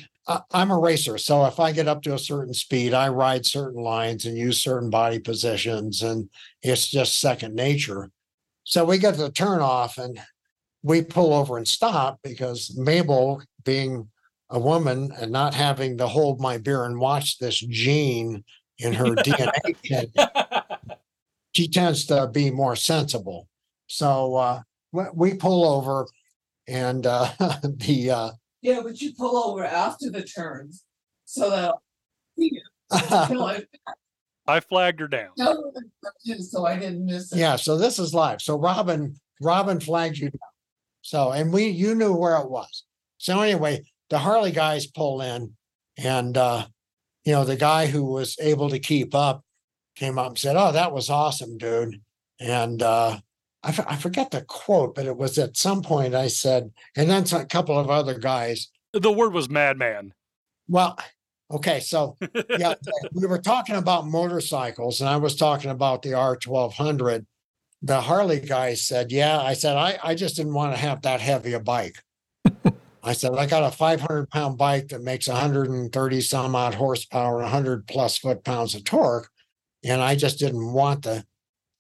I'm 0.53 0.71
a 0.71 0.79
racer 0.79 1.19
so 1.19 1.45
if 1.47 1.59
i 1.59 1.73
get 1.73 1.89
up 1.89 2.03
to 2.03 2.15
a 2.15 2.19
certain 2.19 2.55
speed 2.55 2.95
i 2.95 3.09
ride 3.09 3.45
certain 3.45 3.83
lines 3.83 4.25
and 4.25 4.37
use 4.39 4.61
certain 4.61 4.89
body 4.89 5.19
positions 5.19 6.03
and 6.03 6.29
it's 6.63 6.89
just 6.89 7.19
second 7.19 7.55
nature 7.55 8.11
so 8.65 8.85
we 8.85 8.99
get 8.99 9.15
to 9.15 9.23
the 9.23 9.33
turn 9.33 9.61
off 9.61 9.99
and 9.99 10.21
we 10.83 11.03
pull 11.03 11.33
over 11.35 11.59
and 11.59 11.67
stop 11.67 12.21
because 12.23 12.77
mabel 12.77 13.43
being 13.65 14.09
a 14.51 14.59
woman 14.59 15.11
and 15.19 15.33
not 15.33 15.55
having 15.55 15.99
to 15.99 16.07
hold 16.07 16.41
my 16.41 16.59
beer 16.59 16.85
and 16.85 17.01
watch 17.01 17.39
this 17.39 17.59
gene 17.59 18.45
in 18.79 18.93
her 18.93 19.05
dna 19.17 19.51
kit, 19.83 20.11
she 21.55 21.69
tends 21.69 22.07
to 22.07 22.27
be 22.29 22.51
more 22.51 22.77
sensible. 22.77 23.49
So 23.87 24.37
uh, 24.37 24.63
we, 24.93 25.05
we 25.15 25.35
pull 25.35 25.65
over, 25.65 26.07
and 26.69 27.07
uh, 27.07 27.31
the 27.63 28.11
uh, 28.11 28.31
Yeah, 28.62 28.81
but 28.83 29.01
you 29.01 29.12
pull 29.14 29.37
over 29.37 29.64
after 29.64 30.09
the 30.11 30.22
turns, 30.22 30.85
so 31.25 31.51
that, 31.51 31.75
no, 32.37 33.46
I, 33.46 33.64
I 34.46 34.61
flagged 34.61 35.01
her 35.01 35.09
down. 35.09 35.31
no, 35.37 35.72
so 36.40 36.64
I 36.64 36.79
didn't 36.79 37.05
miss 37.05 37.33
it. 37.33 37.38
yeah. 37.38 37.57
So 37.57 37.77
this 37.77 37.98
is 37.98 38.14
live. 38.14 38.40
So 38.40 38.57
Robin, 38.57 39.16
Robin 39.40 39.81
flagged 39.81 40.18
you 40.18 40.31
down. 40.31 40.38
So 41.03 41.33
and 41.33 41.53
we, 41.53 41.66
you 41.68 41.94
knew 41.96 42.14
where 42.14 42.37
it 42.37 42.48
was. 42.48 42.85
So 43.18 43.40
anyway, 43.40 43.85
the 44.11 44.18
Harley 44.18 44.53
guys 44.53 44.87
pull 44.87 45.20
in, 45.22 45.55
and 45.98 46.37
uh, 46.37 46.66
you 47.25 47.33
know 47.33 47.44
the 47.44 47.57
guy 47.57 47.87
who 47.87 48.05
was 48.05 48.37
able 48.40 48.70
to 48.70 48.79
keep 48.79 49.14
up 49.14 49.42
came 49.96 50.18
up 50.18 50.29
and 50.29 50.38
said, 50.38 50.57
"Oh, 50.57 50.72
that 50.72 50.92
was 50.92 51.11
awesome, 51.11 51.59
dude." 51.59 52.01
And 52.38 52.83
uh, 52.83 53.18
I, 53.64 53.68
f- 53.68 53.87
I 53.88 53.96
forget 53.96 54.31
the 54.31 54.42
quote, 54.42 54.94
but 54.94 55.07
it 55.07 55.16
was 55.16 55.38
at 55.38 55.57
some 55.57 55.83
point 55.83 56.14
I 56.14 56.29
said, 56.29 56.72
and 56.96 57.09
then 57.09 57.25
a 57.33 57.44
couple 57.44 57.79
of 57.79 57.90
other 57.90 58.18
guys 58.18 58.68
The 58.92 59.12
word 59.12 59.33
was 59.33 59.48
madman. 59.48 60.12
Well, 60.68 60.98
okay, 61.51 61.81
so 61.81 62.16
yeah, 62.59 62.75
we 63.12 63.27
were 63.27 63.38
talking 63.38 63.77
about 63.77 64.07
motorcycles, 64.07 65.01
and 65.01 65.09
I 65.09 65.16
was 65.16 65.37
talking 65.37 65.70
about 65.70 66.03
the 66.03 66.14
R 66.14 66.37
twelve 66.37 66.75
hundred. 66.75 67.27
The 67.83 68.01
Harley 68.01 68.40
guy 68.40 68.75
said, 68.75 69.11
"Yeah," 69.11 69.40
I 69.40 69.55
said, 69.55 69.77
"I 69.77 69.98
I 70.03 70.14
just 70.14 70.37
didn't 70.37 70.55
want 70.55 70.75
to 70.75 70.81
have 70.81 71.03
that 71.03 71.20
heavy 71.20 71.53
a 71.53 71.61
bike." 71.61 71.96
I 73.03 73.12
said, 73.12 73.33
"I 73.35 73.46
got 73.46 73.64
a 73.64 73.77
five 73.77 74.01
hundred 74.01 74.31
pound 74.31 74.59
bike 74.59 74.88
that 74.88 75.03
makes 75.03 75.29
one 75.29 75.37
hundred 75.37 75.70
and 75.70 75.92
thirty 75.92 76.20
some 76.20 76.55
odd 76.55 76.75
horsepower, 76.75 77.40
and 77.40 77.51
hundred 77.51 77.87
plus 77.87 78.18
foot 78.18 78.44
pounds 78.44 78.75
of 78.75 78.85
torque, 78.85 79.31
and 79.85 80.01
I 80.01 80.14
just 80.14 80.38
didn't 80.38 80.72
want 80.72 81.03
the 81.03 81.25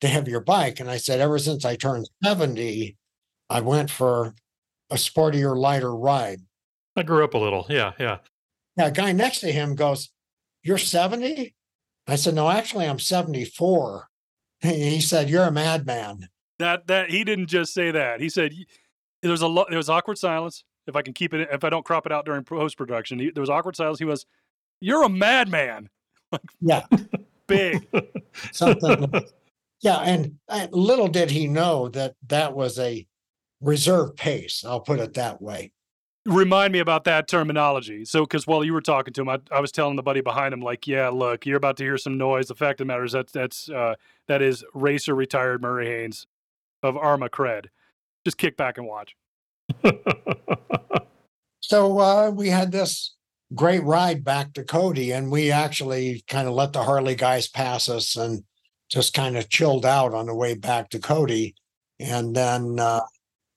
the 0.02 0.08
heavier 0.08 0.40
bike." 0.40 0.78
And 0.80 0.90
I 0.90 0.98
said, 0.98 1.18
"Ever 1.20 1.38
since 1.38 1.64
I 1.64 1.76
turned 1.76 2.10
seventy, 2.22 2.98
I 3.48 3.60
went 3.62 3.90
for 3.90 4.34
a 4.90 4.96
sportier, 4.96 5.56
lighter 5.56 5.94
ride." 5.96 6.40
I 6.94 7.02
grew 7.02 7.24
up 7.24 7.32
a 7.32 7.38
little. 7.38 7.64
Yeah. 7.70 7.92
Yeah. 7.98 8.18
Yeah, 8.76 8.90
guy 8.90 9.12
next 9.12 9.40
to 9.40 9.50
him 9.52 9.74
goes, 9.74 10.10
You're 10.62 10.76
70? 10.78 11.54
I 12.06 12.16
said, 12.16 12.34
No, 12.34 12.50
actually, 12.50 12.86
I'm 12.86 12.98
74. 12.98 14.08
He 14.60 14.90
he 14.90 15.00
said, 15.00 15.28
You're 15.30 15.44
a 15.44 15.50
madman. 15.52 16.28
That 16.58 16.86
that 16.88 17.10
he 17.10 17.24
didn't 17.24 17.46
just 17.48 17.72
say 17.74 17.90
that. 17.90 18.20
He 18.20 18.28
said 18.28 18.52
y- 18.52 18.66
there 19.22 19.30
was 19.30 19.40
a 19.42 19.48
lot. 19.48 19.68
There 19.70 19.76
was 19.78 19.88
awkward 19.90 20.18
silence. 20.18 20.64
If 20.86 20.96
I 20.96 21.02
can 21.02 21.12
keep 21.14 21.32
it, 21.34 21.48
if 21.50 21.64
I 21.64 21.70
don't 21.70 21.84
crop 21.84 22.06
it 22.06 22.12
out 22.12 22.24
during 22.26 22.44
post 22.44 22.76
production, 22.76 23.18
there 23.18 23.40
was 23.40 23.50
awkward 23.50 23.74
silence. 23.76 23.98
He 23.98 24.04
was, 24.04 24.24
"You're 24.80 25.04
a 25.04 25.08
madman." 25.08 25.88
Like, 26.32 26.42
Yeah, 26.60 26.86
Big. 27.46 27.86
something. 28.52 29.12
Like- 29.82 30.06
yeah, 30.06 30.12
and, 30.12 30.34
and 30.48 30.72
little 30.72 31.08
did 31.08 31.30
he 31.30 31.46
know 31.46 31.88
that 31.90 32.14
that 32.28 32.54
was 32.54 32.78
a 32.78 33.06
reserve 33.60 34.16
pace. 34.16 34.64
I'll 34.66 34.80
put 34.80 35.00
it 35.00 35.14
that 35.14 35.40
way. 35.40 35.72
Remind 36.24 36.72
me 36.72 36.78
about 36.78 37.02
that 37.04 37.26
terminology. 37.26 38.04
So, 38.04 38.22
because 38.22 38.46
while 38.46 38.62
you 38.62 38.72
were 38.72 38.80
talking 38.80 39.12
to 39.14 39.22
him, 39.22 39.28
I, 39.28 39.40
I 39.50 39.58
was 39.58 39.72
telling 39.72 39.96
the 39.96 40.04
buddy 40.04 40.20
behind 40.20 40.54
him, 40.54 40.60
like, 40.60 40.86
"Yeah, 40.86 41.08
look, 41.08 41.44
you're 41.44 41.56
about 41.56 41.76
to 41.78 41.82
hear 41.82 41.98
some 41.98 42.16
noise. 42.16 42.46
The 42.46 42.54
fact 42.54 42.80
of 42.80 42.86
the 42.86 42.92
matter 42.92 43.02
is 43.04 43.10
that 43.10 43.32
that's 43.32 43.68
uh, 43.68 43.96
that 44.28 44.40
is 44.40 44.64
racer 44.72 45.16
retired 45.16 45.62
Murrae 45.62 45.86
Haynes 45.86 46.28
of 46.84 46.96
Arma 46.96 47.28
Cred. 47.28 47.66
Just 48.24 48.38
kick 48.38 48.56
back 48.56 48.78
and 48.78 48.86
watch." 48.86 49.16
So 51.64 52.00
uh, 52.00 52.30
we 52.30 52.48
had 52.50 52.70
this 52.72 53.14
great 53.54 53.82
ride 53.82 54.24
back 54.24 54.52
to 54.54 54.64
Cody, 54.64 55.12
and 55.12 55.30
we 55.30 55.50
actually 55.50 56.22
kind 56.28 56.46
of 56.46 56.54
let 56.54 56.72
the 56.72 56.82
Harley 56.82 57.14
guys 57.14 57.48
pass 57.48 57.88
us 57.88 58.16
and 58.16 58.44
just 58.92 59.14
kind 59.14 59.36
of 59.36 59.48
chilled 59.48 59.86
out 59.86 60.12
on 60.12 60.26
the 60.26 60.34
way 60.34 60.54
back 60.54 60.90
to 60.90 60.98
Cody. 60.98 61.54
And 61.98 62.34
then, 62.36 62.78
uh, 62.78 63.00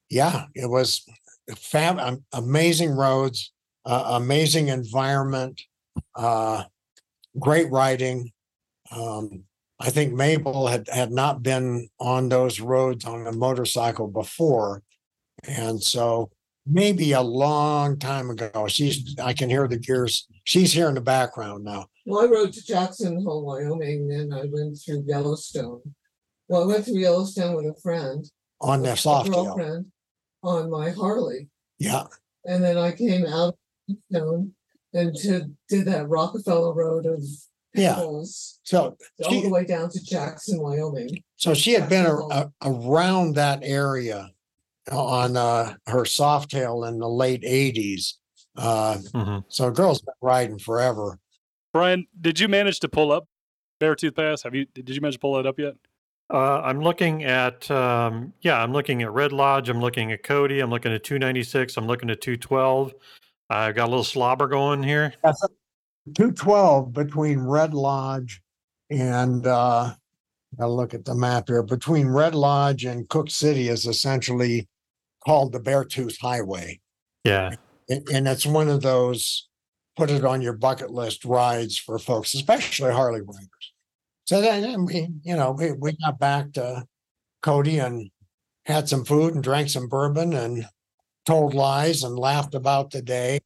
yeah, 0.10 0.46
it 0.56 0.70
was 0.70 1.06
amazing 2.34 2.92
roads, 2.92 3.52
uh, 3.86 4.12
amazing 4.22 4.70
environment, 4.70 5.62
uh, 6.16 6.64
great 7.38 7.70
riding. 7.70 8.32
Um, 8.92 9.44
I 9.80 9.90
think 9.90 10.14
Mabel 10.14 10.68
had, 10.68 10.88
had 10.88 11.12
not 11.12 11.44
been 11.44 11.90
on 12.00 12.30
those 12.30 12.62
roads 12.62 13.04
on 13.04 13.28
a 13.28 13.32
motorcycle 13.34 14.08
before. 14.08 14.84
And 15.44 15.84
so 15.84 16.30
maybe 16.66 17.12
a 17.12 17.22
long 17.22 17.98
time 18.00 18.30
ago. 18.30 18.68
She's 18.68 19.16
I 19.22 19.34
can 19.34 19.50
hear 19.50 19.68
the 19.68 19.78
gears. 19.78 20.28
She's 20.46 20.74
here 20.74 20.88
in 20.88 20.96
the 20.96 21.02
background 21.02 21.64
now. 21.64 21.88
Well, 22.06 22.22
I 22.22 22.32
rode 22.32 22.54
to 22.54 22.64
Jackson 22.64 23.24
Hole, 23.24 23.44
Wyoming, 23.46 24.12
and 24.12 24.34
I 24.34 24.44
went 24.52 24.78
through 24.84 25.04
Yellowstone. 25.08 25.82
Well, 26.48 26.64
I 26.64 26.66
went 26.68 26.86
through 26.86 27.00
Yellowstone 27.00 27.56
with 27.56 27.66
a 27.66 27.80
friend, 27.82 28.24
On 28.62 28.84
the 28.84 28.94
a 28.94 28.98
soft 28.98 29.32
tail. 29.32 29.46
girlfriend, 29.46 29.88
on 30.44 30.70
my 30.70 30.92
Harley, 30.92 31.50
Yeah. 31.80 32.04
and 32.46 32.64
then 32.64 32.78
I 32.78 32.92
came 32.92 33.26
out 33.26 33.56
of 33.90 33.96
Yellowstone 34.10 34.54
and 34.94 35.16
to, 35.18 35.50
did 35.68 35.86
that 35.88 36.08
Rockefeller 36.08 36.74
Road 36.74 37.08
of 37.08 37.24
Yeah. 37.74 37.96
hills, 37.96 38.60
So 38.64 38.96
all 39.24 39.32
she 39.32 39.42
the 39.42 39.50
way 39.50 39.66
down 39.66 39.90
to 39.90 40.00
Jackson, 40.04 40.62
Wyoming. 40.62 41.24
so 41.38 41.56
she 41.56 41.74
had 41.74 41.90
been 41.90 42.06
a, 42.06 42.16
a- 42.18 42.52
around 42.62 43.34
that 43.36 43.60
area 43.64 44.30
on 44.92 45.36
uh, 45.36 45.76
her 45.88 46.04
softail 46.04 46.88
in 46.88 47.00
the 47.00 47.10
late 47.10 47.44
eighties. 47.44 48.20
Uh, 48.56 48.98
Mhm. 49.12 49.44
so 49.50 49.72
girl's 49.72 50.02
been 50.02 50.14
riding 50.22 50.60
forever. 50.60 51.20
Brian, 51.76 52.08
did 52.22 52.40
you 52.40 52.48
manage 52.48 52.80
to 52.80 52.88
pull 52.88 53.12
up 53.12 53.28
Beartooth 53.82 54.16
Pass? 54.16 54.44
Have 54.44 54.56
you? 54.56 54.66
Did 54.74 54.88
you 54.88 55.02
manage 55.02 55.16
to 55.16 55.20
pull 55.20 55.34
that 55.34 55.46
up 55.46 55.60
yet? 55.60 55.74
Uh, 56.34 56.62
I'm 56.62 56.80
looking 56.80 57.26
at, 57.26 57.70
um, 57.70 58.32
yeah, 58.40 58.64
I'm 58.64 58.72
looking 58.72 59.02
at 59.02 59.12
Red 59.12 59.34
Lodge. 59.34 59.68
I'm 59.68 59.82
looking 59.82 60.14
at 60.14 60.24
Cody. 60.24 60.62
I'm 60.62 60.70
looking 60.70 60.94
at 60.94 61.04
296. 61.04 61.76
I'm 61.76 61.86
looking 61.86 62.10
at 62.10 62.22
212. 62.22 62.94
I 63.50 63.74
got 63.74 63.88
a 63.88 63.90
little 63.90 64.06
slobber 64.06 64.48
going 64.48 64.84
here. 64.84 65.16
Two 66.16 66.32
twelve 66.32 66.94
between 66.94 67.40
Red 67.40 67.74
Lodge 67.74 68.42
and 68.90 69.46
uh, 69.46 69.94
I'll 70.58 70.76
look 70.78 70.94
at 70.94 71.04
the 71.04 71.14
map 71.14 71.50
here. 71.50 71.62
Between 71.62 72.08
Red 72.08 72.36
Lodge 72.36 72.86
and 72.86 73.10
Cooke 73.10 73.30
City 73.30 73.68
is 73.68 73.86
essentially 73.86 74.66
called 75.26 75.52
the 75.52 75.60
Beartooth 75.60 76.22
Highway. 76.22 76.80
Yeah. 77.26 77.54
And, 77.90 78.08
and 78.08 78.28
it's 78.30 78.46
one 78.46 78.70
of 78.70 78.82
those 78.82 79.50
put 79.96 80.12
it 80.12 80.26
on 80.26 80.42
your 80.42 80.54
bucket 80.54 80.92
list 80.92 81.26
rides 81.26 81.78
for 81.78 81.98
folks, 81.98 82.34
especially 82.34 82.92
Harley 82.92 83.22
riders. 83.22 83.74
So 84.26 84.42
then 84.42 84.86
we, 84.86 85.10
you 85.24 85.36
know, 85.36 85.52
we, 85.52 85.72
we 85.72 85.94
got 85.98 86.20
back 86.20 86.54
to 86.54 86.86
Cody 87.42 87.80
and 87.80 88.10
had 88.66 88.90
some 88.90 89.06
food 89.06 89.36
and 89.36 89.44
drank 89.44 89.70
some 89.70 89.88
bourbon 89.88 90.34
and 90.34 90.68
told 91.26 91.54
lies 91.54 92.04
and 92.04 92.18
laughed 92.18 92.56
about 92.56 92.92
the 92.92 93.02
day. 93.02 93.40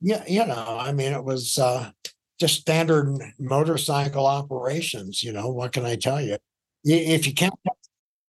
Yeah, 0.00 0.22
you 0.28 0.46
know, 0.46 0.78
I 0.80 0.92
mean, 0.92 1.12
it 1.12 1.24
was 1.24 1.58
uh, 1.58 1.90
just 2.38 2.60
standard 2.60 3.18
motorcycle 3.38 4.26
operations. 4.26 5.24
You 5.24 5.32
know, 5.32 5.48
what 5.48 5.72
can 5.72 5.84
I 5.84 5.96
tell 5.96 6.20
you? 6.20 6.36
If 6.84 7.26
you 7.26 7.34
can't 7.34 7.54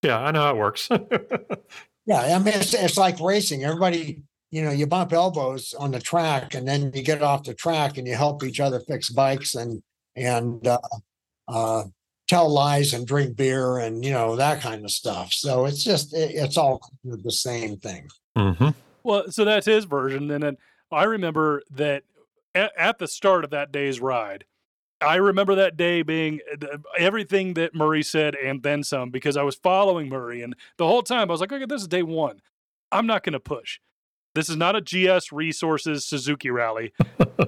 Yeah, 0.02 0.20
I 0.20 0.32
know 0.32 0.42
how 0.42 0.52
it 0.52 0.58
works. 0.58 0.90
yeah, 2.06 2.36
I 2.36 2.40
mean, 2.40 2.56
it's, 2.56 2.74
it's 2.74 2.98
like 2.98 3.20
racing. 3.20 3.64
Everybody, 3.64 4.24
you 4.52 4.64
know, 4.64 4.72
you 4.72 4.88
bump 4.88 5.14
elbows 5.14 5.74
on 5.78 5.91
the 5.91 6.00
track 6.00 6.56
and 6.56 6.68
then 6.68 6.91
you 6.93 7.04
get 7.04 7.22
off 7.22 7.43
the 7.43 7.54
track 7.54 7.97
and 7.97 8.08
you 8.08 8.16
help 8.16 8.43
each 8.43 8.60
other 8.60 8.80
fix 8.80 9.10
bikes 9.10 9.56
and, 9.56 9.82
and, 10.16 10.68
uh, 10.68 10.80
uh, 11.47 11.84
tell 12.28 12.47
lies 12.47 12.93
and 12.93 13.08
drink 13.08 13.36
beer 13.36 13.80
and, 13.80 14.06
you 14.06 14.12
know, 14.12 14.36
that 14.36 14.62
kind 14.62 14.86
of 14.86 14.91
stuff. 14.91 15.34
So 15.34 15.66
it's 15.66 15.84
just, 15.84 16.14
it, 16.14 16.32
it's 16.36 16.58
all 16.58 16.80
the 17.04 17.32
same 17.32 17.78
thing. 17.78 18.08
Mm-hmm. 18.38 18.70
Well, 19.04 19.32
so 19.32 19.45
that's 19.45 19.66
his 19.66 19.86
version. 19.86 20.30
And 20.30 20.43
then 20.43 20.58
I 20.91 21.06
remember 21.06 21.64
that 21.72 22.04
at, 22.54 22.72
at 22.78 23.00
the 23.00 23.08
start 23.08 23.43
of 23.43 23.50
that 23.50 23.72
day's 23.72 24.00
ride, 24.00 24.45
I 25.02 25.16
remember 25.16 25.56
that 25.56 25.78
day 25.78 26.04
being 26.04 26.39
uh, 26.52 26.58
the- 26.60 26.84
everything 27.00 27.56
that 27.56 27.74
Murrae 27.74 28.06
said 28.06 28.36
and 28.36 28.62
then 28.62 28.84
some 28.84 29.10
because 29.10 29.38
I 29.38 29.43
was 29.43 29.56
following 29.56 30.10
Murrae. 30.10 30.43
And 30.43 30.56
the 30.78 30.86
whole 30.86 31.02
time 31.02 31.30
I 31.30 31.32
was 31.32 31.41
like, 31.41 31.52
okay, 31.52 31.66
this 31.66 31.82
is 31.82 31.88
day 31.88 32.04
one. 32.04 32.41
I'm 32.91 33.08
not 33.08 33.24
going 33.24 33.34
to 33.34 33.39
push. 33.39 33.80
This 34.40 34.48
is 34.48 34.56
not 34.56 34.74
a 34.74 34.80
GS 34.80 35.34
Resources 35.34 36.06
Suzuki 36.06 36.50
rally. 36.50 36.94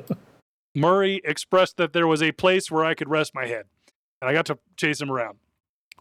Murrae 0.77 1.21
expressed 1.23 1.77
that 1.77 1.93
there 1.93 2.05
was 2.05 2.21
a 2.21 2.33
place 2.33 2.69
where 2.69 2.83
I 2.83 2.95
could 2.95 3.07
rest 3.07 3.33
my 3.33 3.45
head. 3.45 3.63
And 4.21 4.29
I 4.29 4.33
got 4.33 4.45
to 4.47 4.59
chase 4.75 4.99
him 4.99 5.09
around. 5.09 5.37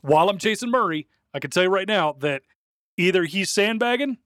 While 0.02 0.28
I'm 0.28 0.36
chasing 0.36 0.72
Murrae, 0.72 1.06
I 1.32 1.38
can 1.38 1.52
tell 1.52 1.62
you 1.62 1.68
right 1.68 1.86
now 1.86 2.14
that 2.18 2.42
either 2.96 3.22
he's 3.22 3.50
sandbagging 3.50 4.18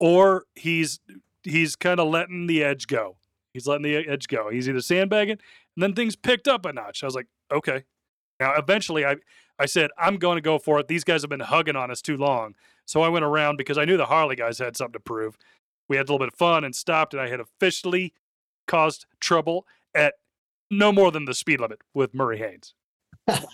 or 0.00 0.44
he's 0.54 1.00
he's 1.42 1.76
kind 1.76 2.00
of 2.00 2.08
letting 2.08 2.46
the 2.46 2.64
edge 2.64 2.86
go. 2.86 3.18
He's 3.52 3.66
letting 3.66 3.82
the 3.82 3.96
edge 3.96 4.26
go. 4.26 4.48
He's 4.48 4.70
either 4.70 4.80
sandbagging, 4.80 5.36
and 5.76 5.82
then 5.82 5.92
things 5.92 6.16
picked 6.16 6.48
up 6.48 6.64
a 6.64 6.72
notch. 6.72 7.02
I 7.02 7.06
was 7.06 7.14
like, 7.14 7.26
okay. 7.52 7.84
Now, 8.40 8.54
eventually, 8.54 9.04
I 9.04 9.16
I 9.58 9.66
said 9.66 9.90
I'm 9.98 10.16
going 10.16 10.38
to 10.38 10.42
go 10.42 10.58
for 10.58 10.80
it. 10.80 10.88
These 10.88 11.04
guys 11.04 11.20
have 11.20 11.30
been 11.30 11.40
hugging 11.40 11.76
on 11.76 11.90
us 11.90 12.00
too 12.00 12.16
long, 12.16 12.54
so 12.86 13.02
I 13.02 13.10
went 13.10 13.26
around 13.26 13.58
because 13.58 13.76
I 13.76 13.84
knew 13.84 13.98
the 13.98 14.06
Harley 14.06 14.36
guys 14.36 14.58
had 14.58 14.78
something 14.78 14.94
to 14.94 15.00
prove. 15.00 15.36
We 15.88 15.96
had 15.96 16.08
a 16.08 16.12
little 16.12 16.18
bit 16.18 16.32
of 16.32 16.38
fun 16.38 16.64
and 16.64 16.74
stopped, 16.74 17.14
and 17.14 17.20
I 17.20 17.28
had 17.28 17.40
officially 17.40 18.12
caused 18.66 19.06
trouble 19.20 19.66
at 19.94 20.14
no 20.70 20.92
more 20.92 21.10
than 21.10 21.24
the 21.24 21.34
speed 21.34 21.60
limit 21.60 21.80
with 21.94 22.12
Murrae 22.12 22.38
Haynes. 22.38 22.74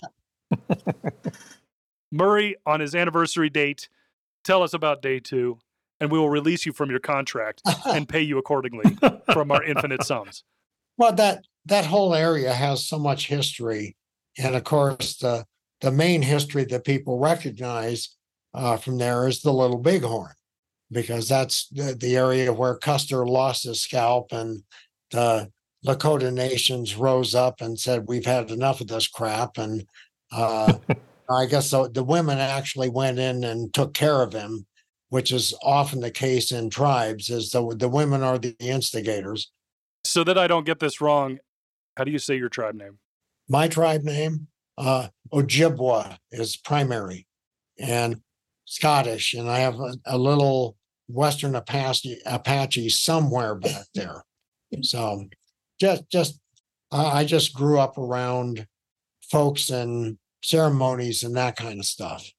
Murrae, 2.13 2.53
on 2.65 2.79
his 2.79 2.95
anniversary 2.95 3.49
date, 3.49 3.89
tell 4.43 4.63
us 4.63 4.73
about 4.73 5.01
day 5.01 5.19
two, 5.19 5.59
and 5.99 6.11
we 6.11 6.19
will 6.19 6.29
release 6.29 6.65
you 6.65 6.73
from 6.73 6.89
your 6.89 6.99
contract 6.99 7.61
and 7.85 8.07
pay 8.09 8.21
you 8.21 8.37
accordingly 8.37 8.97
from 9.31 9.51
our 9.51 9.63
infinite 9.63 10.03
sums. 10.03 10.43
Well, 10.95 11.13
that, 11.13 11.43
that 11.65 11.87
whole 11.87 12.13
area 12.13 12.53
has 12.53 12.85
so 12.85 12.99
much 12.99 13.25
history. 13.25 13.97
And 14.37 14.55
of 14.55 14.63
course, 14.63 15.17
the, 15.17 15.43
the 15.81 15.91
main 15.91 16.21
history 16.21 16.65
that 16.65 16.85
people 16.85 17.17
recognize 17.17 18.15
uh, 18.53 18.77
from 18.77 18.99
there 18.99 19.27
is 19.27 19.41
the 19.41 19.51
Little 19.51 19.79
Bighorn, 19.79 20.33
because 20.93 21.27
that's 21.27 21.67
the, 21.69 21.95
the 21.95 22.15
area 22.15 22.53
where 22.53 22.75
Custer 22.75 23.25
lost 23.25 23.63
his 23.63 23.81
scalp 23.81 24.31
and 24.31 24.63
the 25.11 25.51
Lakota 25.85 26.31
nations 26.33 26.95
rose 26.95 27.35
up 27.35 27.61
and 27.61 27.79
said, 27.79 28.07
we've 28.07 28.25
had 28.25 28.51
enough 28.51 28.81
of 28.81 28.87
this 28.87 29.07
crap. 29.07 29.57
And 29.57 29.85
uh, 30.31 30.73
I 31.29 31.45
guess 31.45 31.71
the, 31.71 31.89
the 31.89 32.03
women 32.03 32.37
actually 32.37 32.89
went 32.89 33.19
in 33.19 33.43
and 33.43 33.73
took 33.73 33.93
care 33.93 34.21
of 34.21 34.33
him, 34.33 34.65
which 35.09 35.31
is 35.31 35.53
often 35.61 35.99
the 35.99 36.11
case 36.11 36.51
in 36.51 36.69
tribes, 36.69 37.29
is 37.29 37.51
the, 37.51 37.75
the 37.75 37.89
women 37.89 38.23
are 38.23 38.37
the 38.37 38.55
instigators. 38.59 39.51
So 40.05 40.23
that 40.23 40.37
I 40.37 40.47
don't 40.47 40.65
get 40.65 40.79
this 40.79 41.01
wrong, 41.01 41.39
how 41.97 42.03
do 42.03 42.11
you 42.11 42.19
say 42.19 42.37
your 42.37 42.49
tribe 42.49 42.75
name? 42.75 42.99
my 43.47 43.67
tribe 43.67 44.03
name, 44.03 44.47
uh, 44.77 45.07
Ojibwa 45.31 46.17
is 46.31 46.57
primary 46.57 47.27
and 47.79 48.21
Scottish, 48.65 49.33
and 49.33 49.49
I 49.49 49.59
have 49.59 49.79
a, 49.79 49.93
a 50.05 50.17
little 50.17 50.77
Western 51.07 51.55
Apache, 51.55 52.19
Apache 52.25 52.89
somewhere 52.89 53.55
back 53.55 53.85
there. 53.93 54.23
So 54.81 55.25
just, 55.79 56.09
just, 56.09 56.39
I, 56.91 57.19
I 57.19 57.25
just 57.25 57.53
grew 57.53 57.79
up 57.79 57.97
around 57.97 58.67
folks 59.31 59.69
and 59.69 60.17
ceremonies 60.43 61.23
and 61.23 61.35
that 61.37 61.55
kind 61.55 61.79
of 61.79 61.85
stuff. 61.85 62.29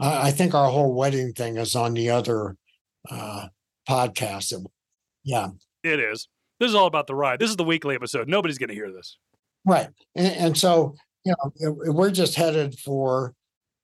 I, 0.00 0.28
I 0.28 0.30
think 0.30 0.54
our 0.54 0.70
whole 0.70 0.94
wedding 0.94 1.32
thing 1.32 1.56
is 1.56 1.76
on 1.76 1.94
the 1.94 2.10
other, 2.10 2.56
uh, 3.10 3.46
podcast. 3.88 4.48
that- 4.50 4.64
Yeah, 5.24 5.48
It 5.82 6.00
is. 6.00 6.28
This 6.60 6.68
is 6.68 6.74
all 6.74 6.86
about 6.86 7.06
the 7.06 7.14
ride. 7.14 7.40
This 7.40 7.50
is 7.50 7.56
the 7.56 7.64
weekly 7.64 7.94
episode. 7.94 8.28
Nobody's 8.28 8.58
going 8.58 8.68
to 8.68 8.74
hear 8.74 8.92
this. 8.92 9.18
Right. 9.66 9.88
And, 10.14 10.34
and 10.36 10.58
so, 10.58 10.94
you 11.24 11.34
know, 11.60 11.74
we're 11.92 12.10
just 12.10 12.34
headed 12.36 12.78
for 12.78 13.34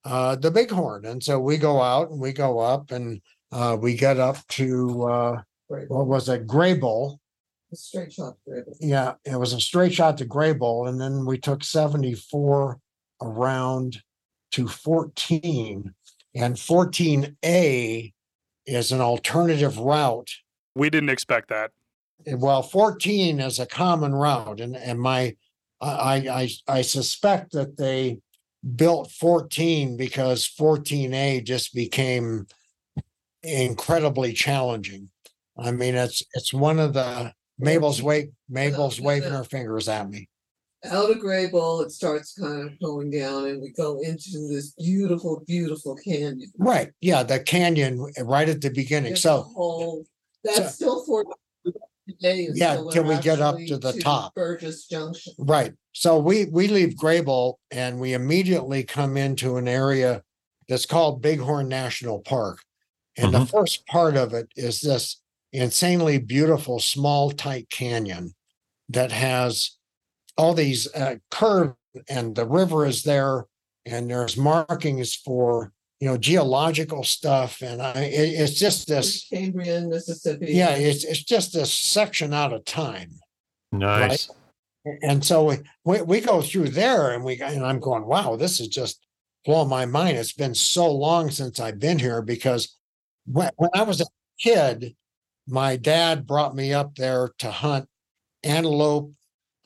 uh, 0.04 0.36
the 0.36 0.50
Bighorn. 0.50 1.04
And 1.04 1.22
so 1.22 1.38
we 1.40 1.56
go 1.58 1.80
out 1.82 2.10
and 2.10 2.20
we 2.20 2.32
go 2.32 2.58
up 2.58 2.90
and 2.92 3.20
uh, 3.52 3.76
we 3.80 3.96
got 3.96 4.18
up 4.18 4.46
to, 4.48 5.02
uh, 5.04 5.42
what 5.68 6.06
was 6.06 6.28
it, 6.28 6.46
Greybull. 6.46 7.18
a 7.72 7.76
straight 7.76 8.12
shot. 8.12 8.34
right. 8.46 8.64
Yeah, 8.80 9.14
it 9.24 9.36
was 9.38 9.52
a 9.52 9.60
straight 9.60 9.92
shot 9.94 10.18
to 10.18 10.24
Greybull. 10.26 10.88
And 10.88 11.00
then 11.00 11.24
we 11.26 11.38
took 11.38 11.62
74 11.64 12.78
around 13.22 14.02
to 14.52 14.66
14. 14.68 15.94
And 16.34 16.54
14A 16.56 18.12
is 18.66 18.92
an 18.92 19.00
alternative 19.00 19.78
route 19.78 20.30
We 20.74 20.90
didn't 20.90 21.08
expect 21.10 21.48
that. 21.48 21.70
Eh, 22.26 22.34
well, 22.38 22.62
fourteen 22.62 23.40
is 23.40 23.58
a 23.58 23.66
common 23.66 24.14
route 24.14 24.60
and, 24.60 24.76
and 24.76 25.00
my, 25.00 25.34
I, 25.80 25.88
I, 25.90 26.14
I- 26.42 26.78
I 26.78 26.82
suspect 26.82 27.52
that 27.52 27.76
they 27.78 28.18
built 28.76 29.10
fourteen 29.10 29.96
because 29.96 30.44
fourteen 30.46 31.14
A 31.14 31.40
just 31.40 31.74
became 31.74 32.46
incredibly 33.42 34.32
challenging. 34.32 35.10
I 35.58 35.70
mean, 35.70 35.94
it's, 35.94 36.22
it's 36.34 36.52
one 36.52 36.78
of 36.78 36.94
the, 36.94 37.32
Mabel's 37.58 38.02
wait, 38.02 38.30
Mabel's 38.48 39.00
waving 39.00 39.32
her 39.32 39.44
fingers 39.44 39.88
at 39.88 40.08
me. 40.08 40.28
Out 40.86 41.10
of 41.10 41.18
Greybull, 41.18 41.84
it 41.84 41.92
starts 41.92 42.32
kind 42.38 42.70
of 42.70 42.80
going 42.80 43.10
down 43.10 43.46
and 43.48 43.60
we 43.60 43.70
go 43.72 44.00
into 44.00 44.48
this 44.48 44.70
beautiful, 44.78 45.42
beautiful 45.46 45.94
canyon. 45.96 46.50
Right, 46.56 46.90
yeah, 47.02 47.22
the 47.22 47.38
canyon 47.38 48.02
right 48.22 48.48
at 48.48 48.62
the 48.62 48.70
beginning. 48.70 49.12
A 49.12 49.16
So, 49.16 49.42
Whole, 49.42 50.04
that's 50.42 50.74
still 50.76 51.04
for. 51.04 51.26
today 52.08 52.48
Yeah, 52.54 52.76
till 52.90 53.04
we're 53.04 53.16
we 53.16 53.22
get 53.22 53.40
up 53.40 53.56
actually 53.56 53.68
to 53.68 53.78
the 53.78 53.92
top. 54.00 54.34
Burgess 54.34 54.86
Junction. 54.86 55.34
Right. 55.38 55.72
So 55.92 56.18
we, 56.18 56.46
we 56.46 56.68
leave 56.68 56.94
Greybull 56.94 57.54
and 57.70 58.00
we 58.00 58.14
immediately 58.14 58.82
come 58.84 59.16
into 59.16 59.56
an 59.58 59.68
area 59.68 60.22
that's 60.68 60.86
called 60.86 61.20
Bighorn 61.20 61.68
National 61.68 62.20
Park. 62.20 62.60
And 63.16 63.34
the 63.34 63.46
first 63.46 63.86
part 63.86 64.16
of 64.16 64.32
it 64.32 64.48
is 64.56 64.80
this 64.80 65.20
insanely 65.52 66.18
beautiful, 66.18 66.78
small, 66.78 67.30
tight 67.30 67.68
canyon 67.70 68.34
that 68.88 69.12
has 69.12 69.76
all 70.36 70.54
these 70.54 70.92
uh, 70.94 71.16
curves 71.30 71.74
and 72.08 72.34
the 72.34 72.46
river 72.46 72.86
is 72.86 73.02
there 73.02 73.46
and 73.84 74.10
there's 74.10 74.36
markings 74.36 75.14
for, 75.14 75.72
you 75.98 76.08
know, 76.08 76.16
geological 76.16 77.02
stuff. 77.02 77.62
And 77.62 77.82
I, 77.82 77.92
it, 78.02 78.40
it's 78.40 78.54
just 78.54 78.88
this, 78.88 79.26
Cambrian, 79.28 79.90
Mississippi. 79.90 80.52
yeah, 80.52 80.70
it's, 80.70 81.04
it's 81.04 81.22
just 81.22 81.52
this 81.52 81.72
section 81.72 82.32
out 82.32 82.52
of 82.52 82.64
time. 82.64 83.10
Nice. 83.72 84.30
And 85.02 85.24
so 85.24 85.44
we, 85.44 85.56
we, 85.84 86.02
we 86.02 86.20
go 86.20 86.40
through 86.40 86.70
there 86.70 87.10
and 87.10 87.24
we, 87.24 87.40
and 87.40 87.64
I'm 87.64 87.80
going, 87.80 88.06
wow, 88.06 88.36
this 88.36 88.60
is 88.60 88.68
just 88.68 89.04
blowing 89.44 89.68
my 89.68 89.84
mind. 89.84 90.16
It's 90.16 90.32
been 90.32 90.54
so 90.54 90.90
long 90.90 91.30
since 91.30 91.60
I've 91.60 91.78
been 91.78 91.98
here 91.98 92.22
because 92.22 92.76
when, 93.26 93.50
when 93.56 93.70
I 93.74 93.82
was 93.82 94.00
a 94.00 94.06
kid, 94.38 94.94
my 95.46 95.76
dad 95.76 96.26
brought 96.26 96.54
me 96.54 96.72
up 96.72 96.94
there 96.94 97.30
to 97.38 97.50
hunt 97.50 97.88
antelope, 98.42 99.12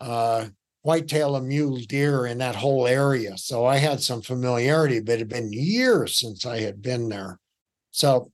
uh, 0.01 0.47
whitetail 0.83 1.37
and 1.37 1.49
mule 1.49 1.79
deer 1.89 2.27
in 2.27 2.39
that 2.39 2.55
whole 2.55 2.87
area. 2.87 3.37
So 3.39 3.65
I 3.65 3.77
had 3.77 4.01
some 4.01 4.23
familiarity, 4.23 5.01
but 5.01 5.15
it 5.15 5.19
had 5.21 5.29
been 5.29 5.53
years 5.53 6.17
since 6.17 6.45
I 6.45 6.61
had 6.61 6.83
been 6.83 7.09
there. 7.09 7.39
So 7.91 8.31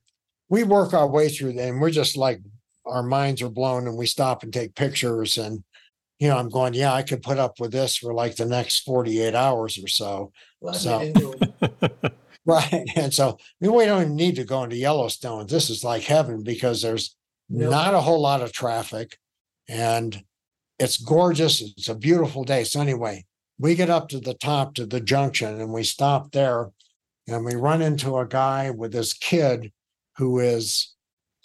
we 0.48 0.64
work 0.64 0.94
our 0.94 1.06
way 1.06 1.28
through 1.28 1.52
there 1.52 1.72
and 1.72 1.80
we're 1.80 1.90
just 1.90 2.16
like, 2.16 2.40
our 2.86 3.02
minds 3.02 3.40
are 3.42 3.50
blown 3.50 3.86
and 3.86 3.96
we 3.96 4.06
stop 4.06 4.42
and 4.42 4.52
take 4.52 4.74
pictures 4.74 5.38
and 5.38 5.62
you 6.18 6.28
know, 6.28 6.36
I'm 6.36 6.50
going, 6.50 6.74
yeah, 6.74 6.92
I 6.92 7.02
could 7.02 7.22
put 7.22 7.38
up 7.38 7.60
with 7.60 7.72
this 7.72 7.96
for 7.96 8.12
like 8.12 8.36
the 8.36 8.44
next 8.44 8.80
48 8.80 9.34
hours 9.34 9.82
or 9.82 9.88
so. 9.88 10.32
Well, 10.60 10.74
so- 10.74 10.98
didn't 10.98 11.16
do 11.16 11.34
it. 11.40 12.12
Right. 12.50 12.84
And 12.96 13.12
so 13.14 13.38
I 13.40 13.44
mean, 13.60 13.72
we 13.74 13.84
don't 13.84 14.02
even 14.02 14.16
need 14.16 14.36
to 14.36 14.44
go 14.44 14.62
into 14.64 14.76
Yellowstone. 14.76 15.46
This 15.46 15.70
is 15.70 15.84
like 15.84 16.02
heaven 16.02 16.42
because 16.42 16.82
there's 16.82 17.14
Nope. 17.48 17.70
not 17.70 17.94
a 17.94 18.00
whole 18.00 18.20
lot 18.20 18.42
of 18.42 18.52
traffic, 18.52 19.18
and 19.68 20.22
it's 20.78 20.96
gorgeous. 21.02 21.60
It's 21.60 21.88
a 21.88 21.94
beautiful 21.96 22.44
day. 22.44 22.62
So 22.64 22.80
anyway, 22.80 23.24
we 23.58 23.74
get 23.74 23.90
up 23.90 24.08
to 24.10 24.20
the 24.20 24.34
top 24.34 24.74
to 24.74 24.86
the 24.86 25.00
junction 25.00 25.60
and 25.60 25.72
we 25.72 25.82
stop 25.82 26.30
there, 26.32 26.70
and 27.26 27.44
we 27.44 27.54
run 27.56 27.82
into 27.82 28.16
a 28.18 28.26
guy 28.26 28.70
with 28.70 28.92
his 28.92 29.12
kid 29.14 29.72
who 30.16 30.38
is 30.38 30.94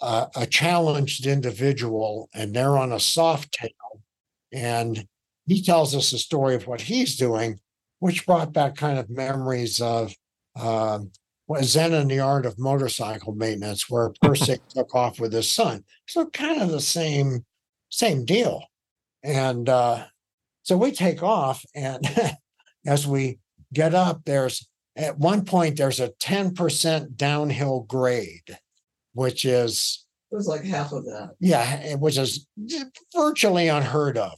uh, 0.00 0.26
a 0.36 0.46
challenged 0.46 1.26
individual, 1.26 2.28
and 2.34 2.54
they're 2.54 2.78
on 2.78 2.92
a 2.92 3.00
soft 3.00 3.52
tail, 3.52 4.02
and 4.52 5.06
he 5.46 5.62
tells 5.62 5.94
us 5.94 6.12
a 6.12 6.18
story 6.18 6.54
of 6.54 6.66
what 6.66 6.82
he's 6.82 7.16
doing, 7.16 7.58
which 7.98 8.26
brought 8.26 8.52
back 8.52 8.76
kind 8.76 8.98
of 8.98 9.10
memories 9.10 9.80
of. 9.80 10.14
Um 10.56 11.10
what 11.46 11.64
Zen 11.64 11.94
and 11.94 12.10
the 12.10 12.18
Art 12.18 12.44
of 12.44 12.58
Motorcycle 12.58 13.32
Maintenance, 13.34 13.88
where 13.88 14.10
Pirsig 14.24 14.60
took 14.68 14.94
off 14.94 15.20
with 15.20 15.32
his 15.32 15.50
son. 15.50 15.84
So 16.08 16.26
kind 16.26 16.60
of 16.60 16.70
the 16.70 16.80
same, 16.80 17.44
same 17.88 18.24
deal. 18.24 18.64
And 19.22 19.68
uh, 19.68 20.06
so 20.64 20.76
we 20.76 20.90
take 20.90 21.22
off, 21.22 21.64
and 21.74 22.04
as 22.86 23.06
we 23.06 23.38
get 23.72 23.94
up, 23.94 24.22
there's 24.24 24.68
at 24.96 25.18
one 25.18 25.44
point 25.44 25.76
there's 25.76 26.00
a 26.00 26.08
10% 26.20 27.16
downhill 27.16 27.80
grade, 27.88 28.58
which 29.12 29.44
is 29.44 30.04
It 30.32 30.36
was 30.36 30.48
like 30.48 30.64
half 30.64 30.92
of 30.92 31.04
that. 31.04 31.30
yeah, 31.38 31.94
which 31.96 32.18
is 32.18 32.46
virtually 33.14 33.68
unheard 33.68 34.18
of, 34.18 34.32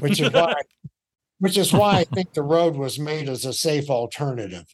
which 0.00 0.20
is 0.20 0.30
why, 0.32 0.54
which 1.38 1.56
is 1.56 1.72
why 1.72 1.98
I 2.00 2.04
think 2.04 2.34
the 2.34 2.42
road 2.42 2.76
was 2.76 2.98
made 2.98 3.28
as 3.30 3.46
a 3.46 3.52
safe 3.54 3.88
alternative. 3.88 4.66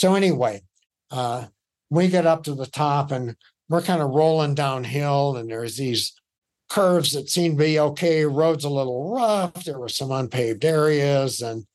So 0.00 0.14
anyway, 0.14 0.62
uh, 1.10 1.44
we 1.90 2.08
get 2.08 2.26
up 2.26 2.44
to 2.44 2.54
the 2.54 2.64
top 2.64 3.10
and 3.10 3.36
we're 3.68 3.82
kind 3.82 4.00
of 4.00 4.08
rolling 4.08 4.54
downhill, 4.54 5.36
and 5.36 5.50
there's 5.50 5.76
these 5.76 6.14
curves 6.70 7.12
that 7.12 7.28
seem 7.28 7.52
to 7.52 7.64
be 7.64 7.78
okay. 7.78 8.24
Road's 8.24 8.64
a 8.64 8.70
little 8.70 9.12
rough. 9.12 9.62
There 9.62 9.78
were 9.78 9.90
some 9.90 10.10
unpaved 10.10 10.64
areas, 10.64 11.42
and 11.42 11.66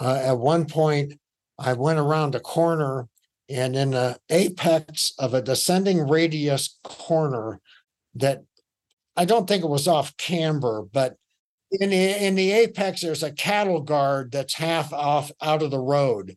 uh, 0.00 0.20
at 0.24 0.38
one 0.38 0.66
point, 0.66 1.20
I 1.56 1.74
went 1.74 2.00
around 2.00 2.34
a 2.34 2.40
corner, 2.40 3.06
and 3.48 3.76
in 3.76 3.92
the 3.92 4.18
apex 4.28 5.12
of 5.16 5.32
a 5.32 5.40
descending 5.40 6.00
radius 6.00 6.80
corner, 6.82 7.60
that 8.16 8.42
I 9.16 9.24
don't 9.24 9.46
think 9.46 9.62
it 9.62 9.70
was 9.70 9.86
off 9.86 10.16
camber, 10.16 10.82
but 10.92 11.14
in 11.70 11.90
the 11.90 12.26
in 12.26 12.34
the 12.34 12.50
apex, 12.50 13.02
there's 13.02 13.22
a 13.22 13.30
cattle 13.30 13.82
guard 13.82 14.32
that's 14.32 14.54
half 14.54 14.92
off 14.92 15.30
out 15.40 15.62
of 15.62 15.70
the 15.70 15.78
road. 15.78 16.36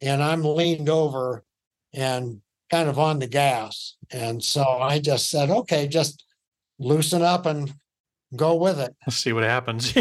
And 0.00 0.22
I'm 0.22 0.42
leaned 0.44 0.88
over 0.88 1.44
and 1.92 2.40
kind 2.70 2.88
of 2.88 2.98
on 2.98 3.18
the 3.18 3.26
gas. 3.26 3.96
And 4.10 4.42
so 4.42 4.62
I 4.62 4.98
just 4.98 5.30
said, 5.30 5.50
okay, 5.50 5.88
just 5.88 6.24
loosen 6.78 7.22
up 7.22 7.46
and 7.46 7.72
go 8.36 8.54
with 8.56 8.78
it. 8.78 8.94
Let's 9.06 9.16
see 9.16 9.32
what 9.32 9.44
happens. 9.44 9.92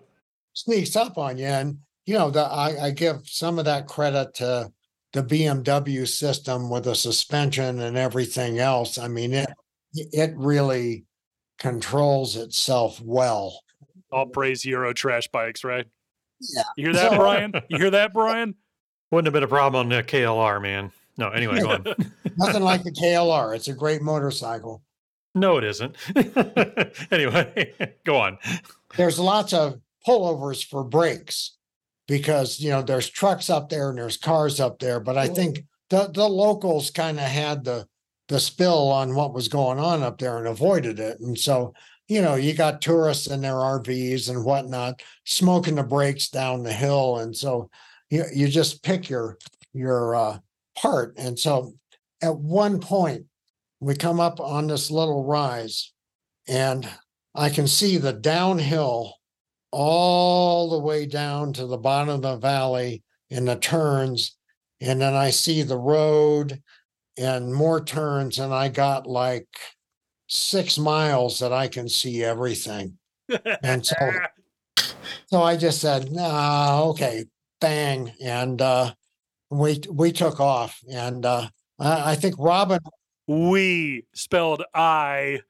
Sneaks 0.54 0.96
up 0.96 1.18
on 1.18 1.38
you. 1.38 1.46
And 1.46 1.78
you 2.06 2.14
know, 2.14 2.30
the 2.30 2.42
I, 2.44 2.86
I 2.86 2.90
give 2.90 3.22
some 3.24 3.58
of 3.58 3.64
that 3.66 3.86
credit 3.86 4.34
to 4.34 4.70
the 5.12 5.22
BMW 5.22 6.06
system 6.06 6.70
with 6.70 6.84
the 6.84 6.94
suspension 6.94 7.80
and 7.80 7.96
everything 7.96 8.58
else. 8.58 8.96
I 8.98 9.08
mean, 9.08 9.32
it 9.34 9.48
it 9.92 10.32
really 10.36 11.04
controls 11.58 12.36
itself 12.36 13.00
well. 13.02 13.60
All 14.12 14.26
praise 14.26 14.64
Euro 14.64 14.92
trash 14.92 15.28
bikes, 15.28 15.64
right? 15.64 15.86
Yeah. 16.40 16.62
You 16.76 16.84
hear 16.86 16.92
that, 16.94 17.10
So- 17.12 17.16
Brian? 17.18 17.52
You 17.68 17.78
hear 17.78 17.90
that, 17.90 18.12
Brian? 18.12 18.54
Wouldn't 19.10 19.26
have 19.26 19.32
been 19.32 19.42
a 19.42 19.48
problem 19.48 19.80
on 19.80 19.88
the 19.88 20.02
KLR, 20.02 20.60
man. 20.60 20.90
No, 21.16 21.28
anyway, 21.30 21.60
go 21.60 21.70
on. 21.70 21.84
Nothing 22.36 22.62
like 22.62 22.82
the 22.82 22.92
KLR. 22.92 23.54
It's 23.54 23.68
a 23.68 23.72
great 23.72 24.02
motorcycle. 24.02 24.82
No, 25.34 25.58
it 25.58 25.64
isn't. 25.64 25.96
anyway, 27.10 27.72
go 28.04 28.16
on. 28.16 28.38
There's 28.96 29.18
lots 29.18 29.52
of 29.52 29.80
pullovers 30.06 30.64
for 30.64 30.82
brakes 30.84 31.56
because 32.06 32.60
you 32.60 32.70
know 32.70 32.82
there's 32.82 33.08
trucks 33.08 33.50
up 33.50 33.68
there 33.68 33.90
and 33.90 33.98
there's 33.98 34.16
cars 34.16 34.60
up 34.60 34.78
there. 34.78 35.00
But 35.00 35.18
I 35.18 35.28
think 35.28 35.64
the 35.90 36.10
the 36.12 36.28
locals 36.28 36.90
kind 36.90 37.18
of 37.18 37.26
had 37.26 37.64
the 37.64 37.86
the 38.28 38.40
spill 38.40 38.90
on 38.90 39.14
what 39.14 39.34
was 39.34 39.48
going 39.48 39.78
on 39.78 40.02
up 40.02 40.18
there 40.18 40.38
and 40.38 40.48
avoided 40.48 40.98
it. 40.98 41.20
And 41.20 41.38
so 41.38 41.74
you 42.08 42.22
know 42.22 42.34
you 42.34 42.54
got 42.54 42.80
tourists 42.80 43.26
in 43.26 43.40
their 43.40 43.54
RVs 43.54 44.30
and 44.30 44.44
whatnot 44.44 45.02
smoking 45.24 45.74
the 45.76 45.82
brakes 45.82 46.28
down 46.28 46.62
the 46.62 46.72
hill, 46.72 47.18
and 47.18 47.36
so 47.36 47.70
you 48.10 48.24
you 48.34 48.48
just 48.48 48.82
pick 48.82 49.08
your 49.08 49.38
your 49.72 50.14
uh, 50.14 50.38
part. 50.76 51.14
And 51.16 51.38
so 51.38 51.72
at 52.22 52.36
one 52.36 52.80
point 52.80 53.24
we 53.80 53.94
come 53.94 54.20
up 54.20 54.40
on 54.40 54.66
this 54.66 54.90
little 54.90 55.24
rise 55.24 55.92
and 56.48 56.88
I 57.34 57.50
can 57.50 57.66
see 57.66 57.98
the 57.98 58.12
downhill 58.12 59.14
all 59.70 60.70
the 60.70 60.78
way 60.78 61.06
down 61.06 61.52
to 61.54 61.66
the 61.66 61.76
bottom 61.76 62.08
of 62.08 62.22
the 62.22 62.36
valley 62.36 63.02
in 63.28 63.44
the 63.44 63.56
turns. 63.56 64.36
And 64.80 65.00
then 65.00 65.14
I 65.14 65.30
see 65.30 65.62
the 65.62 65.78
road 65.78 66.62
and 67.18 67.52
more 67.52 67.84
turns. 67.84 68.38
And 68.38 68.54
I 68.54 68.68
got 68.68 69.06
like 69.06 69.48
six 70.28 70.78
miles 70.78 71.40
that 71.40 71.52
I 71.52 71.68
can 71.68 71.88
see 71.88 72.22
everything. 72.22 72.98
And 73.62 73.84
so, 73.84 74.12
so 75.26 75.42
I 75.42 75.56
just 75.56 75.80
said, 75.80 76.12
nah, 76.12 76.84
okay, 76.90 77.24
bang. 77.60 78.12
And 78.22 78.60
uh, 78.60 78.94
we, 79.50 79.80
we 79.90 80.12
took 80.12 80.40
off. 80.40 80.80
And 80.90 81.24
uh, 81.24 81.48
I, 81.78 82.12
I 82.12 82.14
think 82.14 82.34
Robin 82.38 82.80
we 83.26 84.04
spelled 84.14 84.62
I. 84.74 85.40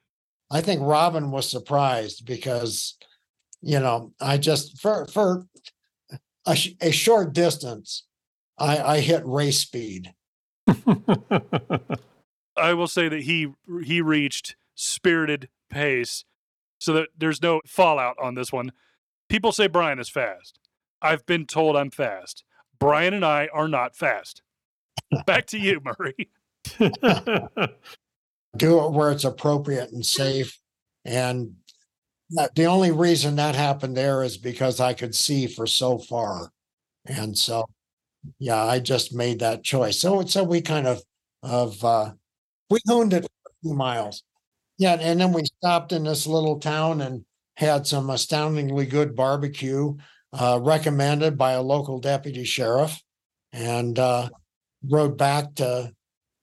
I 0.49 0.61
think 0.61 0.81
Robin 0.81 1.31
was 1.31 1.49
surprised 1.49 2.25
because, 2.25 2.97
you 3.61 3.79
know, 3.79 4.13
I 4.19 4.37
just 4.37 4.79
for 4.81 5.05
for 5.07 5.45
a, 6.45 6.55
sh- 6.55 6.73
a 6.81 6.91
short 6.91 7.33
distance, 7.33 8.03
I 8.57 8.79
I 8.79 8.99
hit 9.01 9.25
race 9.25 9.59
speed. 9.59 10.13
I 12.57 12.73
will 12.73 12.87
say 12.87 13.09
that 13.09 13.21
he 13.23 13.49
he 13.83 14.01
reached 14.01 14.55
spirited 14.75 15.49
pace, 15.69 16.23
so 16.79 16.93
that 16.93 17.09
there's 17.17 17.41
no 17.41 17.61
fallout 17.67 18.15
on 18.21 18.35
this 18.35 18.51
one. 18.51 18.71
People 19.29 19.51
say 19.51 19.67
Brian 19.67 19.99
is 19.99 20.09
fast. 20.09 20.59
I've 21.01 21.25
been 21.25 21.45
told 21.45 21.75
I'm 21.75 21.91
fast. 21.91 22.43
Brian 22.79 23.13
and 23.13 23.25
I 23.25 23.49
are 23.53 23.67
not 23.67 23.95
fast. 23.95 24.41
Back 25.25 25.47
to 25.47 25.59
you, 25.59 25.81
Murrae. 25.81 26.27
Do 28.57 28.85
it 28.85 28.91
where 28.91 29.11
it's 29.11 29.23
appropriate 29.23 29.91
and 29.91 30.05
safe. 30.05 30.59
And 31.05 31.55
the 32.55 32.65
only 32.65 32.91
reason 32.91 33.35
that 33.37 33.55
happened 33.55 33.95
there 33.95 34.23
is 34.23 34.37
because 34.37 34.79
I 34.79 34.93
could 34.93 35.15
see 35.15 35.47
for 35.47 35.65
so 35.67 35.97
far. 35.97 36.51
And 37.05 37.37
so, 37.37 37.65
yeah, 38.39 38.63
I 38.63 38.79
just 38.79 39.13
made 39.13 39.39
that 39.39 39.63
choice. 39.63 39.99
So 39.99 40.25
so 40.25 40.43
we 40.43 40.61
kind 40.61 40.87
of 40.87 41.01
of 41.43 41.83
uh 41.85 42.11
we 42.69 42.79
owned 42.89 43.13
it 43.13 43.23
for 43.23 43.49
a 43.49 43.53
few 43.63 43.73
miles. 43.73 44.23
Yeah, 44.77 44.97
and 44.99 45.19
then 45.19 45.31
we 45.31 45.45
stopped 45.45 45.91
in 45.91 46.03
this 46.03 46.27
little 46.27 46.59
town 46.59 47.01
and 47.01 47.23
had 47.55 47.87
some 47.87 48.09
astoundingly 48.09 48.85
good 48.85 49.15
barbecue 49.15 49.95
uh 50.33 50.59
recommended 50.61 51.37
by 51.37 51.53
a 51.53 51.61
local 51.61 51.99
deputy 51.99 52.43
sheriff 52.43 53.01
and 53.53 53.97
uh 53.97 54.29
rode 54.89 55.17
back 55.17 55.55
to 55.55 55.91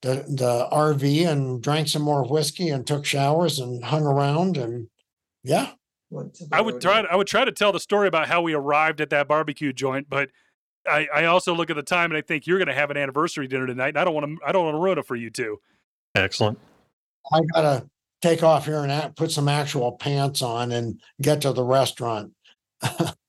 the 0.02 0.24
the 0.28 0.68
RV 0.72 1.26
and 1.26 1.62
drank 1.62 1.88
some 1.88 2.02
more 2.02 2.24
whiskey 2.24 2.68
and 2.68 2.86
took 2.86 3.04
showers 3.04 3.58
and 3.58 3.84
hung 3.84 4.04
around 4.04 4.56
and 4.56 4.88
yeah, 5.42 5.72
Went 6.10 6.34
to 6.34 6.46
the 6.46 6.56
I 6.56 6.60
would 6.60 6.80
try. 6.80 7.02
To, 7.02 7.12
I 7.12 7.16
would 7.16 7.26
try 7.26 7.44
to 7.44 7.52
tell 7.52 7.72
the 7.72 7.80
story 7.80 8.08
about 8.08 8.28
how 8.28 8.40
we 8.40 8.54
arrived 8.54 9.00
at 9.00 9.10
that 9.10 9.28
barbecue 9.28 9.72
joint, 9.72 10.08
but 10.08 10.30
I, 10.86 11.08
I 11.14 11.24
also 11.24 11.54
look 11.54 11.70
at 11.70 11.76
the 11.76 11.82
time 11.82 12.10
and 12.10 12.18
I 12.18 12.20
think 12.20 12.46
you're 12.46 12.58
going 12.58 12.68
to 12.68 12.74
have 12.74 12.90
an 12.90 12.96
anniversary 12.96 13.48
dinner 13.48 13.66
tonight. 13.66 13.88
And 13.88 13.98
I 13.98 14.04
don't 14.04 14.14
want 14.14 14.26
to. 14.26 14.46
I 14.46 14.52
don't 14.52 14.64
want 14.64 14.74
to 14.74 14.80
ruin 14.80 14.98
it 14.98 15.06
for 15.06 15.16
you 15.16 15.30
two. 15.30 15.58
Excellent. 16.14 16.58
I 17.32 17.40
gotta 17.52 17.88
take 18.22 18.42
off 18.42 18.66
here 18.66 18.84
and 18.84 19.16
put 19.16 19.30
some 19.30 19.48
actual 19.48 19.92
pants 19.92 20.40
on 20.42 20.72
and 20.72 21.00
get 21.20 21.40
to 21.42 21.52
the 21.52 21.64
restaurant. 21.64 22.32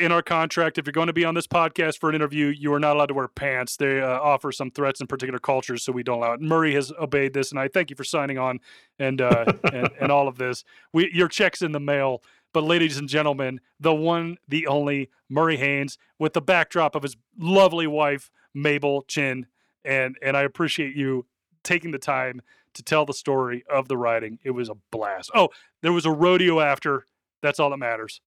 in 0.00 0.12
our 0.12 0.22
contract, 0.22 0.78
if 0.78 0.86
you're 0.86 0.92
going 0.92 1.06
to 1.06 1.12
be 1.12 1.24
on 1.24 1.34
this 1.34 1.46
podcast 1.46 1.98
for 1.98 2.08
an 2.08 2.14
interview, 2.14 2.46
you 2.46 2.72
are 2.72 2.80
not 2.80 2.96
allowed 2.96 3.06
to 3.06 3.14
wear 3.14 3.28
pants. 3.28 3.76
They 3.76 4.00
uh, 4.00 4.18
offer 4.18 4.50
some 4.50 4.70
threats 4.70 5.00
in 5.00 5.06
particular 5.06 5.38
cultures, 5.38 5.84
so 5.84 5.92
we 5.92 6.02
don't 6.02 6.18
allow 6.18 6.32
it. 6.32 6.40
Murrae 6.40 6.74
has 6.74 6.92
obeyed 6.98 7.34
this, 7.34 7.50
and 7.50 7.60
I 7.60 7.68
thank 7.68 7.90
you 7.90 7.96
for 7.96 8.04
signing 8.04 8.38
on 8.38 8.60
and 8.98 9.20
uh, 9.20 9.44
and, 9.72 9.90
and 10.00 10.12
all 10.12 10.28
of 10.28 10.38
this. 10.38 10.64
We 10.92 11.10
your 11.12 11.28
checks 11.28 11.62
in 11.62 11.72
the 11.72 11.80
mail. 11.80 12.22
But 12.52 12.64
ladies 12.64 12.96
and 12.96 13.08
gentlemen, 13.08 13.60
the 13.78 13.94
one, 13.94 14.36
the 14.48 14.66
only 14.66 15.08
Murrae 15.30 15.56
Haynes, 15.56 15.98
with 16.18 16.32
the 16.32 16.40
backdrop 16.40 16.96
of 16.96 17.04
his 17.04 17.16
lovely 17.38 17.86
wife 17.86 18.28
Mabel 18.54 19.02
Chin, 19.02 19.46
and 19.84 20.16
and 20.22 20.36
I 20.36 20.42
appreciate 20.42 20.96
you 20.96 21.26
taking 21.62 21.92
the 21.92 21.98
time 21.98 22.42
to 22.74 22.82
tell 22.82 23.04
the 23.04 23.12
story 23.12 23.64
of 23.70 23.88
the 23.88 23.96
riding. 23.96 24.38
It 24.42 24.50
was 24.50 24.68
a 24.68 24.76
blast. 24.90 25.30
Oh, 25.34 25.50
there 25.82 25.92
was 25.92 26.06
a 26.06 26.10
rodeo 26.10 26.60
after. 26.60 27.06
That's 27.42 27.60
all 27.60 27.70
that 27.70 27.78
matters. 27.78 28.20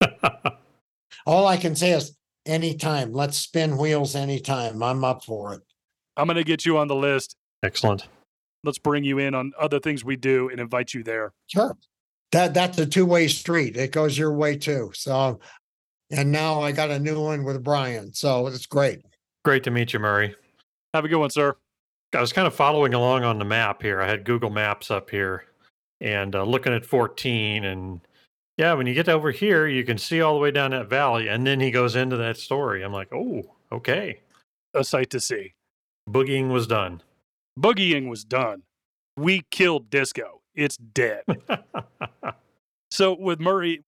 All 1.26 1.46
I 1.46 1.56
can 1.56 1.74
say 1.76 1.92
is 1.92 2.16
anytime, 2.46 3.12
let's 3.12 3.38
spin 3.38 3.76
wheels 3.76 4.14
anytime. 4.14 4.82
I'm 4.82 5.04
up 5.04 5.24
for 5.24 5.54
it. 5.54 5.62
I'm 6.16 6.26
going 6.26 6.36
to 6.36 6.44
get 6.44 6.64
you 6.64 6.78
on 6.78 6.88
the 6.88 6.94
list. 6.94 7.36
Excellent. 7.62 8.06
let's 8.62 8.78
bring 8.78 9.04
you 9.04 9.18
in 9.18 9.34
on 9.34 9.52
other 9.58 9.80
things 9.80 10.04
we 10.04 10.16
do 10.16 10.48
and 10.50 10.60
invite 10.60 10.94
you 10.94 11.02
there. 11.02 11.32
Sure. 11.46 11.76
That 12.32 12.52
that's 12.52 12.78
a 12.78 12.86
two-way 12.86 13.28
street. 13.28 13.76
It 13.76 13.92
goes 13.92 14.18
your 14.18 14.32
way 14.32 14.56
too. 14.56 14.90
So 14.94 15.40
and 16.10 16.30
now 16.30 16.60
I 16.60 16.72
got 16.72 16.90
a 16.90 16.98
new 16.98 17.20
one 17.20 17.44
with 17.44 17.62
Brian. 17.62 18.12
So 18.12 18.46
it's 18.46 18.66
great. 18.66 19.02
Great 19.44 19.64
to 19.64 19.70
meet 19.70 19.92
you, 19.92 19.98
Murrae. 19.98 20.34
Have 20.92 21.04
a 21.04 21.08
good 21.08 21.18
one, 21.18 21.30
sir. 21.30 21.56
I 22.14 22.20
was 22.20 22.32
kind 22.32 22.46
of 22.46 22.54
following 22.54 22.94
along 22.94 23.24
on 23.24 23.38
the 23.38 23.44
map 23.44 23.82
here. 23.82 24.00
I 24.00 24.08
had 24.08 24.24
Google 24.24 24.50
Maps 24.50 24.90
up 24.90 25.10
here 25.10 25.44
and 26.00 26.34
uh, 26.34 26.44
looking 26.44 26.72
at 26.72 26.84
14. 26.84 27.64
And 27.64 28.00
yeah, 28.56 28.72
when 28.74 28.86
you 28.86 28.94
get 28.94 29.08
over 29.08 29.30
here, 29.30 29.66
you 29.66 29.84
can 29.84 29.98
see 29.98 30.20
all 30.20 30.34
the 30.34 30.40
way 30.40 30.50
down 30.50 30.70
that 30.70 30.88
valley. 30.88 31.28
And 31.28 31.46
then 31.46 31.60
he 31.60 31.70
goes 31.70 31.96
into 31.96 32.16
that 32.16 32.36
story. 32.36 32.82
I'm 32.82 32.92
like, 32.92 33.12
oh, 33.12 33.42
okay. 33.72 34.20
A 34.74 34.84
sight 34.84 35.10
to 35.10 35.20
see. 35.20 35.54
Boogieing 36.08 36.50
was 36.50 36.66
done. 36.66 37.02
Boogieing 37.58 38.08
was 38.08 38.24
done. 38.24 38.62
We 39.16 39.42
killed 39.50 39.90
disco. 39.90 40.42
It's 40.54 40.76
dead. 40.76 41.22
so 42.90 43.16
with 43.18 43.40
Murrae, 43.40 43.82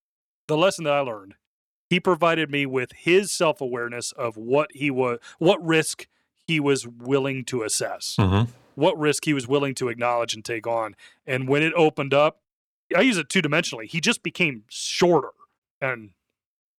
the 0.49 0.57
lesson 0.57 0.85
that 0.85 0.95
I 0.95 1.01
learned, 1.01 1.35
he 1.89 2.01
provided 2.01 2.51
me 2.51 2.67
with 2.67 2.91
his 2.97 3.31
self-awareness 3.31 4.13
of 4.13 4.37
what 4.37 4.71
he 4.73 4.91
was 4.91 5.19
what 5.39 5.65
risk 5.65 6.09
he 6.47 6.59
was 6.59 6.87
willing 6.87 7.45
to 7.47 7.63
assess. 7.63 8.17
mm-hmm. 8.19 8.51
What 8.75 8.99
risk 8.99 9.25
he 9.25 9.33
was 9.33 9.49
willing 9.49 9.75
to 9.77 9.89
acknowledge 9.89 10.35
and 10.35 10.45
take 10.45 10.67
on. 10.67 10.97
And 11.27 11.49
when 11.49 11.63
it 11.63 11.73
opened 11.75 12.13
up, 12.13 12.41
I 12.95 13.01
use 13.01 13.19
it 13.19 13.29
two-dimensionally. 13.29 13.87
He 13.87 14.01
just 14.01 14.23
became 14.23 14.65
shorter 14.69 15.31
and 15.81 16.11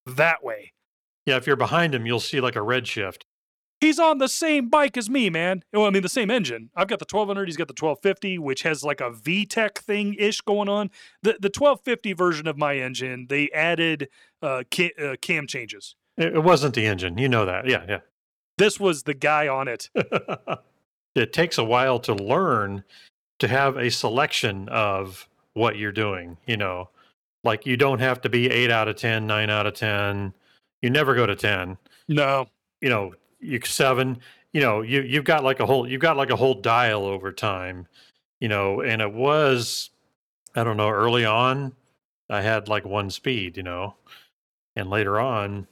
that 0.06 0.44
way. 0.44 0.74
Yeah, 1.26 1.36
if 1.36 1.48
you're 1.48 1.56
behind 1.56 1.94
him, 1.94 2.06
you'll 2.06 2.20
see 2.20 2.40
like 2.40 2.56
a 2.56 2.62
red 2.62 2.88
shift. 2.88 3.26
He's 3.80 4.00
on 4.00 4.18
the 4.18 4.28
same 4.28 4.70
bike 4.70 4.98
as 4.98 5.10
me, 5.10 5.30
man. 5.30 5.64
Well, 5.72 5.86
I 5.86 5.92
mean, 5.92 6.02
the 6.02 6.10
same 6.10 6.32
engine. 6.32 6.72
I've 6.76 6.88
got 6.88 6.98
the 7.00 7.06
1200. 7.06 7.48
He's 7.48 7.58
got 7.58 7.68
the 7.68 7.74
1250, 7.74 8.40
which 8.40 8.64
has 8.64 8.84
like 8.84 9.02
a 9.02 9.12
VTEC 9.12 9.78
thing 9.78 10.16
ish 10.16 10.42
going 10.42 10.68
on. 10.68 10.90
The 11.22 11.34
the 11.34 11.52
1250 11.54 12.14
version 12.14 12.48
of 12.48 12.58
my 12.58 12.78
engine, 12.78 13.28
they 13.30 13.52
added 13.52 14.10
uh, 14.42 14.64
ca- 14.74 14.94
uh, 15.00 15.16
cam 15.22 15.46
changes. 15.46 15.96
It 16.18 16.44
wasn't 16.44 16.74
the 16.74 16.88
engine. 16.88 17.20
You 17.20 17.30
know 17.30 17.46
that. 17.46 17.68
Yeah, 17.68 17.86
yeah. 17.88 18.00
This 18.58 18.80
was 18.80 19.04
the 19.04 19.14
guy 19.14 19.48
on 19.48 19.68
it. 19.68 19.90
it 21.16 21.32
takes 21.32 21.60
a 21.60 21.64
while 21.64 22.00
to 22.00 22.16
learn 22.16 22.84
to 23.38 23.48
have 23.48 23.78
a 23.78 23.92
selection 23.92 24.68
of 24.70 25.28
what 25.58 25.78
you're 25.78 25.92
doing. 25.92 26.38
You 26.46 26.58
know, 26.58 26.90
like 27.44 27.66
you 27.66 27.78
don't 27.78 28.00
have 28.00 28.22
to 28.22 28.30
be 28.30 28.50
eight 28.50 28.72
out 28.72 28.88
of 28.88 28.96
10, 28.96 29.28
nine 29.28 29.50
out 29.50 29.66
of 29.66 29.74
10. 29.74 30.34
You 30.82 30.90
never 30.90 31.16
go 31.16 31.26
to 31.26 31.36
10. 31.36 31.78
No, 32.08 32.48
You 32.82 32.90
know, 32.90 33.14
you 33.40 33.60
seven, 33.64 34.20
you 34.54 34.62
know, 34.62 34.82
you, 34.82 35.02
you've 35.02 35.24
got 35.24 35.44
like 35.44 35.60
a 35.60 35.66
whole, 35.66 35.88
you've 35.88 36.02
got 36.02 36.18
like 36.18 36.30
a 36.30 36.36
whole 36.36 36.54
dial 36.56 37.06
over 37.06 37.32
time, 37.32 37.88
you 38.40 38.48
know, 38.48 38.82
and 38.82 39.02
it 39.02 39.14
was, 39.14 39.90
I 40.56 40.64
don't 40.64 40.78
know, 40.78 40.90
early 40.90 41.26
on, 41.26 41.74
I 42.30 42.42
had 42.42 42.68
like 42.68 42.86
one 42.86 43.10
speed, 43.10 43.58
you 43.58 43.64
know, 43.64 43.96
and 44.76 44.90
later 44.90 45.20
on, 45.20 45.68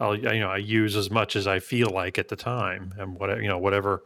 I'll, 0.00 0.16
you 0.16 0.40
know, 0.40 0.50
I 0.50 0.56
use 0.56 0.96
as 0.96 1.10
much 1.10 1.36
as 1.36 1.46
I 1.46 1.60
feel 1.60 1.90
like 1.90 2.18
at 2.18 2.28
the 2.28 2.36
time 2.36 2.94
and 2.98 3.16
whatever, 3.18 3.40
you 3.42 3.48
know, 3.48 3.58
whatever 3.58 4.02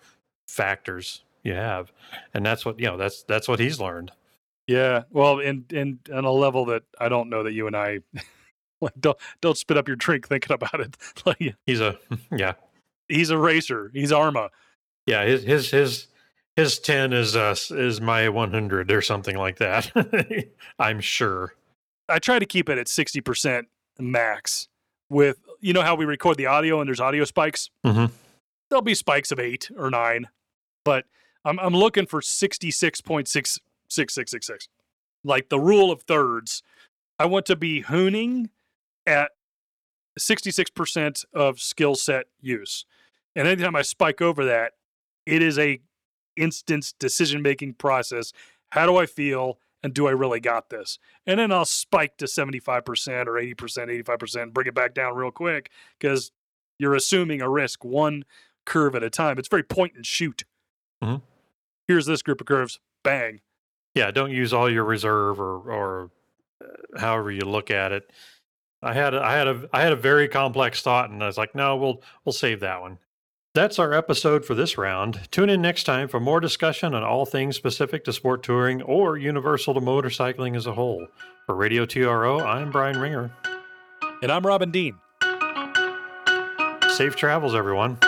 factors 0.47 1.23
you 1.43 1.55
have. 1.55 1.93
And 2.35 2.45
that's 2.45 2.65
what, 2.65 2.79
you 2.79 2.87
know, 2.87 2.97
that's, 2.97 3.23
that's 3.23 3.49
what 3.49 3.59
he's 3.59 3.81
learned. 3.81 4.13
Yeah. 4.69 5.03
Well, 5.11 5.41
and 5.41 5.71
and 5.73 5.99
on 6.15 6.25
a 6.25 6.31
level 6.31 6.65
that 6.67 6.85
I 7.01 7.09
don't 7.09 7.29
know 7.29 7.43
that 7.43 7.53
you 7.53 7.67
and 7.67 7.77
I 7.77 7.99
like 8.81 8.95
don't 9.01 9.19
don't 9.41 9.59
spit 9.59 9.77
up 9.77 9.89
your 9.89 9.97
drink 9.97 10.29
thinking 10.29 10.55
about 10.55 10.79
it. 10.81 10.97
Like 11.27 11.57
He's 11.67 11.81
a, 11.81 11.99
yeah, 12.37 12.53
he's 13.09 13.31
a 13.31 13.39
racer. 13.39 13.91
He's 13.93 14.13
Arma. 14.13 14.51
yeah. 15.07 15.25
His, 15.25 15.43
his, 15.43 15.71
his, 15.73 16.07
his 16.55 16.79
10 16.79 17.13
is, 17.13 17.35
uh, 17.37 17.55
is 17.71 18.01
my 18.01 18.29
100 18.29 18.93
or 18.93 19.01
something 19.03 19.37
like 19.37 19.59
that. 19.59 19.91
I'm 20.79 21.01
sure. 21.01 21.55
I 22.09 22.19
try 22.19 22.39
to 22.39 22.47
keep 22.47 22.69
it 22.69 22.79
at 22.79 22.87
60% 22.87 23.65
max 23.99 24.69
with 25.11 25.39
you 25.61 25.73
know 25.73 25.83
how 25.83 25.95
we 25.95 26.05
record 26.05 26.37
the 26.37 26.47
audio 26.47 26.81
and 26.81 26.89
there's 26.89 27.01
audio 27.01 27.25
spikes? 27.25 27.71
Mhm. 27.85 28.11
There'll 28.71 28.83
be 28.83 28.95
spikes 28.95 29.33
of 29.33 29.39
8 29.41 29.71
or 29.77 29.91
9, 29.91 30.29
but 30.85 31.05
I'm 31.45 31.59
I'm 31.59 31.75
looking 31.75 32.07
for 32.07 32.21
66.66666. 33.91 34.69
Like 35.25 35.49
the 35.49 35.61
rule 35.61 35.91
of 35.91 36.03
thirds. 36.03 36.63
I 37.19 37.27
want 37.27 37.47
to 37.47 37.57
be 37.57 37.83
hooning 37.83 38.51
at 39.07 39.33
66% 40.19 41.25
of 41.33 41.61
skill 41.61 41.95
set 41.95 42.27
use. 42.41 42.85
And 43.35 43.47
anytime 43.49 43.77
I 43.77 43.83
spike 43.83 44.21
over 44.21 44.45
that, 44.45 44.75
it 45.27 45.43
is 45.43 45.59
a 45.59 45.81
instance 46.37 46.93
decision 46.93 47.43
making 47.43 47.75
process. 47.75 48.33
How 48.71 48.87
do 48.87 48.97
I 48.97 49.07
feel? 49.07 49.59
And 49.83 49.95
do 49.95 50.09
I 50.09 50.11
really 50.11 50.41
got 50.41 50.71
this? 50.71 50.99
And 51.25 51.39
then 51.39 51.53
I'll 51.53 51.65
spike 51.65 52.17
to 52.17 52.25
75% 52.25 53.27
or 53.29 53.35
80%, 53.35 54.05
85%, 54.05 54.53
bring 54.53 54.67
it 54.67 54.75
back 54.75 54.93
down 54.93 55.15
real 55.15 55.31
quick 55.31 55.71
because 55.99 56.33
you're 56.79 56.97
assuming 56.97 57.41
a 57.41 57.49
risk 57.49 57.85
one 57.85 58.25
curve 58.67 58.97
at 58.97 59.05
a 59.05 59.11
time. 59.11 59.39
It's 59.39 59.49
very 59.49 59.63
point 59.63 59.95
and 59.95 60.05
shoot. 60.05 60.45
Mhm. 61.03 61.23
Here's 61.87 62.07
this 62.07 62.23
group 62.23 62.41
of 62.41 62.47
curves. 62.49 62.81
Bang. 63.05 63.41
Yeah 63.99 64.13
don't 64.13 64.31
use 64.31 64.53
all 64.53 64.71
your 64.71 64.85
reserve 64.85 65.41
or 65.41 65.59
or 65.59 66.11
uh, 66.65 67.01
however 67.01 67.33
you 67.33 67.41
look 67.41 67.71
at 67.71 67.91
it. 67.91 68.11
I 68.81 68.93
had 68.95 69.13
a, 69.13 69.21
i 69.21 69.35
had 69.35 69.49
a 69.49 69.69
i 69.73 69.83
had 69.83 69.93
a 69.93 69.97
very 69.97 70.29
complex 70.29 70.81
thought 70.83 71.11
and 71.11 71.23
i 71.23 71.27
was 71.27 71.37
like 71.37 71.55
no 71.55 71.77
we'll 71.77 72.01
we'll 72.25 72.33
save 72.33 72.61
that 72.61 72.81
one. 72.81 72.99
That's 73.55 73.81
our 73.81 73.93
episode 73.93 74.45
for 74.45 74.55
this 74.55 74.79
round. 74.79 75.27
Tune 75.33 75.51
in 75.51 75.61
next 75.61 75.83
time 75.83 76.07
for 76.07 76.21
more 76.21 76.39
discussion 76.39 76.95
on 76.95 77.03
all 77.03 77.27
things 77.27 77.57
specific 77.57 78.05
to 78.05 78.13
sport 78.13 78.45
touring 78.45 78.83
or 78.83 79.17
universal 79.17 79.75
to 79.75 79.81
motorcycling 79.81 80.55
as 80.55 80.67
a 80.67 80.75
whole. 80.75 81.09
For 81.47 81.57
radio 81.57 81.85
tro 81.85 82.41
i'm 82.41 82.71
brian 82.71 82.99
ringer. 83.01 83.33
And 84.23 84.31
I'm 84.31 84.47
Robin 84.47 84.71
Dean. 84.71 84.95
safe 86.97 87.17
travels 87.17 87.55
everyone 87.55 87.99